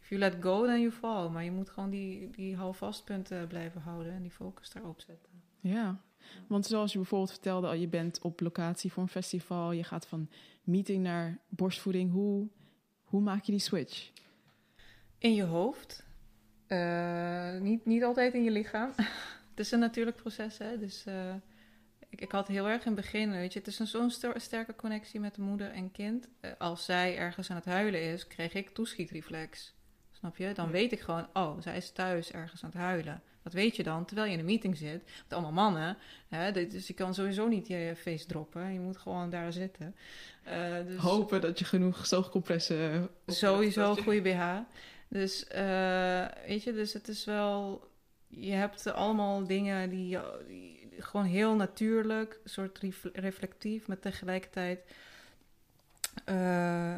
If 0.00 0.08
you 0.08 0.20
let 0.20 0.36
go, 0.40 0.66
then 0.66 0.80
you 0.80 0.92
fall. 0.92 1.28
Maar 1.28 1.44
je 1.44 1.50
moet 1.50 1.70
gewoon 1.70 1.90
die, 1.90 2.30
die 2.30 2.56
houvastpunten 2.56 3.46
blijven 3.46 3.80
houden 3.80 4.12
en 4.12 4.22
die 4.22 4.30
focus 4.30 4.70
daarop 4.70 5.00
zetten. 5.00 5.30
Ja, 5.60 6.00
want 6.46 6.66
zoals 6.66 6.92
je 6.92 6.98
bijvoorbeeld 6.98 7.30
vertelde, 7.30 7.66
al 7.66 7.74
je 7.74 7.88
bent 7.88 8.20
op 8.20 8.40
locatie 8.40 8.92
voor 8.92 9.02
een 9.02 9.08
festival, 9.08 9.72
je 9.72 9.84
gaat 9.84 10.06
van 10.06 10.28
meeting 10.64 11.02
naar 11.02 11.38
borstvoeding. 11.48 12.12
Hoe, 12.12 12.48
hoe 13.04 13.20
maak 13.20 13.44
je 13.44 13.52
die 13.52 13.60
switch? 13.60 14.10
In 15.18 15.34
je 15.34 15.44
hoofd. 15.44 16.04
Eh, 16.66 17.60
niet, 17.60 17.84
niet 17.84 18.04
altijd 18.04 18.34
in 18.34 18.42
je 18.42 18.50
lichaam. 18.50 18.92
het 19.54 19.60
is 19.60 19.70
een 19.70 19.78
natuurlijk 19.78 20.16
proces, 20.16 20.58
hè. 20.58 20.78
Dus 20.78 21.04
eh, 21.06 21.34
ik, 22.08 22.20
ik 22.20 22.32
had 22.32 22.48
heel 22.48 22.68
erg 22.68 22.84
in 22.84 22.92
het 22.92 23.00
begin, 23.00 23.30
weet 23.30 23.52
je... 23.52 23.58
Het 23.58 23.68
is 23.68 23.78
een 23.78 23.86
zo'n 23.86 24.10
ster- 24.10 24.40
sterke 24.40 24.76
connectie 24.76 25.20
met 25.20 25.34
de 25.34 25.42
moeder 25.42 25.70
en 25.70 25.90
kind. 25.90 26.28
Eh, 26.40 26.50
als 26.58 26.84
zij 26.84 27.16
ergens 27.18 27.50
aan 27.50 27.56
het 27.56 27.64
huilen 27.64 28.02
is, 28.02 28.26
kreeg 28.26 28.52
ik 28.54 28.68
toeschietreflex. 28.70 29.74
Snap 30.10 30.36
je? 30.36 30.52
Dan 30.54 30.66
Ja. 30.66 30.72
weet 30.72 30.92
ik 30.92 31.00
gewoon, 31.00 31.26
oh, 31.32 31.60
zij 31.60 31.76
is 31.76 31.90
thuis 31.90 32.32
ergens 32.32 32.62
aan 32.64 32.70
het 32.70 32.78
huilen. 32.78 33.22
Dat 33.42 33.52
weet 33.52 33.76
je 33.76 33.82
dan, 33.82 34.04
terwijl 34.04 34.26
je 34.26 34.32
in 34.32 34.38
een 34.38 34.44
meeting 34.44 34.76
zit. 34.76 35.04
Met 35.04 35.32
allemaal 35.32 35.52
mannen. 35.52 35.96
Hè? 36.28 36.52
Dus 36.68 36.86
je 36.86 36.94
kan 36.94 37.14
sowieso 37.14 37.48
niet 37.48 37.66
je 37.66 37.92
face 37.96 38.26
droppen. 38.26 38.72
Je 38.72 38.80
moet 38.80 38.96
gewoon 38.96 39.30
daar 39.30 39.52
zitten. 39.52 39.96
Eh, 40.42 40.74
dus... 40.86 40.96
Hopen 41.00 41.40
dat 41.40 41.58
je 41.58 41.64
genoeg 41.64 42.06
zoogcompressen... 42.06 43.08
Sowieso 43.26 43.90
een 43.90 44.02
goede 44.02 44.20
BH. 44.22 44.58
Dus 45.08 45.46
weet 46.46 46.62
je, 46.62 46.72
dus 46.72 46.92
het 46.92 47.08
is 47.08 47.24
wel. 47.24 47.90
Je 48.34 48.52
hebt 48.52 48.92
allemaal 48.92 49.46
dingen 49.46 49.90
die, 49.90 50.18
gewoon 50.98 51.24
heel 51.26 51.54
natuurlijk, 51.54 52.40
soort 52.44 52.78
ref- 52.78 53.10
reflectief, 53.12 53.86
maar 53.86 53.98
tegelijkertijd. 53.98 54.80
eh, 56.24 56.96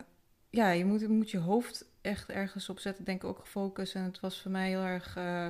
ja, 0.51 0.71
je 0.71 0.85
moet, 0.85 1.09
moet 1.09 1.31
je 1.31 1.39
hoofd 1.39 1.85
echt 2.01 2.29
ergens 2.31 2.69
op 2.69 2.79
zetten, 2.79 3.05
denk 3.05 3.23
ik 3.23 3.29
ook 3.29 3.39
gefocust. 3.39 3.95
En 3.95 4.03
het 4.03 4.21
was 4.21 4.41
voor 4.43 4.51
mij 4.51 4.69
heel 4.69 4.83
erg 4.83 5.17
eh, 5.17 5.47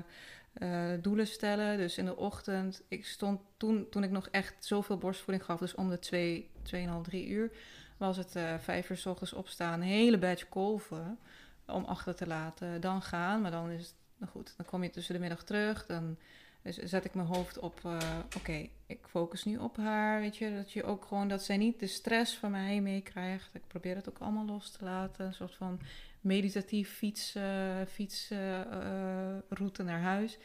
eh, 0.53 1.03
doelen 1.03 1.27
stellen. 1.27 1.77
Dus 1.79 1.99
in 1.99 2.05
de 2.05 2.17
ochtend, 2.17 2.83
ik 2.89 3.07
stond 3.07 3.41
toen, 3.57 3.89
toen 3.91 4.03
ik 4.05 4.11
nog 4.11 4.29
echt 4.29 4.65
zoveel 4.65 4.99
borstvoeding 4.99 5.45
gaf, 5.45 5.59
dus 5.59 5.75
om 5.75 5.89
de 5.91 5.99
twee, 5.99 6.51
2,5, 6.63 7.01
3 7.03 7.27
uur, 7.29 7.51
was 7.97 8.17
het 8.17 8.35
vijf 8.61 8.91
uur 8.91 8.97
s 8.97 9.07
ochtends 9.07 9.33
opstaan, 9.33 9.81
een 9.81 9.87
hele 9.87 10.19
batch 10.19 10.49
kolven 10.49 11.19
om 11.67 11.85
achter 11.85 12.15
te 12.15 12.27
laten, 12.27 12.81
dan 12.81 13.03
gaan. 13.03 13.41
Maar 13.41 13.51
dan 13.51 13.71
is 13.71 13.81
het, 13.87 13.95
goed, 14.27 14.55
dan 14.57 14.67
kom 14.67 14.83
je 14.83 14.91
tussen 14.91 15.15
de 15.15 15.21
middag 15.21 15.45
terug, 15.45 15.87
dan 15.87 16.17
zet 16.65 17.05
ik 17.05 17.15
mijn 17.15 17.27
hoofd 17.27 17.59
op, 17.59 17.81
eh, 17.85 18.19
oké, 18.37 18.69
ik 18.87 19.07
focus 19.07 19.45
nu 19.45 19.57
op 19.57 19.77
haar, 19.77 20.21
weet 20.21 20.37
je, 20.37 20.55
dat 20.57 20.73
je 20.73 20.85
ook 20.85 21.05
gewoon, 21.05 21.29
dat 21.29 21.43
zij 21.43 21.57
niet 21.57 21.81
de 21.81 21.87
stress 21.87 22.37
van 22.37 22.51
mij 22.51 22.81
meekrijgt. 22.81 23.55
Ik 23.55 23.67
probeer 23.67 23.97
het 23.97 24.09
ook 24.09 24.19
allemaal 24.19 24.47
los 24.47 24.71
te 24.71 24.85
laten, 24.85 25.27
een 25.27 25.35
soort 25.35 25.55
van 25.55 25.81
meditatief 26.21 26.91
fiets, 26.91 27.35
eh, 27.35 27.81
fietsroute 27.89 29.83
naar 29.83 30.01
huis. 30.01 30.39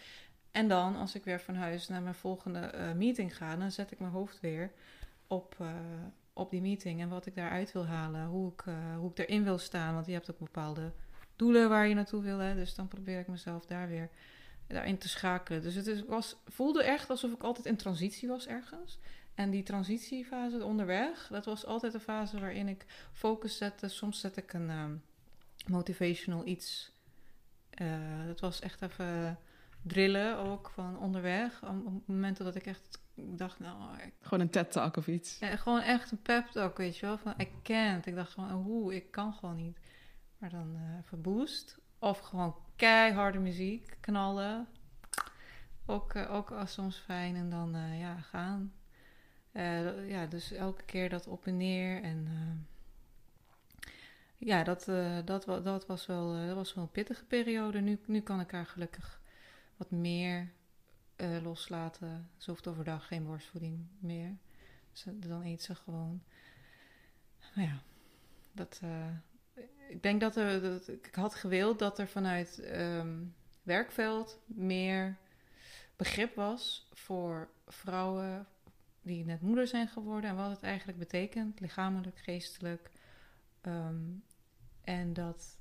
En 0.52 0.68
dan, 0.68 0.96
als 0.96 1.16
ik 1.16 1.24
weer 1.24 1.42
van 1.42 1.56
huis 1.56 1.88
naar 1.88 2.02
mijn 2.02 2.16
volgende 2.16 2.94
meeting 2.96 3.38
ga, 3.38 3.56
dan 3.56 3.72
zet 3.72 3.92
ik 3.92 4.00
mijn 4.00 4.12
hoofd 4.12 4.40
weer 4.40 4.72
op, 5.28 5.58
op 6.34 6.50
die 6.50 6.62
meeting 6.62 7.02
en 7.02 7.10
wat 7.10 7.26
ik 7.26 7.36
daaruit 7.36 7.72
wil 7.72 7.86
halen, 7.86 8.26
hoe 8.26 8.52
ik, 8.52 8.64
hoe 8.98 9.12
ik 9.12 9.20
erin 9.20 9.44
wil 9.44 9.58
staan. 9.58 9.94
Want 9.94 10.06
je 10.06 10.12
hebt 10.12 10.32
ook 10.32 10.40
bepaalde 10.40 10.92
doelen 11.40 11.70
waar 11.70 11.88
je 11.88 11.94
naartoe 11.94 12.22
wil. 12.22 12.38
Hè? 12.38 12.56
Dus 12.56 12.76
dan 12.76 12.88
probeer 12.88 13.20
ik 13.20 13.28
mezelf 13.28 13.66
daar 13.66 13.88
weer 13.88 14.10
daarin 14.68 14.98
te 14.98 15.10
schakelen. 15.10 15.62
Dus 15.62 15.76
het 15.76 15.88
is, 15.88 16.06
was, 16.06 16.36
voelde 16.46 16.84
echt 16.84 17.10
alsof 17.10 17.32
ik 17.32 17.44
altijd 17.44 17.66
in 17.66 17.76
transitie 17.76 18.28
was 18.28 18.48
ergens. 18.48 19.00
En 19.36 19.50
die 19.50 19.64
transitiefase 19.64 20.64
onderweg, 20.64 21.28
dat 21.32 21.46
was 21.46 21.66
altijd 21.66 21.94
een 21.94 22.00
fase 22.00 22.40
waarin 22.40 22.68
ik 22.68 22.86
focus 23.14 23.58
zette. 23.58 23.88
Soms 23.88 24.20
zet 24.20 24.38
ik 24.38 24.54
een 24.54 24.70
ehm, 24.70 24.96
motivational 25.68 26.48
iets. 26.48 26.92
Eh, 27.70 28.26
dat 28.26 28.40
was 28.40 28.60
echt 28.60 28.82
even 28.82 29.40
drillen 29.82 30.38
ook 30.38 30.70
van 30.74 31.00
onderweg. 31.00 31.64
Op, 31.64 32.08
momenten 32.08 32.46
dat 32.46 32.56
ik 32.56 32.66
echt 32.66 33.00
dacht, 33.16 33.60
nou, 33.60 33.98
ik 34.02 34.14
Gewoon 34.22 34.40
een 34.40 34.50
TED-talk 34.50 34.98
of 34.98 35.08
iets. 35.08 35.40
ja, 35.40 35.56
gewoon 35.56 35.82
echt 35.82 36.12
een 36.12 36.22
pep 36.22 36.48
talk, 36.48 36.78
weet 36.78 36.98
je 36.98 37.06
wel. 37.06 37.18
Van, 37.18 37.34
I 37.38 37.50
can't. 37.64 38.06
Ik 38.06 38.16
dacht 38.16 38.32
gewoon, 38.32 38.52
hoe, 38.52 38.96
ik 38.96 39.12
kan 39.12 39.34
gewoon 39.34 39.56
niet. 39.56 39.78
Maar 40.40 40.50
dan 40.50 41.00
even 41.04 41.22
boost. 41.22 41.80
Of 42.00 42.20
gewoon 42.20 42.56
keiharde 42.76 43.40
muziek 43.40 43.98
knallen. 44.00 44.68
Ook, 45.86 46.14
eh, 46.14 46.34
ook 46.34 46.54
soms 46.66 46.98
fijn 46.98 47.36
en 47.36 47.50
dan 47.50 47.76
eh, 47.76 48.00
ja, 48.00 48.20
gaan. 48.20 48.74
Ja, 50.08 50.26
dus 50.26 50.52
elke 50.52 50.84
keer 50.84 51.10
dat 51.10 51.28
op 51.28 51.48
en 51.48 51.58
neer. 51.58 52.04
En 52.04 52.28
ja, 54.38 54.64
dat, 54.64 54.86
dat, 55.26 55.46
dat, 55.46 55.86
was 55.86 56.06
wel, 56.06 56.46
dat 56.46 56.56
was 56.56 56.74
wel 56.74 56.84
een 56.84 56.92
pittige 56.92 57.26
periode. 57.26 57.80
Nu, 57.80 58.00
nu 58.06 58.22
kan 58.22 58.40
ik 58.40 58.52
haar 58.52 58.66
gelukkig 58.66 59.22
wat 59.78 59.92
meer 59.92 60.52
loslaten. 61.42 62.30
Ze 62.38 62.50
hoeft 62.50 62.68
overdag 62.68 63.08
geen 63.08 63.26
borstvoeding 63.26 63.88
meer. 64.00 64.38
Dan 65.14 65.42
eet 65.42 65.62
ze 65.62 65.76
gewoon. 65.76 66.24
Ja, 67.56 67.82
dat, 68.52 68.82
ik 69.90 70.04
denk 70.04 70.22
dat 70.22 70.36
er. 70.36 70.62
Dat, 70.62 70.88
ik 70.88 71.10
had 71.12 71.36
gewild 71.36 71.80
dat 71.80 72.00
er 72.00 72.08
vanuit 72.08 72.60
ehm, 72.60 73.18
werkveld 73.64 74.40
meer 74.46 75.18
begrip 75.96 76.36
was 76.36 76.88
voor 76.94 77.50
vrouwen 77.68 78.48
die 79.02 79.26
net 79.26 79.42
moeder 79.42 79.68
zijn 79.68 79.88
geworden 79.88 80.30
en 80.30 80.36
wat 80.36 80.50
het 80.50 80.64
eigenlijk 80.64 80.98
betekent, 80.98 81.60
lichamelijk, 81.60 82.18
geestelijk. 82.18 82.92
Ehm, 83.62 84.04
en 84.82 85.14
dat 85.14 85.58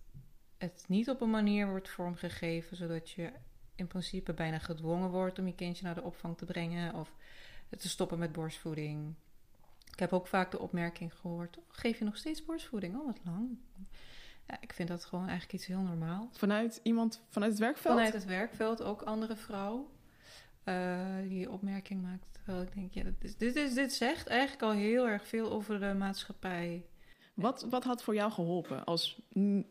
het 0.59 0.85
niet 0.89 1.09
op 1.11 1.21
een 1.21 1.31
manier 1.31 1.69
wordt 1.69 1.89
vormgegeven 1.89 2.77
zodat 2.77 3.11
je 3.11 3.33
in 3.75 3.87
principe 3.87 4.33
bijna 4.33 4.59
gedwongen 4.59 5.11
wordt 5.11 5.39
om 5.39 5.47
je 5.47 5.55
kindje 5.55 5.85
naar 5.85 5.95
de 5.95 6.03
opvang 6.03 6.37
te 6.37 6.45
brengen 6.45 6.95
of 6.95 7.15
te 7.79 7.89
stoppen 7.89 8.19
met 8.19 8.33
borstvoeding. 8.33 9.15
Ik 9.93 9.99
heb 9.99 10.13
ook 10.13 10.27
vaak 10.27 10.51
de 10.51 10.59
opmerking 10.59 11.15
gehoord: 11.15 11.59
"Oh, 11.59 11.65
geef 11.69 11.99
je 11.99 12.05
nog 12.05 12.17
steeds 12.17 12.45
borstvoeding? 12.45 12.97
Oh, 12.99 13.07
wat 13.07 13.19
lang. 13.25 13.59
Ja, 14.49 14.57
ik 14.61 14.73
vind 14.73 14.89
dat 14.89 15.05
gewoon 15.05 15.29
eigenlijk 15.29 15.53
iets 15.53 15.67
heel 15.67 15.81
normaal. 15.81 16.29
Vanuit 16.33 16.81
iemand 16.83 17.21
vanuit 17.29 17.51
het 17.51 17.61
werkveld? 17.61 17.95
Vanuit 17.95 18.15
het 18.15 18.25
werkveld 18.25 18.83
ook 18.83 19.03
andere 19.03 19.37
vrouw 19.37 19.91
eh, 20.65 20.99
die 21.29 21.51
opmerking 21.51 22.03
maakt. 22.03 22.27
Terwijl 22.33 22.63
ik 22.63 22.75
denk, 22.75 22.93
ja, 22.93 23.03
dit, 23.03 23.25
is, 23.25 23.37
dit, 23.37 23.57
is, 23.57 23.75
dit 23.75 23.93
zegt 23.93 24.27
eigenlijk 24.27 24.63
al 24.63 24.71
heel 24.71 25.09
erg 25.09 25.27
veel 25.27 25.51
over 25.51 25.81
de 25.81 25.95
maatschappij. 25.95 26.85
Wat, 27.35 27.67
wat 27.71 27.85
had 27.85 28.03
voor 28.03 28.15
jou 28.15 28.33
geholpen 28.33 28.85
als 28.85 29.23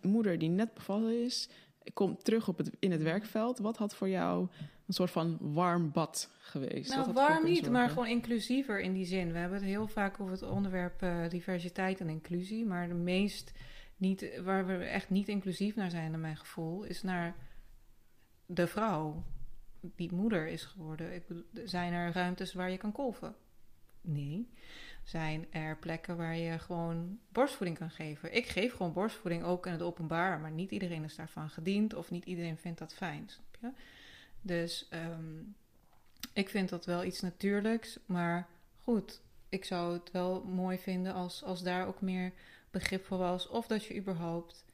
moeder 0.02 0.40
die 0.40 0.50
net 0.50 0.74
bevallen 0.74 1.24
is, 1.24 1.50
komt 1.94 2.24
terug 2.24 2.48
op 2.48 2.58
het, 2.58 2.72
in 2.80 2.92
het 2.92 3.04
werkveld? 3.04 3.60
Wat 3.60 3.78
had 3.78 3.96
voor 3.96 4.10
jou 4.10 4.48
een 4.88 4.94
soort 4.94 5.12
van 5.12 5.38
warm 5.42 5.92
bad 5.92 6.30
geweest? 6.40 6.96
Nou, 6.96 7.14
warm 7.14 7.46
niet, 7.46 7.70
maar 7.70 7.90
gewoon 7.90 8.08
inclusiever 8.08 8.80
in 8.80 8.94
die 8.94 9.06
zin. 9.06 9.32
We 9.32 9.38
hebben 9.38 9.58
het 9.58 9.68
heel 9.68 9.88
vaak 9.88 10.20
over 10.20 10.34
het 10.34 10.44
onderwerp 10.44 11.02
eh, 11.02 11.30
diversiteit 11.30 12.00
en 12.00 12.10
inclusie. 12.10 12.66
Maar 12.66 12.88
de 12.88 12.94
meest 12.94 13.52
niet, 13.98 14.42
waar 14.44 14.66
we 14.66 14.74
echt 14.84 15.10
niet 15.10 15.28
inclusief 15.28 15.76
naar 15.76 15.90
zijn, 15.90 16.12
naar 16.12 16.20
mijn 16.20 16.38
gevoel, 16.38 16.84
is 16.84 17.04
naar 17.04 17.36
de 18.46 18.68
vrouw 18.68 19.24
die 19.96 20.14
moeder 20.14 20.48
is 20.48 20.64
geworden. 20.64 21.14
Ik 21.14 21.24
zijn 21.66 21.94
er 21.94 22.12
ruimtes 22.12 22.54
waar 22.54 22.72
je 22.72 22.78
kan 22.78 22.92
kolven? 22.92 23.36
Nee. 24.02 24.50
Zijn 25.04 25.46
er 25.50 25.78
plekken 25.78 26.18
waar 26.18 26.38
je 26.38 26.60
gewoon 26.60 27.20
borstvoeding 27.30 27.78
kan 27.78 27.90
geven? 27.90 28.36
Ik 28.36 28.46
geef 28.46 28.74
gewoon 28.74 28.94
borstvoeding 28.94 29.44
ook 29.44 29.66
in 29.66 29.72
het 29.72 29.82
openbaar, 29.82 30.40
maar 30.40 30.52
niet 30.52 30.72
iedereen 30.72 31.04
is 31.04 31.16
daarvan 31.16 31.50
gediend 31.50 31.94
of 31.94 32.12
niet 32.12 32.26
iedereen 32.26 32.58
vindt 32.58 32.80
dat 32.80 32.94
fijn. 32.94 33.30
Snap 33.30 33.58
je? 33.60 33.82
Dus 34.42 34.88
ehm, 34.90 35.42
ik 36.34 36.50
vind 36.50 36.70
dat 36.70 36.86
wel 36.86 37.04
iets 37.04 37.22
natuurlijks, 37.22 38.00
maar 38.06 38.48
goed, 38.82 39.22
ik 39.50 39.66
zou 39.66 39.94
het 39.94 40.12
wel 40.12 40.44
mooi 40.44 40.78
vinden 40.78 41.14
als, 41.14 41.44
als 41.44 41.64
daar 41.64 41.88
ook 41.88 42.02
meer 42.02 42.34
begrip 42.80 43.06
voor 43.06 43.18
was. 43.18 43.48
Of 43.48 43.68
dat 43.68 43.86
je 43.86 43.96
überhaupt 43.98 44.66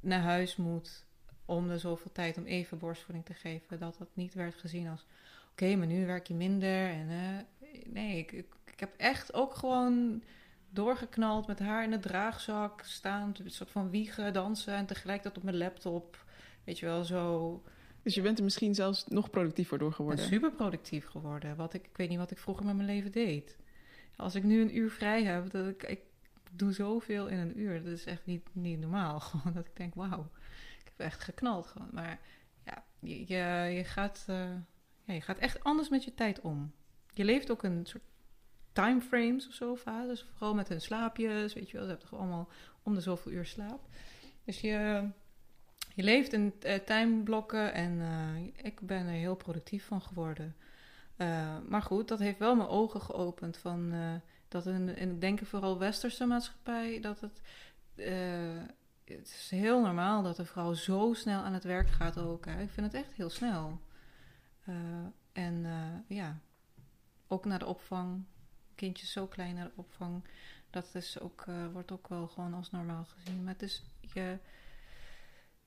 naar 0.00 0.20
huis 0.20 0.56
moet 0.56 1.04
om 1.44 1.68
de 1.68 1.78
zoveel 1.78 2.12
tijd 2.12 2.38
om 2.38 2.44
even 2.44 2.78
borstvoeding 2.78 3.24
te 3.24 3.34
geven. 3.34 3.78
Dat 3.78 3.96
dat 3.98 4.08
niet 4.12 4.34
werd 4.34 4.54
gezien 4.54 4.88
als, 4.88 5.06
oké, 5.50 5.76
maar 5.76 5.86
nu 5.86 6.06
werk 6.06 6.26
je 6.26 6.34
minder. 6.34 6.88
En, 6.88 7.08
eh, 7.10 7.68
nee, 7.92 8.18
ik, 8.18 8.32
ik, 8.32 8.46
ik 8.64 8.80
heb 8.80 8.94
echt 8.96 9.34
ook 9.34 9.54
gewoon 9.54 10.22
doorgeknald 10.70 11.46
met 11.46 11.58
haar 11.58 11.84
in 11.84 11.90
de 11.90 11.98
draagzak 11.98 12.82
staan. 12.84 13.34
Een 13.44 13.50
soort 13.50 13.70
van 13.70 13.90
wiegen, 13.90 14.32
dansen 14.32 14.74
en 14.74 14.86
tegelijkertijd 14.86 15.36
op 15.36 15.42
mijn 15.42 15.56
laptop. 15.56 16.24
Weet 16.64 16.78
je 16.78 16.86
wel, 16.86 17.04
zo 17.04 17.62
Dus 18.02 18.14
je 18.14 18.22
bent 18.22 18.38
er 18.38 18.44
misschien 18.44 18.74
zelfs 18.74 19.06
nog 19.06 19.30
productiever 19.30 19.78
door 19.78 19.92
geworden. 19.92 20.24
super 20.24 20.52
productief 20.52 21.06
geworden. 21.06 21.56
Wat 21.56 21.74
ik, 21.74 21.84
ik 21.84 21.96
weet 21.96 22.08
niet 22.08 22.18
wat 22.18 22.30
ik 22.30 22.38
vroeger 22.38 22.64
met 22.64 22.74
mijn 22.74 22.88
leven 22.88 23.12
deed. 23.12 23.58
Als 24.16 24.34
ik 24.34 24.42
nu 24.42 24.60
een 24.60 24.76
uur 24.76 24.90
vrij 24.90 25.24
heb, 25.24 25.50
dat 25.50 25.66
ik, 25.66 25.82
ik 25.82 26.00
doe 26.50 26.72
zoveel 26.72 27.26
in 27.26 27.38
een 27.38 27.60
uur. 27.60 27.82
Dat 27.82 27.92
is 27.92 28.04
echt 28.04 28.26
niet, 28.26 28.48
niet 28.52 28.78
normaal. 28.78 29.20
Gewoon 29.30 29.52
dat 29.52 29.66
ik 29.66 29.76
denk, 29.76 29.94
wauw, 29.94 30.30
ik 30.78 30.84
heb 30.84 31.06
echt 31.06 31.22
geknald. 31.22 31.66
Gewoon. 31.66 31.88
Maar 31.92 32.20
ja, 32.64 32.84
je, 32.98 33.28
je, 33.74 33.84
gaat, 33.84 34.24
eh, 34.26 34.50
ja, 35.04 35.14
je 35.14 35.20
gaat 35.20 35.38
echt 35.38 35.64
anders 35.64 35.88
met 35.88 36.04
je 36.04 36.14
tijd 36.14 36.40
om. 36.40 36.72
Je 37.14 37.24
leeft 37.24 37.50
ook 37.50 37.62
een 37.62 37.86
soort 37.86 38.04
timeframes 38.72 39.48
of 39.48 39.54
zo, 39.54 39.76
fases. 39.76 40.26
Vooral 40.32 40.54
met 40.54 40.68
hun 40.68 40.80
slaapjes, 40.80 41.54
weet 41.54 41.70
je 41.70 41.76
wel. 41.76 41.86
Ze 41.86 41.90
hebben 41.90 42.08
toch 42.08 42.18
allemaal 42.18 42.48
om 42.82 42.94
de 42.94 43.00
zoveel 43.00 43.32
uur 43.32 43.46
slaap. 43.46 43.88
Dus 44.44 44.60
je, 44.60 45.08
je 45.94 46.02
leeft 46.02 46.32
in 46.32 46.54
eh, 46.60 46.78
timeblokken 46.78 47.72
en 47.72 48.00
eh, 48.00 48.66
ik 48.66 48.80
ben 48.80 49.06
er 49.06 49.12
heel 49.12 49.36
productief 49.36 49.86
van 49.86 50.02
geworden. 50.02 50.56
Maar 51.68 51.82
goed, 51.82 52.08
dat 52.08 52.18
heeft 52.18 52.38
wel 52.38 52.56
mijn 52.56 52.68
ogen 52.68 53.00
geopend 53.00 53.56
van 53.56 53.92
dat 54.50 54.66
in, 54.66 54.96
in 54.96 55.10
ik 55.10 55.20
denk 55.20 55.40
vooral 55.44 55.78
westerse 55.78 56.26
maatschappij 56.26 57.00
dat 57.00 57.20
het 57.20 57.40
eh, 57.94 58.62
het 59.04 59.28
is 59.28 59.50
heel 59.50 59.80
normaal 59.80 60.22
dat 60.22 60.38
een 60.38 60.46
vrouw 60.46 60.72
zo 60.74 61.12
snel 61.14 61.42
aan 61.42 61.52
het 61.52 61.64
werk 61.64 61.88
gaat 61.88 62.18
ook. 62.18 62.44
Hè. 62.44 62.62
Ik 62.62 62.70
vind 62.70 62.86
het 62.86 62.94
echt 62.94 63.12
heel 63.12 63.30
snel. 63.30 63.80
Eh, 64.64 64.74
en 65.32 65.64
eh, 65.64 66.16
ja, 66.16 66.40
ook 67.26 67.44
naar 67.44 67.58
de 67.58 67.66
opvang. 67.66 68.24
Kindjes 68.74 69.12
zo 69.12 69.26
klein 69.26 69.54
naar 69.54 69.64
de 69.64 69.72
opvang. 69.74 70.24
Dat 70.70 70.94
is 70.94 71.18
ook, 71.20 71.44
wordt 71.72 71.92
ook 71.92 72.08
wel 72.08 72.26
gewoon 72.28 72.54
als 72.54 72.70
normaal 72.70 73.04
gezien. 73.04 73.44
Maar 73.44 73.52
het 73.52 73.62
is 73.62 73.82
je, 74.00 74.38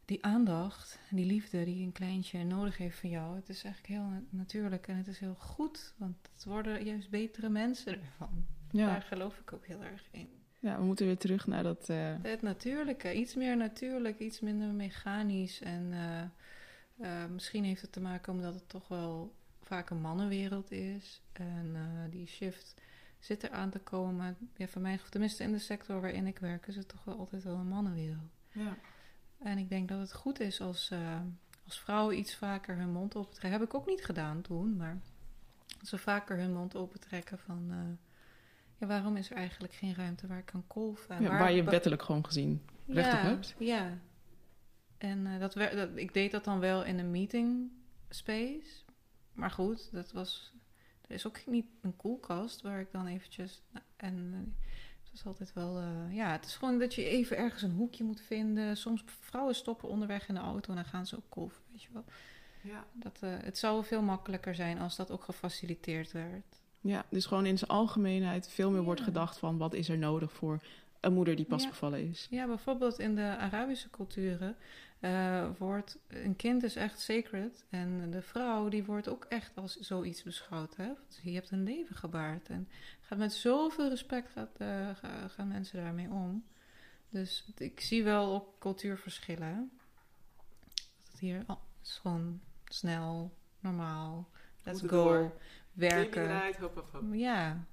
die 0.05 0.25
aandacht 0.25 0.99
die 1.09 1.25
liefde 1.25 1.65
die 1.65 1.85
een 1.85 1.91
kleintje 1.91 2.43
nodig 2.43 2.77
heeft 2.77 2.99
van 2.99 3.09
jou. 3.09 3.35
Het 3.35 3.49
is 3.49 3.63
eigenlijk 3.63 3.93
heel 3.93 4.09
na- 4.09 4.23
natuurlijk 4.29 4.87
en 4.87 4.97
het 4.97 5.07
is 5.07 5.19
heel 5.19 5.35
goed. 5.35 5.93
Want 5.97 6.15
het 6.33 6.43
worden 6.43 6.85
juist 6.85 7.09
betere 7.09 7.49
mensen 7.49 8.01
ervan. 8.01 8.45
Daar 8.73 8.87
Ja. 8.87 8.99
geloof 8.99 9.37
ik 9.37 9.53
ook 9.53 9.65
heel 9.65 9.83
erg 9.83 10.03
in. 10.11 10.29
ja, 10.59 10.77
we 10.77 10.83
moeten 10.83 11.05
weer 11.05 11.17
terug 11.17 11.47
naar 11.47 11.63
dat... 11.63 11.89
eh, 11.89 12.15
Het 12.21 12.41
natuurlijke, 12.41 13.13
iets 13.13 13.35
meer 13.35 13.57
natuurlijk, 13.57 14.19
iets 14.19 14.39
minder 14.39 14.67
mechanisch. 14.67 15.61
En 15.61 15.89
eh, 15.93 16.21
eh, 17.23 17.29
misschien 17.29 17.63
heeft 17.63 17.81
het 17.81 17.91
te 17.91 18.01
maken 18.01 18.33
omdat 18.33 18.53
het 18.53 18.69
toch 18.69 18.87
wel 18.87 19.35
vaak 19.61 19.89
een 19.89 20.01
mannenwereld 20.01 20.71
is. 20.71 21.21
En 21.33 21.75
die 22.09 22.27
shift 22.27 22.73
zit 23.19 23.43
er 23.43 23.51
aan 23.51 23.69
te 23.69 23.79
komen. 23.79 24.15
Maar 24.15 24.35
ja, 24.55 24.67
voor 24.67 24.81
mij, 24.81 24.99
tenminste 25.09 25.43
in 25.43 25.51
de 25.51 25.59
sector 25.59 26.01
waarin 26.01 26.27
ik 26.27 26.39
werk, 26.39 26.67
is 26.67 26.75
het 26.75 26.87
toch 26.87 27.03
wel 27.03 27.17
altijd 27.17 27.43
wel 27.43 27.55
een 27.55 27.67
mannenwereld. 27.67 28.31
ja. 28.51 28.77
En 29.39 29.57
ik 29.57 29.69
denk 29.69 29.89
dat 29.89 29.99
het 29.99 30.13
goed 30.13 30.39
is 30.39 30.61
als, 30.61 30.91
als 31.65 31.79
vrouwen 31.79 32.17
iets 32.17 32.35
vaker 32.35 32.75
hun 32.77 32.91
mond 32.91 33.15
opentrekken. 33.15 33.59
Heb 33.59 33.67
ik 33.69 33.73
ook 33.75 33.85
niet 33.85 34.05
gedaan 34.05 34.41
toen, 34.41 34.75
maar 34.77 34.97
als 35.79 35.89
ze 35.89 35.97
vaker 35.97 36.37
hun 36.37 36.53
mond 36.53 36.75
opentrekken 36.75 37.39
van... 37.39 37.71
ja, 38.77 38.87
waarom 38.87 39.15
is 39.17 39.29
er 39.29 39.35
eigenlijk 39.35 39.73
geen 39.73 39.95
ruimte 39.95 40.27
waar 40.27 40.37
ik 40.37 40.45
kan 40.45 40.63
kolven? 40.67 41.15
En 41.15 41.21
Ja, 41.21 41.29
waar 41.29 41.51
je 41.51 41.63
wettelijk 41.63 42.03
gewoon 42.03 42.25
gezien 42.25 42.65
recht 42.87 43.13
op 43.13 43.19
hebt. 43.19 43.55
Ja. 43.59 43.97
En 44.97 45.27
eh, 45.27 45.39
dat, 45.39 45.55
ik 45.95 46.13
deed 46.13 46.31
dat 46.31 46.43
dan 46.43 46.59
wel 46.59 46.83
in 46.83 46.99
een 46.99 47.11
meeting 47.11 47.71
space. 48.09 48.83
Maar 49.33 49.51
goed, 49.51 49.89
dat 49.91 50.11
was... 50.11 50.53
Er 51.01 51.11
is 51.11 51.27
ook 51.27 51.45
niet 51.45 51.65
een 51.81 51.95
koelkast 51.95 52.61
waar 52.61 52.79
ik 52.79 52.91
dan 52.91 53.07
eventjes... 53.07 53.61
En 53.95 54.29
eh, 54.33 54.63
het 55.03 55.13
is 55.13 55.25
altijd 55.25 55.53
wel... 55.53 55.77
eh, 55.79 56.15
ja, 56.15 56.31
het 56.31 56.45
is 56.45 56.55
gewoon 56.55 56.79
dat 56.79 56.93
je 56.93 57.05
even 57.05 57.37
ergens 57.37 57.61
een 57.61 57.71
hoekje 57.71 58.03
moet 58.03 58.21
vinden. 58.21 58.77
Soms 58.77 59.03
vrouwen 59.05 59.55
stoppen 59.55 59.89
onderweg 59.89 60.27
in 60.27 60.33
de 60.33 60.39
auto 60.39 60.69
en 60.69 60.75
dan 60.75 60.85
gaan 60.85 61.05
ze 61.05 61.15
ook 61.15 61.29
kolven, 61.29 61.61
weet 61.71 61.83
je 61.83 61.89
wel. 61.93 62.05
Ja. 62.61 62.85
Dat, 62.93 63.17
eh, 63.21 63.29
het 63.37 63.57
zou 63.57 63.85
veel 63.85 64.01
makkelijker 64.01 64.55
zijn 64.55 64.79
als 64.79 64.95
dat 64.95 65.11
ook 65.11 65.23
gefaciliteerd 65.23 66.11
werd. 66.11 66.61
Ja, 66.83 67.05
dus 67.09 67.25
gewoon 67.25 67.45
in 67.45 67.57
zijn 67.57 67.69
algemeenheid 67.69 68.47
veel 68.49 68.71
meer 68.71 68.81
wordt 68.81 69.01
gedacht 69.01 69.37
van... 69.37 69.57
wat 69.57 69.73
is 69.73 69.89
er 69.89 69.97
nodig 69.97 70.31
voor 70.31 70.59
een 70.99 71.13
moeder 71.13 71.35
die 71.35 71.45
pas 71.45 71.63
Ja. 71.63 71.69
bevallen 71.69 72.09
is. 72.09 72.27
Ja, 72.29 72.47
bijvoorbeeld 72.47 72.99
in 72.99 73.15
de 73.15 73.35
Arabische 73.37 73.89
culturen 73.89 74.55
eh, 74.99 75.47
wordt 75.57 75.97
een 76.07 76.35
kind 76.35 76.63
is 76.63 76.75
echt 76.75 76.99
sacred 76.99 77.65
en 77.69 78.11
de 78.11 78.21
vrouw 78.21 78.69
die 78.69 78.83
wordt 78.83 79.07
ook 79.09 79.25
echt 79.29 79.51
als 79.55 79.75
zoiets 79.79 80.23
beschouwd. 80.23 80.75
Hè? 80.75 80.85
Want 80.85 81.19
je 81.23 81.31
hebt 81.31 81.51
een 81.51 81.63
leven 81.63 81.95
gebaard 81.95 82.49
en 82.49 82.67
gaat 83.01 83.17
met 83.17 83.33
zoveel 83.33 83.89
respect 83.89 84.31
gaat, 84.31 84.57
eh, 84.57 84.89
ga- 84.95 85.27
gaan 85.27 85.47
mensen 85.47 85.83
daarmee 85.83 86.09
om. 86.09 86.43
Dus 87.09 87.45
ik 87.57 87.79
zie 87.79 88.03
wel 88.03 88.33
ook 88.33 88.59
cultuurverschillen. 88.59 89.71
Dat 90.73 91.11
het 91.11 91.19
hier 91.19 91.43
oh, 91.47 91.57
is 91.83 91.99
gewoon 92.01 92.39
snel, 92.65 93.33
normaal, 93.59 94.29
let's 94.63 94.81
go, 94.81 94.87
door. 94.87 95.33
Werken. 95.73 96.53
hop, 96.59 96.87
hop, 96.91 97.13
Ja, 97.13 97.65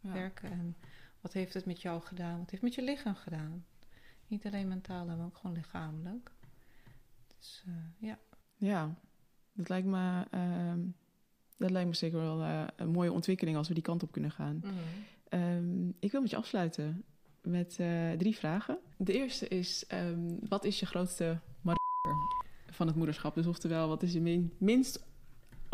Ja. 0.00 0.12
werken. 0.12 0.50
En 0.50 0.76
wat 1.20 1.32
heeft 1.32 1.54
het 1.54 1.66
met 1.66 1.82
jou 1.82 2.00
gedaan? 2.02 2.38
Wat 2.38 2.50
heeft 2.50 2.62
het 2.62 2.62
met 2.62 2.74
je 2.74 2.82
lichaam 2.82 3.14
gedaan? 3.14 3.64
Niet 4.26 4.46
alleen 4.46 4.68
mentaal, 4.68 5.04
maar 5.04 5.24
ook 5.24 5.36
gewoon 5.36 5.56
lichamelijk. 5.56 6.30
Dus 7.38 7.62
eh, 7.66 7.72
ja. 8.08 8.18
Ja, 8.56 8.94
dat 9.52 9.68
lijkt 9.68 9.86
me, 9.86 10.24
ehm, 10.30 10.80
dat 11.56 11.70
lijkt 11.70 11.88
me 11.88 11.94
zeker 11.94 12.18
wel 12.18 12.42
eh, 12.42 12.64
een 12.76 12.90
mooie 12.90 13.12
ontwikkeling 13.12 13.56
als 13.56 13.68
we 13.68 13.74
die 13.74 13.82
kant 13.82 14.02
op 14.02 14.12
kunnen 14.12 14.30
gaan. 14.30 14.62
Ehm, 15.28 15.88
ik 15.98 16.10
wil 16.12 16.20
met 16.20 16.30
je 16.30 16.36
afsluiten 16.36 17.04
met 17.42 17.76
eh, 17.78 18.12
drie 18.12 18.36
vragen. 18.36 18.78
De 18.96 19.12
eerste 19.12 19.48
is, 19.48 19.86
ehm, 19.86 20.28
wat 20.48 20.64
is 20.64 20.80
je 20.80 20.86
grootste 20.86 21.38
markeer 21.60 22.14
van 22.70 22.86
het 22.86 22.96
moederschap? 22.96 23.34
Dus 23.34 23.46
oftewel, 23.46 23.88
wat 23.88 24.02
is 24.02 24.12
je 24.12 24.20
min- 24.20 24.52
minst 24.58 25.04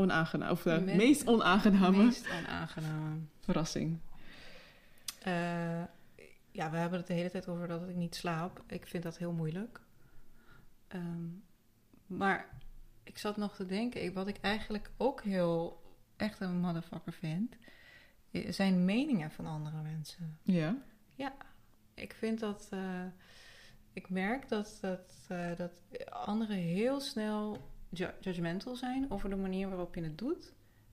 onaangename, 0.00 0.50
of 0.52 0.62
de 0.62 0.80
meest 0.80 1.26
onaangename 1.26 2.02
Meest 2.04 2.26
onaangename. 2.30 3.16
verrassing? 3.40 3.98
Eh, 5.22 5.82
ja, 6.52 6.70
we 6.70 6.76
hebben 6.76 6.98
het 6.98 7.06
de 7.06 7.12
hele 7.14 7.30
tijd 7.30 7.48
over 7.48 7.68
dat 7.68 7.88
ik 7.88 7.96
niet 7.96 8.14
slaap. 8.14 8.62
Ik 8.66 8.86
vind 8.86 9.02
dat 9.02 9.18
heel 9.18 9.32
moeilijk. 9.32 9.80
Ehm, 10.88 11.26
maar 12.06 12.48
ik 13.02 13.18
zat 13.18 13.36
nog 13.36 13.54
te 13.54 13.66
denken, 13.66 14.02
ik- 14.04 14.14
wat 14.14 14.26
ik 14.28 14.36
eigenlijk 14.40 14.90
ook 14.96 15.22
heel 15.22 15.82
echt 16.16 16.40
een 16.40 16.58
motherfucker 16.60 17.12
vind, 17.12 17.56
zijn 18.48 18.84
meningen 18.84 19.30
van 19.30 19.46
andere 19.46 19.82
mensen. 19.82 20.38
Ja. 20.42 20.76
Ik 21.94 22.12
vind 22.14 22.40
dat. 22.40 22.66
eh, 22.70 23.04
ik 23.92 24.10
merk 24.10 24.48
dat, 24.48 24.78
dat, 24.80 25.14
eh, 25.28 25.56
dat 25.56 25.72
anderen 26.10 26.56
heel 26.56 27.00
snel 27.00 27.69
judgmental 27.90 28.76
zijn 28.76 29.10
over 29.10 29.30
de 29.30 29.36
manier 29.36 29.68
waarop 29.68 29.94
je 29.94 30.02
het 30.02 30.18
doet. 30.18 30.52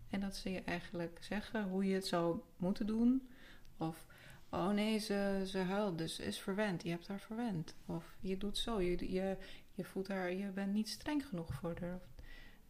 En 0.09 0.19
dat 0.19 0.35
ze 0.35 0.51
je 0.51 0.61
eigenlijk 0.61 1.17
zeggen 1.21 1.69
hoe 1.69 1.85
je 1.85 1.93
het 1.93 2.07
zou 2.07 2.39
moeten 2.57 2.87
doen. 2.87 3.29
Of, 3.77 4.05
oh 4.49 4.69
nee, 4.69 4.97
ze, 4.97 5.43
ze 5.45 5.57
huilt, 5.57 5.97
dus 5.97 6.19
is 6.19 6.39
verwend. 6.39 6.83
Je 6.83 6.89
hebt 6.89 7.07
haar 7.07 7.19
verwend. 7.19 7.75
Of 7.85 8.17
je 8.19 8.37
doet 8.37 8.57
zo, 8.57 8.81
je, 8.81 9.11
je, 9.11 9.37
je 9.73 9.83
voelt 9.83 10.07
haar, 10.07 10.33
je 10.33 10.47
bent 10.47 10.73
niet 10.73 10.89
streng 10.89 11.25
genoeg 11.25 11.53
voor 11.53 11.77
haar. 11.79 12.01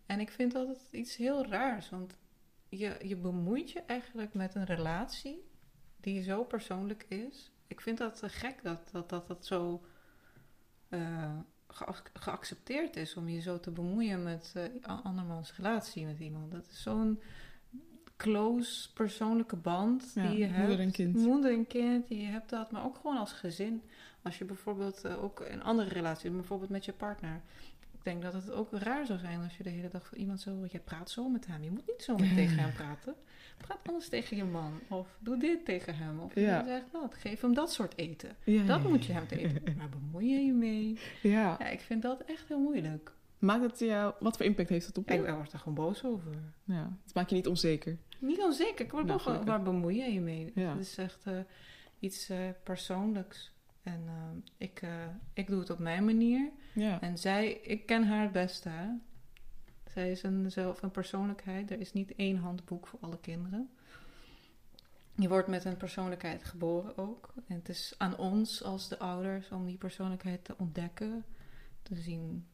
En 0.05 0.19
ik 0.19 0.29
vind 0.29 0.53
het 0.53 0.87
iets 0.91 1.15
heel 1.15 1.45
raars, 1.45 1.89
want 1.89 2.17
je, 2.69 2.97
je 3.01 3.15
bemoeit 3.15 3.71
je 3.71 3.81
eigenlijk 3.81 4.33
met 4.33 4.55
een 4.55 4.65
relatie 4.65 5.49
die 5.97 6.23
zo 6.23 6.43
persoonlijk 6.43 7.03
is. 7.03 7.51
Ik 7.67 7.81
vind 7.81 7.97
dat 7.97 8.21
gek 8.25 8.63
dat 8.63 8.89
dat, 8.91 9.09
dat, 9.09 9.27
dat 9.27 9.45
zo 9.45 9.85
eh, 10.89 11.39
geaccepteerd 12.13 12.95
is 12.95 13.15
om 13.15 13.27
je 13.29 13.39
zo 13.41 13.59
te 13.59 13.71
bemoeien 13.71 14.23
met 14.23 14.53
a- 14.89 14.99
andermans 15.03 15.55
relatie 15.55 16.05
met 16.05 16.19
iemand. 16.19 16.51
Dat 16.51 16.67
is 16.71 16.81
zo'n 16.81 17.19
close 18.17 18.93
persoonlijke 18.93 19.55
band 19.55 20.11
Ja, 20.15 20.27
die 20.29 20.37
je 20.37 20.45
hebt. 20.45 20.57
moeder 20.67 20.79
en 20.85 20.91
kind. 20.91 21.15
Moeder 21.15 21.51
en 21.51 21.67
kind, 21.67 22.07
die 22.07 22.21
je 22.21 22.27
hebt 22.27 22.49
dat, 22.49 22.71
maar 22.71 22.85
ook 22.85 22.95
gewoon 22.95 23.17
als 23.17 23.31
gezin. 23.33 23.81
Als 24.21 24.37
je 24.37 24.45
bijvoorbeeld 24.45 25.03
eh, 25.03 25.23
ook 25.23 25.39
een 25.39 25.63
andere 25.63 25.89
relatie, 25.89 26.31
bijvoorbeeld 26.31 26.69
met 26.69 26.85
je 26.85 26.93
partner. 26.93 27.41
Ik 28.07 28.13
denk 28.13 28.33
dat 28.33 28.43
het 28.43 28.51
ook 28.51 28.71
raar 28.71 29.05
zou 29.05 29.19
zijn 29.19 29.41
als 29.43 29.57
je 29.57 29.63
de 29.63 29.69
hele 29.69 29.89
dag 29.89 30.05
voor 30.07 30.17
iemand 30.17 30.41
zo... 30.41 30.65
Je 30.71 30.79
praat 30.79 31.09
zo 31.09 31.29
met 31.29 31.47
hem. 31.47 31.63
Je 31.63 31.71
moet 31.71 31.87
niet 31.87 32.01
zo 32.03 32.15
met 32.17 32.35
tegen 32.35 32.57
hem 32.59 32.73
praten. 32.73 33.15
Praat 33.57 33.79
anders 33.85 34.09
tegen 34.09 34.37
je 34.37 34.43
man. 34.43 34.79
Of 34.89 35.17
doe 35.19 35.37
dit 35.37 35.65
tegen 35.65 35.95
hem. 35.95 36.19
Of 36.19 36.35
Ja. 36.35 36.63
zeg 36.63 36.83
dat. 36.91 37.13
Geef 37.13 37.41
hem 37.41 37.53
dat 37.53 37.71
soort 37.71 37.97
eten. 37.97 38.35
Ja, 38.43 38.63
Dat 38.63 38.81
ja, 38.81 38.87
moet 38.89 39.05
je 39.05 39.13
hem 39.13 39.27
te 39.27 39.37
eten. 39.37 39.75
Maar 39.77 39.89
bemoei 39.89 40.29
je 40.29 40.39
je 40.45 40.53
mee? 40.53 40.99
Ja. 41.21 41.55
Ja, 41.59 41.67
ik 41.69 41.79
vind 41.79 42.01
dat 42.01 42.21
echt 42.23 42.47
heel 42.47 42.59
moeilijk. 42.59 43.11
Maakt 43.39 43.63
het 43.63 43.79
jou, 43.79 44.13
wat 44.19 44.37
voor 44.37 44.45
impact 44.45 44.69
heeft 44.69 44.87
het 44.87 44.97
op 44.97 45.11
Ik 45.11 45.25
je? 45.25 45.33
word 45.33 45.53
er 45.53 45.59
gewoon 45.59 45.73
boos 45.73 46.03
over. 46.03 46.31
Ja. 46.63 46.97
Het 47.03 47.13
maakt 47.13 47.29
je 47.29 47.35
niet 47.35 47.47
onzeker. 47.47 47.97
Niet 48.19 48.39
onzeker. 48.39 48.85
Ik 48.85 48.91
word 48.91 49.05
Nou, 49.05 49.43
waar 49.45 49.61
bemoei 49.63 49.97
je 49.97 50.13
je 50.13 50.21
mee? 50.21 50.51
Het 50.55 50.79
is 50.79 50.97
echt 50.97 51.25
eh, 51.25 51.33
iets 51.99 52.29
eh, 52.29 52.37
persoonlijks. 52.63 53.55
En 53.87 54.03
eh, 54.07 54.67
ik, 54.67 54.81
eh, 54.81 54.89
ik 55.33 55.47
doe 55.47 55.59
het 55.59 55.69
op 55.69 55.79
mijn 55.79 56.05
manier. 56.05 56.51
Ja. 56.73 57.01
En 57.01 57.17
zij, 57.17 57.51
ik 57.51 57.85
ken 57.85 58.07
haar 58.07 58.21
het 58.21 58.31
beste. 58.31 58.69
Hè? 58.69 58.87
Zij 59.91 60.11
is 60.11 60.23
een, 60.23 60.51
zelf 60.51 60.81
een 60.81 60.91
persoonlijkheid. 60.91 61.71
Er 61.71 61.79
is 61.79 61.93
niet 61.93 62.15
één 62.15 62.37
handboek 62.37 62.87
voor 62.87 62.99
alle 63.01 63.19
kinderen. 63.19 63.69
Je 65.15 65.27
wordt 65.27 65.47
met 65.47 65.65
een 65.65 65.77
persoonlijkheid 65.77 66.43
geboren 66.43 66.97
ook. 66.97 67.33
En 67.47 67.55
het 67.55 67.69
is 67.69 67.95
aan 67.97 68.17
ons 68.17 68.63
als 68.63 68.89
de 68.89 68.99
ouders 68.99 69.49
om 69.49 69.65
die 69.65 69.77
persoonlijkheid 69.77 70.45
te 70.45 70.55
ontdekken, 70.57 71.25
te 71.81 71.95
zien 71.95 72.47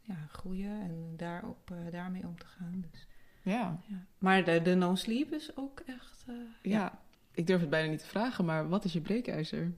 ja, 0.00 0.16
groeien 0.28 0.80
en 0.80 1.14
daarop, 1.16 1.70
eh, 1.70 1.92
daarmee 1.92 2.26
om 2.26 2.38
te 2.38 2.46
gaan. 2.46 2.84
Dus, 2.90 3.06
Ja. 3.42 3.78
ja. 3.86 4.06
Maar 4.18 4.44
de, 4.44 4.62
de 4.62 4.74
no-sleep 4.74 5.32
is 5.32 5.56
ook 5.56 5.80
echt. 5.80 6.24
eh, 6.28 6.34
ja. 6.62 7.00
Ik 7.34 7.46
durf 7.46 7.60
het 7.60 7.70
bijna 7.70 7.90
niet 7.90 7.98
te 7.98 8.06
vragen, 8.06 8.44
maar 8.44 8.68
wat 8.68 8.84
is 8.84 8.92
je 8.92 9.00
breekijzer? 9.00 9.72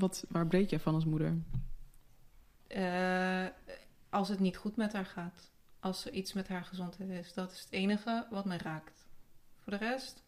Wat, 0.00 0.24
waar 0.28 0.46
breek 0.46 0.70
je 0.70 0.80
van 0.80 0.94
als 0.94 1.04
moeder? 1.04 1.38
Eh, 2.66 3.46
als 4.10 4.28
het 4.28 4.40
niet 4.40 4.56
goed 4.56 4.76
met 4.76 4.92
haar 4.92 5.06
gaat. 5.06 5.50
Als 5.80 6.06
er 6.06 6.12
iets 6.12 6.32
met 6.32 6.48
haar 6.48 6.64
gezondheid 6.64 7.10
is. 7.10 7.34
Dat 7.34 7.52
is 7.52 7.60
het 7.60 7.72
enige 7.72 8.26
wat 8.30 8.44
mij 8.44 8.56
raakt. 8.56 9.06
Voor 9.58 9.72
de 9.72 9.78
rest, 9.78 10.22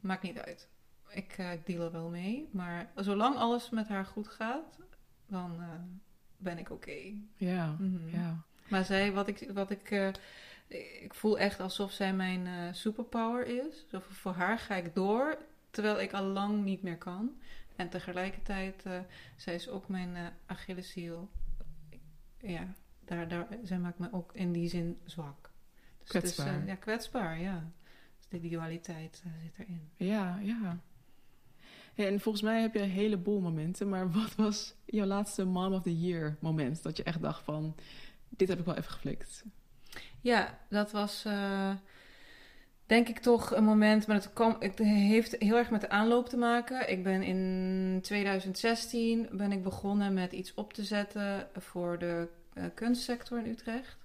maakt 0.00 0.22
niet 0.22 0.38
uit. 0.38 0.68
Ik, 1.08 1.34
eh, 1.38 1.52
ik 1.52 1.66
deal 1.66 1.84
er 1.84 1.92
wel 1.92 2.08
mee. 2.08 2.48
Maar 2.52 2.90
zolang 2.94 3.36
alles 3.36 3.70
met 3.70 3.88
haar 3.88 4.04
goed 4.04 4.28
gaat, 4.28 4.78
dan 5.26 5.60
eh, 5.60 5.68
ben 6.36 6.58
ik 6.58 6.70
oké. 6.70 7.12
Ja. 7.36 7.76
Mhm. 7.78 8.08
Ja. 8.16 8.42
Maar 8.68 8.84
zij, 8.84 9.12
wat 9.12 9.28
ik, 9.28 9.50
wat 9.52 9.70
ik, 9.70 10.14
ik 11.00 11.14
voel 11.14 11.38
echt 11.38 11.60
alsof 11.60 11.92
zij 11.92 12.14
mijn 12.14 12.74
superpower 12.74 13.46
is. 13.46 13.86
Zo 13.90 14.00
voor 14.00 14.32
haar 14.32 14.58
ga 14.58 14.74
ik 14.74 14.94
door, 14.94 15.38
terwijl 15.70 16.00
ik 16.00 16.12
al 16.12 16.24
lang 16.24 16.64
niet 16.64 16.82
meer 16.82 16.98
kan. 16.98 17.40
En 17.78 17.88
tegelijkertijd, 17.88 18.86
eh 18.86 19.00
zij 19.36 19.54
is 19.54 19.68
ook 19.68 19.88
mijn 19.88 20.16
eh 20.16 20.26
Achilleshiel. 20.46 21.30
Ja, 22.38 22.74
daar, 23.04 23.28
daar, 23.28 23.46
zij 23.62 23.78
maakt 23.78 23.98
me 23.98 24.12
ook 24.12 24.32
in 24.34 24.52
die 24.52 24.68
zin 24.68 24.98
zwak. 25.04 25.50
Dus 25.98 26.12
het 26.12 26.24
is, 26.24 26.38
eh, 26.38 26.44
Kwetsbaar. 26.44 26.66
ja, 26.66 26.74
kwetsbaar, 26.74 27.40
ja. 27.40 27.70
Dus 28.28 28.40
die 28.40 28.50
dualiteit 28.50 29.22
zit 29.42 29.58
erin. 29.58 29.90
Ja, 29.96 30.38
ja. 30.38 30.80
Ja, 31.94 32.04
en 32.04 32.20
volgens 32.20 32.44
mij 32.44 32.60
heb 32.60 32.74
je 32.74 32.80
een 32.82 32.90
heleboel 32.90 33.40
momenten, 33.40 33.88
maar 33.88 34.10
wat 34.20 34.34
was 34.34 34.74
jouw 34.84 35.06
laatste 35.06 35.44
Mom 35.44 35.72
of 35.72 35.82
the 35.82 36.00
Year 36.00 36.36
moment? 36.40 36.82
Dat 36.82 36.96
je 36.96 37.02
echt 37.02 37.22
dacht 37.22 37.42
van, 37.44 37.74
dit 38.28 38.48
heb 38.48 38.58
ik 38.58 38.64
wel 38.64 38.76
even 38.76 38.90
geflikt. 38.92 39.44
Ja, 40.20 40.58
dat 40.68 40.90
was 40.90 41.24
denk 42.88 43.08
ik 43.08 43.18
toch 43.18 43.54
een 43.54 43.64
moment, 43.64 44.06
maar 44.06 44.16
het, 44.16 44.32
kwam, 44.32 44.56
het 44.60 44.78
heeft 44.78 45.36
heel 45.38 45.56
erg 45.56 45.70
met 45.70 45.80
de 45.80 45.88
aanloop 45.88 46.28
te 46.28 46.36
maken. 46.36 46.90
Ik 46.90 47.02
ben 47.02 47.22
in 47.22 47.98
2016 48.02 49.28
ben 49.32 49.52
ik 49.52 49.62
begonnen 49.62 50.14
met 50.14 50.32
iets 50.32 50.54
op 50.54 50.72
te 50.72 50.84
zetten 50.84 51.48
voor 51.56 51.98
de 51.98 52.28
eh, 52.52 52.64
kunstsector 52.74 53.38
in 53.38 53.50
Utrecht. 53.50 53.96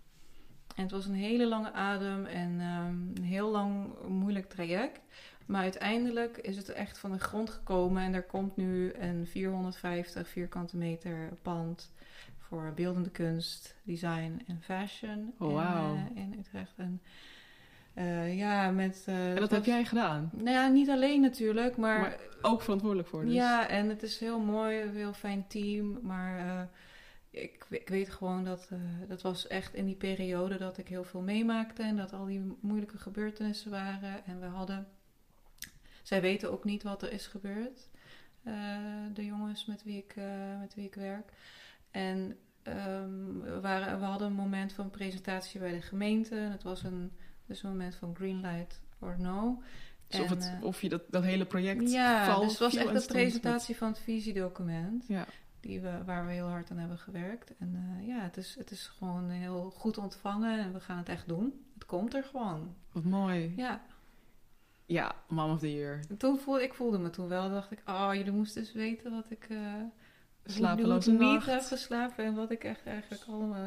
En 0.76 0.84
het 0.84 0.92
was 0.92 1.06
een 1.06 1.14
hele 1.14 1.48
lange 1.48 1.72
adem 1.72 2.26
en 2.26 2.60
ehm, 2.60 2.96
een 3.14 3.24
heel 3.24 3.50
lang 3.50 3.94
moeilijk 4.08 4.50
traject. 4.50 5.00
Maar 5.46 5.62
uiteindelijk 5.62 6.38
is 6.38 6.58
het 6.58 6.70
echt 6.70 6.98
van 6.98 7.12
de 7.12 7.20
grond 7.20 7.50
gekomen 7.50 8.04
en 8.04 8.14
er 8.14 8.24
komt 8.24 8.58
nu 8.58 8.94
een 8.94 9.28
450 9.28 10.28
vierkante 10.28 10.78
meter 10.78 11.30
pand 11.42 11.92
voor 12.38 12.72
beeldende 12.76 13.10
kunst, 13.10 13.76
design 13.84 14.42
en 14.48 14.62
fashion 14.62 15.34
Oh, 15.40 15.52
in, 15.52 16.18
eh, 16.18 16.24
in 16.24 16.36
Utrecht. 16.40 16.74
En 16.78 17.02
eh, 17.94 18.38
ja, 18.38 18.72
met... 18.72 19.04
eh, 19.06 19.30
En 19.30 19.36
dat 19.39 19.52
heb 19.52 19.66
jij 19.66 19.86
gedaan. 19.86 20.30
Nou 20.34 20.50
ja, 20.50 20.68
niet 20.68 20.89
alleen 20.89 21.22
natuurlijk, 21.22 21.78
maar... 21.78 22.00
Maar 22.00 22.20
ook 22.41 22.62
verantwoordelijk 22.62 23.08
voor. 23.10 23.26
Dus. 23.26 23.34
Ja, 23.34 23.68
en 23.68 23.89
het 23.89 24.04
is 24.04 24.20
heel 24.20 24.39
mooi, 24.39 24.82
een 24.82 24.96
heel 24.96 25.14
fijn 25.14 25.48
team. 25.48 26.00
Maar 26.02 26.38
eh, 26.39 26.62
ik, 27.44 27.66
ik 27.70 27.89
weet 27.89 28.10
gewoon 28.10 28.44
dat 28.44 28.70
dat 29.08 29.22
was 29.22 29.48
echt 29.48 29.74
in 29.74 29.86
die 29.86 29.96
periode 29.96 30.58
dat 30.58 30.78
ik 30.78 30.88
heel 30.88 31.04
veel 31.04 31.22
meemaakte. 31.22 31.84
En 31.84 31.98
dat 31.98 32.14
al 32.14 32.26
die 32.26 32.58
moeilijke 32.60 32.98
gebeurtenissen 32.98 33.72
waren. 33.72 34.26
En 34.26 34.39
we 34.39 34.46
hadden... 34.46 34.88
Zij 36.04 36.22
weten 36.22 36.52
ook 36.52 36.64
niet 36.64 36.84
wat 36.84 37.02
er 37.02 37.12
is 37.12 37.28
gebeurd. 37.28 37.89
de 39.14 39.26
jongens 39.26 39.66
met 39.66 39.84
wie 39.84 39.98
ik, 39.98 40.16
met 40.60 40.76
wie 40.76 40.86
ik 40.86 40.96
werk. 40.96 41.32
En 41.91 42.38
ehm, 42.64 43.39
we, 43.41 43.60
waren, 43.62 44.00
we 44.00 44.06
hadden 44.06 44.28
een 44.28 44.34
moment 44.34 44.74
van 44.74 44.89
presentatie 44.89 45.60
bij 45.60 45.72
de 45.72 45.82
gemeente. 45.82 46.36
En 46.36 46.52
het 46.52 46.64
was 46.64 46.84
een, 46.84 47.12
dus 47.54 47.64
een 47.64 47.70
moment 47.70 47.95
van 47.95 48.16
green 48.16 48.41
light 48.41 48.80
or 48.99 49.16
no. 49.20 49.62
Dus 50.08 50.20
of, 50.20 50.30
het, 50.30 50.51
eh, 50.60 50.64
of 50.64 50.82
je 50.82 50.89
dat, 50.89 51.01
dat 51.10 51.24
hele 51.24 51.45
project 51.45 51.91
ja, 51.91 52.39
dus 52.39 52.49
het 52.49 52.60
was 52.60 52.76
echt 52.76 52.88
de 52.88 52.93
met- 52.93 53.08
presentatie 53.08 53.76
van 53.78 53.88
het 53.88 53.99
visiedocument. 53.99 55.06
Ja. 55.08 55.26
Die 55.60 55.80
we, 55.82 56.04
waar 56.06 56.26
we 56.26 56.32
heel 56.32 56.47
hard 56.47 56.72
aan 56.72 56.78
hebben 56.78 56.97
gewerkt. 56.97 57.54
En 57.60 57.97
eh, 57.99 58.08
ja, 58.08 58.20
het 58.22 58.38
is, 58.38 58.56
het 58.56 58.72
is 58.72 58.88
gewoon 58.88 59.30
heel 59.30 59.70
goed 59.76 59.97
ontvangen 59.97 60.60
en 60.60 60.74
we 60.74 60.80
gaan 60.80 60.97
het 60.97 61.10
echt 61.10 61.28
doen. 61.28 61.64
Het 61.74 61.86
komt 61.86 62.14
er 62.14 62.24
gewoon. 62.24 62.76
Wat 62.91 63.04
mooi. 63.04 63.54
Ja, 63.56 63.82
Ja, 64.86 65.16
Mom 65.28 65.51
of 65.51 65.60
the 65.60 65.74
Year. 65.74 65.99
en 66.10 66.18
toen 66.18 66.38
voelde 66.39 66.64
ik 66.64 66.74
voelde 66.74 66.97
me 66.97 67.10
toen 67.10 67.28
wel. 67.28 67.49
dacht 67.49 67.72
ik, 67.72 67.82
oh, 67.86 68.10
jullie 68.14 68.32
moesten 68.32 68.62
eens 68.62 68.72
weten 68.72 69.12
wat 69.12 69.26
ik 69.30 69.45
hoe- 69.49 69.91
Slapeloze 70.45 71.12
niet 71.12 71.20
nacht. 71.20 71.45
heb 71.45 71.62
geslapen. 71.62 72.26
En 72.26 72.34
wat 72.36 72.51
ik 72.51 72.64
echt 72.64 72.86
eigenlijk 72.86 73.24
allemaal 73.28 73.66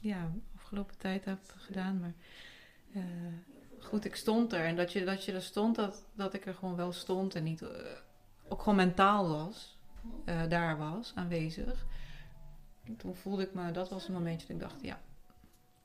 ja, 0.00 0.30
afgelopen 0.56 0.98
tijd 0.98 1.24
heb 1.24 1.38
gedaan. 1.56 2.00
Maar 2.00 2.14
eh, 2.96 3.02
goed, 3.84 4.04
ik 4.04 4.16
stond 4.16 4.52
er. 4.52 4.64
En 4.64 4.76
dat 4.76 4.92
je, 4.92 5.04
dat 5.04 5.24
je 5.24 5.32
er 5.32 5.42
stond, 5.42 5.76
dat, 5.76 6.04
dat 6.14 6.34
ik 6.34 6.46
er 6.46 6.54
gewoon 6.54 6.76
wel 6.76 6.92
stond. 6.92 7.34
En 7.34 7.42
niet, 7.44 7.62
eh, 7.62 7.68
ook 8.48 8.58
gewoon 8.58 8.76
mentaal 8.76 9.28
was. 9.28 9.78
eh, 10.24 10.42
daar 10.48 10.78
was, 10.78 11.12
aanwezig. 11.14 11.86
toen 12.96 13.16
voelde 13.16 13.42
ik 13.42 13.54
me, 13.54 13.70
dat 13.70 13.88
was 13.88 14.08
een 14.08 14.14
momentje 14.14 14.46
dat 14.46 14.56
ik 14.56 14.62
dacht, 14.62 14.82
ja, 14.82 15.00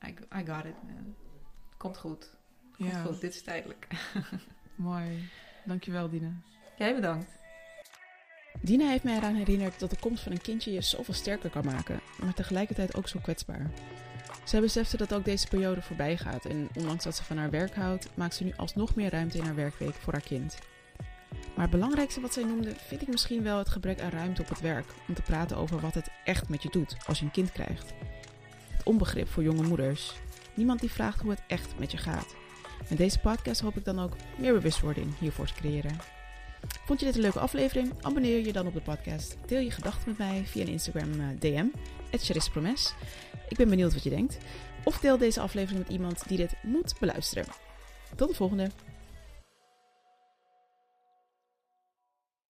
I, 0.07 0.15
I 0.39 0.45
got 0.45 0.65
it 0.65 0.83
man. 0.83 1.15
Komt 1.77 1.97
goed. 1.97 2.29
Komt 2.77 2.91
Ja, 2.91 3.01
goed, 3.03 3.21
dit 3.21 3.33
is 3.33 3.41
tijdelijk. 3.41 3.87
mooi. 4.75 5.29
Dankjewel, 5.65 6.09
Dina. 6.09 6.31
Jij 6.77 6.95
bedankt. 6.95 7.31
Dina 8.61 8.87
heeft 8.87 9.03
mij 9.03 9.17
eraan 9.17 9.35
herinnerd 9.35 9.79
dat 9.79 9.89
de 9.89 9.99
komst 9.99 10.23
van 10.23 10.31
een 10.31 10.41
kindje 10.41 10.71
je 10.71 10.81
zoveel 10.81 11.13
sterker 11.13 11.49
kan 11.49 11.65
maken, 11.65 11.99
maar 12.23 12.33
tegelijkertijd 12.33 12.95
ook 12.95 13.07
zo 13.07 13.19
kwetsbaar. 13.19 13.71
Zij 14.43 14.61
besefte 14.61 14.97
dat 14.97 15.13
ook 15.13 15.25
deze 15.25 15.47
periode 15.47 15.81
voorbij 15.81 16.17
gaat 16.17 16.45
en 16.45 16.69
ondanks 16.75 17.03
dat 17.03 17.15
ze 17.15 17.23
van 17.23 17.37
haar 17.37 17.49
werk 17.49 17.75
houdt, 17.75 18.09
maakt 18.13 18.35
ze 18.35 18.43
nu 18.43 18.53
alsnog 18.57 18.95
meer 18.95 19.09
ruimte 19.09 19.37
in 19.37 19.43
haar 19.43 19.55
werkweek 19.55 19.93
voor 19.93 20.13
haar 20.13 20.21
kind. 20.21 20.57
Maar 21.55 21.69
het 21.69 21.79
belangrijkste 21.79 22.21
wat 22.21 22.33
zij 22.33 22.43
noemde 22.43 22.73
vind 22.75 23.01
ik 23.01 23.07
misschien 23.07 23.43
wel 23.43 23.57
het 23.57 23.69
gebrek 23.69 24.01
aan 24.01 24.09
ruimte 24.09 24.41
op 24.41 24.49
het 24.49 24.61
werk 24.61 24.85
om 25.07 25.13
te 25.13 25.21
praten 25.21 25.57
over 25.57 25.79
wat 25.79 25.93
het 25.93 26.09
echt 26.23 26.49
met 26.49 26.63
je 26.63 26.69
doet 26.69 26.95
als 27.05 27.19
je 27.19 27.25
een 27.25 27.31
kind 27.31 27.51
krijgt. 27.51 27.93
Het 28.71 28.83
onbegrip 28.83 29.27
voor 29.27 29.43
jonge 29.43 29.67
moeders. 29.67 30.13
Niemand 30.53 30.79
die 30.79 30.91
vraagt 30.91 31.21
hoe 31.21 31.31
het 31.31 31.43
echt 31.47 31.79
met 31.79 31.91
je 31.91 31.97
gaat. 31.97 32.35
Met 32.89 32.97
deze 32.97 33.19
podcast 33.19 33.61
hoop 33.61 33.77
ik 33.77 33.85
dan 33.85 33.99
ook 33.99 34.13
meer 34.37 34.53
bewustwording 34.53 35.17
hiervoor 35.19 35.47
te 35.47 35.53
creëren. 35.53 35.97
Vond 36.85 36.99
je 36.99 37.05
dit 37.05 37.15
een 37.15 37.21
leuke 37.21 37.39
aflevering? 37.39 37.93
Abonneer 38.01 38.45
je 38.45 38.53
dan 38.53 38.67
op 38.67 38.73
de 38.73 38.81
podcast. 38.81 39.37
Deel 39.47 39.59
je 39.59 39.71
gedachten 39.71 40.03
met 40.07 40.17
mij 40.17 40.43
via 40.45 40.61
een 40.61 40.67
Instagram 40.67 41.11
eh, 41.19 41.27
DM, 42.11 42.17
@charispromes. 42.17 42.93
Ik 43.47 43.57
ben 43.57 43.69
benieuwd 43.69 43.93
wat 43.93 44.03
je 44.03 44.09
denkt. 44.09 44.37
Of 44.83 44.99
deel 44.99 45.17
deze 45.17 45.39
aflevering 45.39 45.79
met 45.79 45.89
iemand 45.89 46.27
die 46.27 46.37
dit 46.37 46.53
moet 46.63 46.93
beluisteren. 46.99 47.45
Tot 48.15 48.27
de 48.29 48.35
volgende! 48.35 48.69